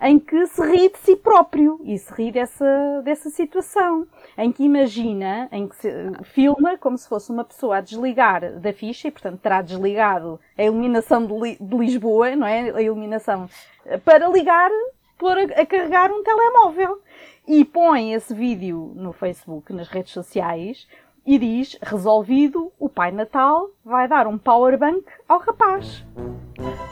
em 0.02 0.18
que 0.18 0.48
se 0.48 0.62
ri 0.64 0.90
de 0.90 0.98
si 0.98 1.16
próprio 1.16 1.80
e 1.84 1.98
se 1.98 2.12
ri 2.14 2.32
dessa, 2.32 3.02
dessa 3.04 3.30
situação. 3.30 4.08
Em 4.36 4.52
que 4.52 4.64
imagina, 4.64 5.48
em 5.52 5.68
que 5.68 5.76
se, 5.76 5.92
filma 6.24 6.76
como 6.78 6.98
se 6.98 7.08
fosse 7.08 7.32
uma 7.32 7.44
pessoa 7.44 7.78
a 7.78 7.82
desligar 7.82 8.60
da 8.60 8.74
ficha 8.74 9.08
e, 9.08 9.12
portanto, 9.12 9.40
terá 9.40 9.62
desligado 9.62 10.40
a 10.58 10.64
iluminação 10.64 11.26
de, 11.26 11.58
de 11.62 11.78
Lisboa, 11.78 12.36
não 12.36 12.48
é? 12.48 12.72
A 12.72 12.82
iluminação 12.82 13.48
eh, 13.86 13.98
para 13.98 14.28
ligar, 14.28 14.72
pôr 15.20 15.38
a, 15.38 15.44
a 15.44 15.66
carregar 15.66 16.12
um 16.12 16.24
telemóvel. 16.24 17.00
E 17.48 17.64
põe 17.64 18.14
esse 18.14 18.34
vídeo 18.34 18.94
no 18.96 19.12
Facebook, 19.14 19.72
nas 19.74 19.88
redes 19.88 20.14
sociais, 20.14 20.88
e 21.26 21.38
diz: 21.38 21.78
resolvido, 21.82 22.72
o 22.80 22.90
Pai 22.90 23.12
Natal 23.12 23.70
vai 23.84 24.08
dar 24.08 24.28
um 24.28 24.38
powerbank 24.38 25.04
ao 25.28 25.40
rapaz. 25.40 26.04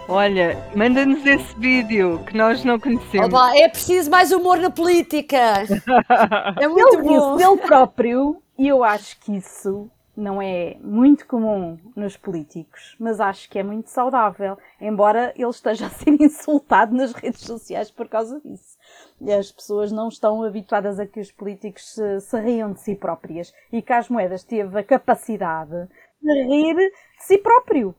Olha, 0.08 0.58
manda-nos 0.76 1.24
esse 1.26 1.56
vídeo 1.60 2.24
que 2.26 2.36
nós 2.36 2.64
não 2.64 2.80
conhecemos. 2.80 3.28
Oba, 3.28 3.56
é 3.56 3.70
preciso 3.70 4.10
mais 4.10 4.32
humor 4.32 4.58
na 4.58 4.70
política. 4.72 5.38
É 6.60 6.68
muito 6.68 6.96
Ele 6.98 7.04
bom. 7.04 7.36
disse 7.36 7.48
dele 7.48 7.62
próprio, 7.62 8.42
e 8.58 8.68
eu 8.68 8.84
acho 8.84 9.20
que 9.20 9.36
isso 9.36 9.90
não 10.18 10.42
é 10.42 10.76
muito 10.82 11.26
comum 11.26 11.78
nos 11.96 12.18
políticos, 12.18 12.96
mas 13.00 13.20
acho 13.22 13.50
que 13.50 13.58
é 13.58 13.64
muito 13.64 13.90
saudável, 13.90 14.58
embora 14.82 15.32
ele 15.36 15.50
esteja 15.50 15.86
a 15.86 15.90
ser 15.90 16.12
insultado 16.20 16.94
nas 16.96 17.14
redes 17.14 17.42
sociais 17.42 17.90
por 17.90 18.08
causa 18.10 18.42
disso. 18.44 18.78
As 19.22 19.52
pessoas 19.52 19.92
não 19.92 20.08
estão 20.08 20.44
habituadas 20.44 21.00
a 21.00 21.06
que 21.06 21.20
os 21.20 21.32
políticos 21.32 21.94
se, 21.94 22.20
se 22.22 22.40
riam 22.40 22.72
de 22.72 22.80
si 22.80 22.96
próprias 22.96 23.54
e 23.72 23.82
que 23.82 23.94
as 23.94 24.08
moedas 24.10 24.44
teve 24.44 24.80
a 24.80 24.84
capacidade 24.84 25.88
de 26.22 26.44
rir 26.44 26.76
de 26.76 26.92
si 27.20 27.38
próprio. 27.38 27.94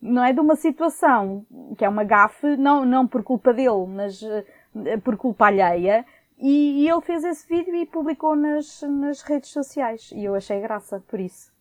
Não 0.00 0.24
é 0.24 0.32
de 0.32 0.40
uma 0.40 0.56
situação 0.56 1.46
que 1.76 1.84
é 1.84 1.88
uma 1.88 2.04
gafe, 2.04 2.56
não, 2.56 2.84
não 2.84 3.06
por 3.06 3.22
culpa 3.22 3.52
dele, 3.52 3.86
mas 3.86 4.22
eh, 4.22 4.96
por 4.98 5.16
culpa 5.16 5.46
alheia, 5.46 6.06
e, 6.38 6.82
e 6.82 6.88
ele 6.88 7.00
fez 7.02 7.22
esse 7.22 7.46
vídeo 7.46 7.74
e 7.76 7.84
publicou 7.84 8.34
nas, 8.34 8.80
nas 8.82 9.20
redes 9.20 9.50
sociais. 9.50 10.10
E 10.12 10.24
eu 10.24 10.34
achei 10.34 10.58
graça 10.60 11.02
por 11.06 11.20
isso. 11.20 11.52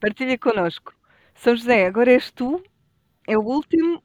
Partilha 0.00 0.38
connosco. 0.38 0.94
São 1.34 1.56
José, 1.56 1.86
agora 1.86 2.12
és 2.12 2.30
tu. 2.30 2.62
É 3.26 3.36
o 3.36 3.42
último. 3.42 4.00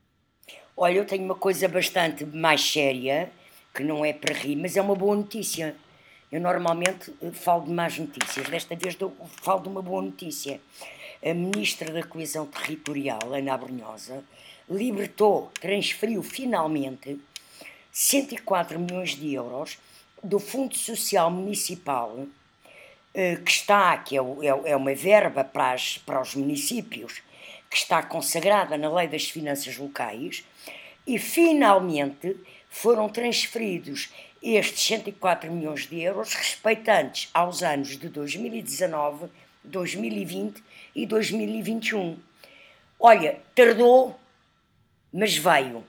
Olha, 0.76 0.98
eu 0.98 1.06
tenho 1.06 1.24
uma 1.24 1.36
coisa 1.36 1.68
bastante 1.68 2.26
mais 2.26 2.62
séria, 2.62 3.32
que 3.74 3.84
não 3.84 4.06
é 4.06 4.14
para 4.14 4.34
rir, 4.34 4.56
mas 4.56 4.78
é 4.78 4.82
uma 4.82 4.96
boa 4.96 5.16
notícia. 5.16 5.76
Eu 6.32 6.40
normalmente 6.42 7.14
eh, 7.22 7.32
falo 7.32 7.66
de 7.66 7.72
más 7.72 7.98
notícias, 7.98 8.48
desta 8.50 8.76
vez 8.76 8.96
dou- 8.96 9.16
falo 9.42 9.62
de 9.62 9.70
uma 9.70 9.82
boa 9.82 10.02
notícia. 10.02 10.60
A 11.24 11.34
Ministra 11.34 11.92
da 11.92 12.04
Coesão 12.04 12.46
Territorial, 12.46 13.20
Ana 13.34 13.58
Brunhosa, 13.58 14.24
libertou, 14.70 15.52
transferiu 15.60 16.22
finalmente 16.22 17.20
104 17.92 18.80
milhões 18.80 19.12
de 19.16 19.34
euros 19.34 19.78
do 20.24 20.40
Fundo 20.40 20.76
Social 20.76 21.30
Municipal 21.32 22.26
eh, 23.14 23.38
que 23.38 23.52
está, 23.52 23.96
que 23.98 24.18
é, 24.18 24.22
é 24.22 24.72
é 24.72 24.76
uma 24.76 24.94
verba 24.96 25.44
para, 25.44 25.74
as- 25.74 25.98
para 26.00 26.22
os 26.22 26.36
municípios, 26.36 27.22
que 27.70 27.78
está 27.78 28.02
consagrada 28.04 28.78
na 28.78 28.92
Lei 28.94 29.08
das 29.08 29.30
Finanças 29.30 29.78
Locais, 29.78 30.44
e 31.06 31.18
finalmente 31.20 32.36
foram 32.74 33.08
transferidos 33.08 34.12
estes 34.42 34.84
104 34.88 35.50
milhões 35.52 35.88
de 35.88 36.02
euros, 36.02 36.34
respeitantes 36.34 37.30
aos 37.32 37.62
anos 37.62 38.00
de 38.00 38.10
2019, 38.10 39.28
2020 39.64 40.62
e 40.96 41.06
2021. 41.06 42.18
Olha, 43.00 43.40
tardou, 43.54 44.20
mas 45.14 45.38
veio. 45.38 45.84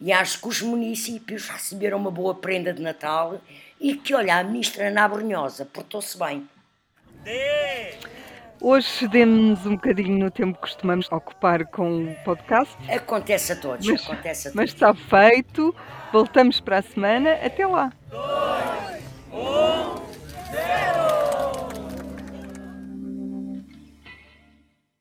E 0.00 0.12
acho 0.12 0.40
que 0.40 0.46
os 0.46 0.62
municípios 0.62 1.48
receberam 1.48 1.98
uma 1.98 2.12
boa 2.12 2.34
prenda 2.34 2.72
de 2.72 2.80
Natal 2.80 3.40
e 3.80 3.96
que, 3.96 4.14
olha, 4.14 4.36
a 4.36 4.44
ministra 4.44 4.86
Ana 4.86 5.08
Brunhosa 5.08 5.64
portou-se 5.66 6.16
bem. 6.16 6.48
Hoje 8.60 8.86
cedemos 8.88 9.64
um 9.64 9.74
bocadinho 9.74 10.18
no 10.18 10.30
tempo 10.30 10.54
que 10.54 10.60
costumamos 10.60 11.10
ocupar 11.10 11.64
com 11.66 12.04
o 12.04 12.14
podcast, 12.24 12.76
Acontece 12.90 13.52
a 13.52 13.56
todos, 13.56 13.86
mas, 13.86 14.04
acontece 14.04 14.48
a 14.48 14.50
todos. 14.50 14.54
mas 14.54 14.70
está 14.70 14.94
feito. 14.94 15.74
Voltamos 16.12 16.60
para 16.60 16.78
a 16.78 16.82
semana. 16.82 17.32
Até 17.42 17.66
lá. 17.66 17.90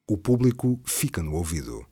O 0.08 0.18
público 0.18 0.80
fica 0.86 1.22
no 1.22 1.36
ouvido. 1.36 1.86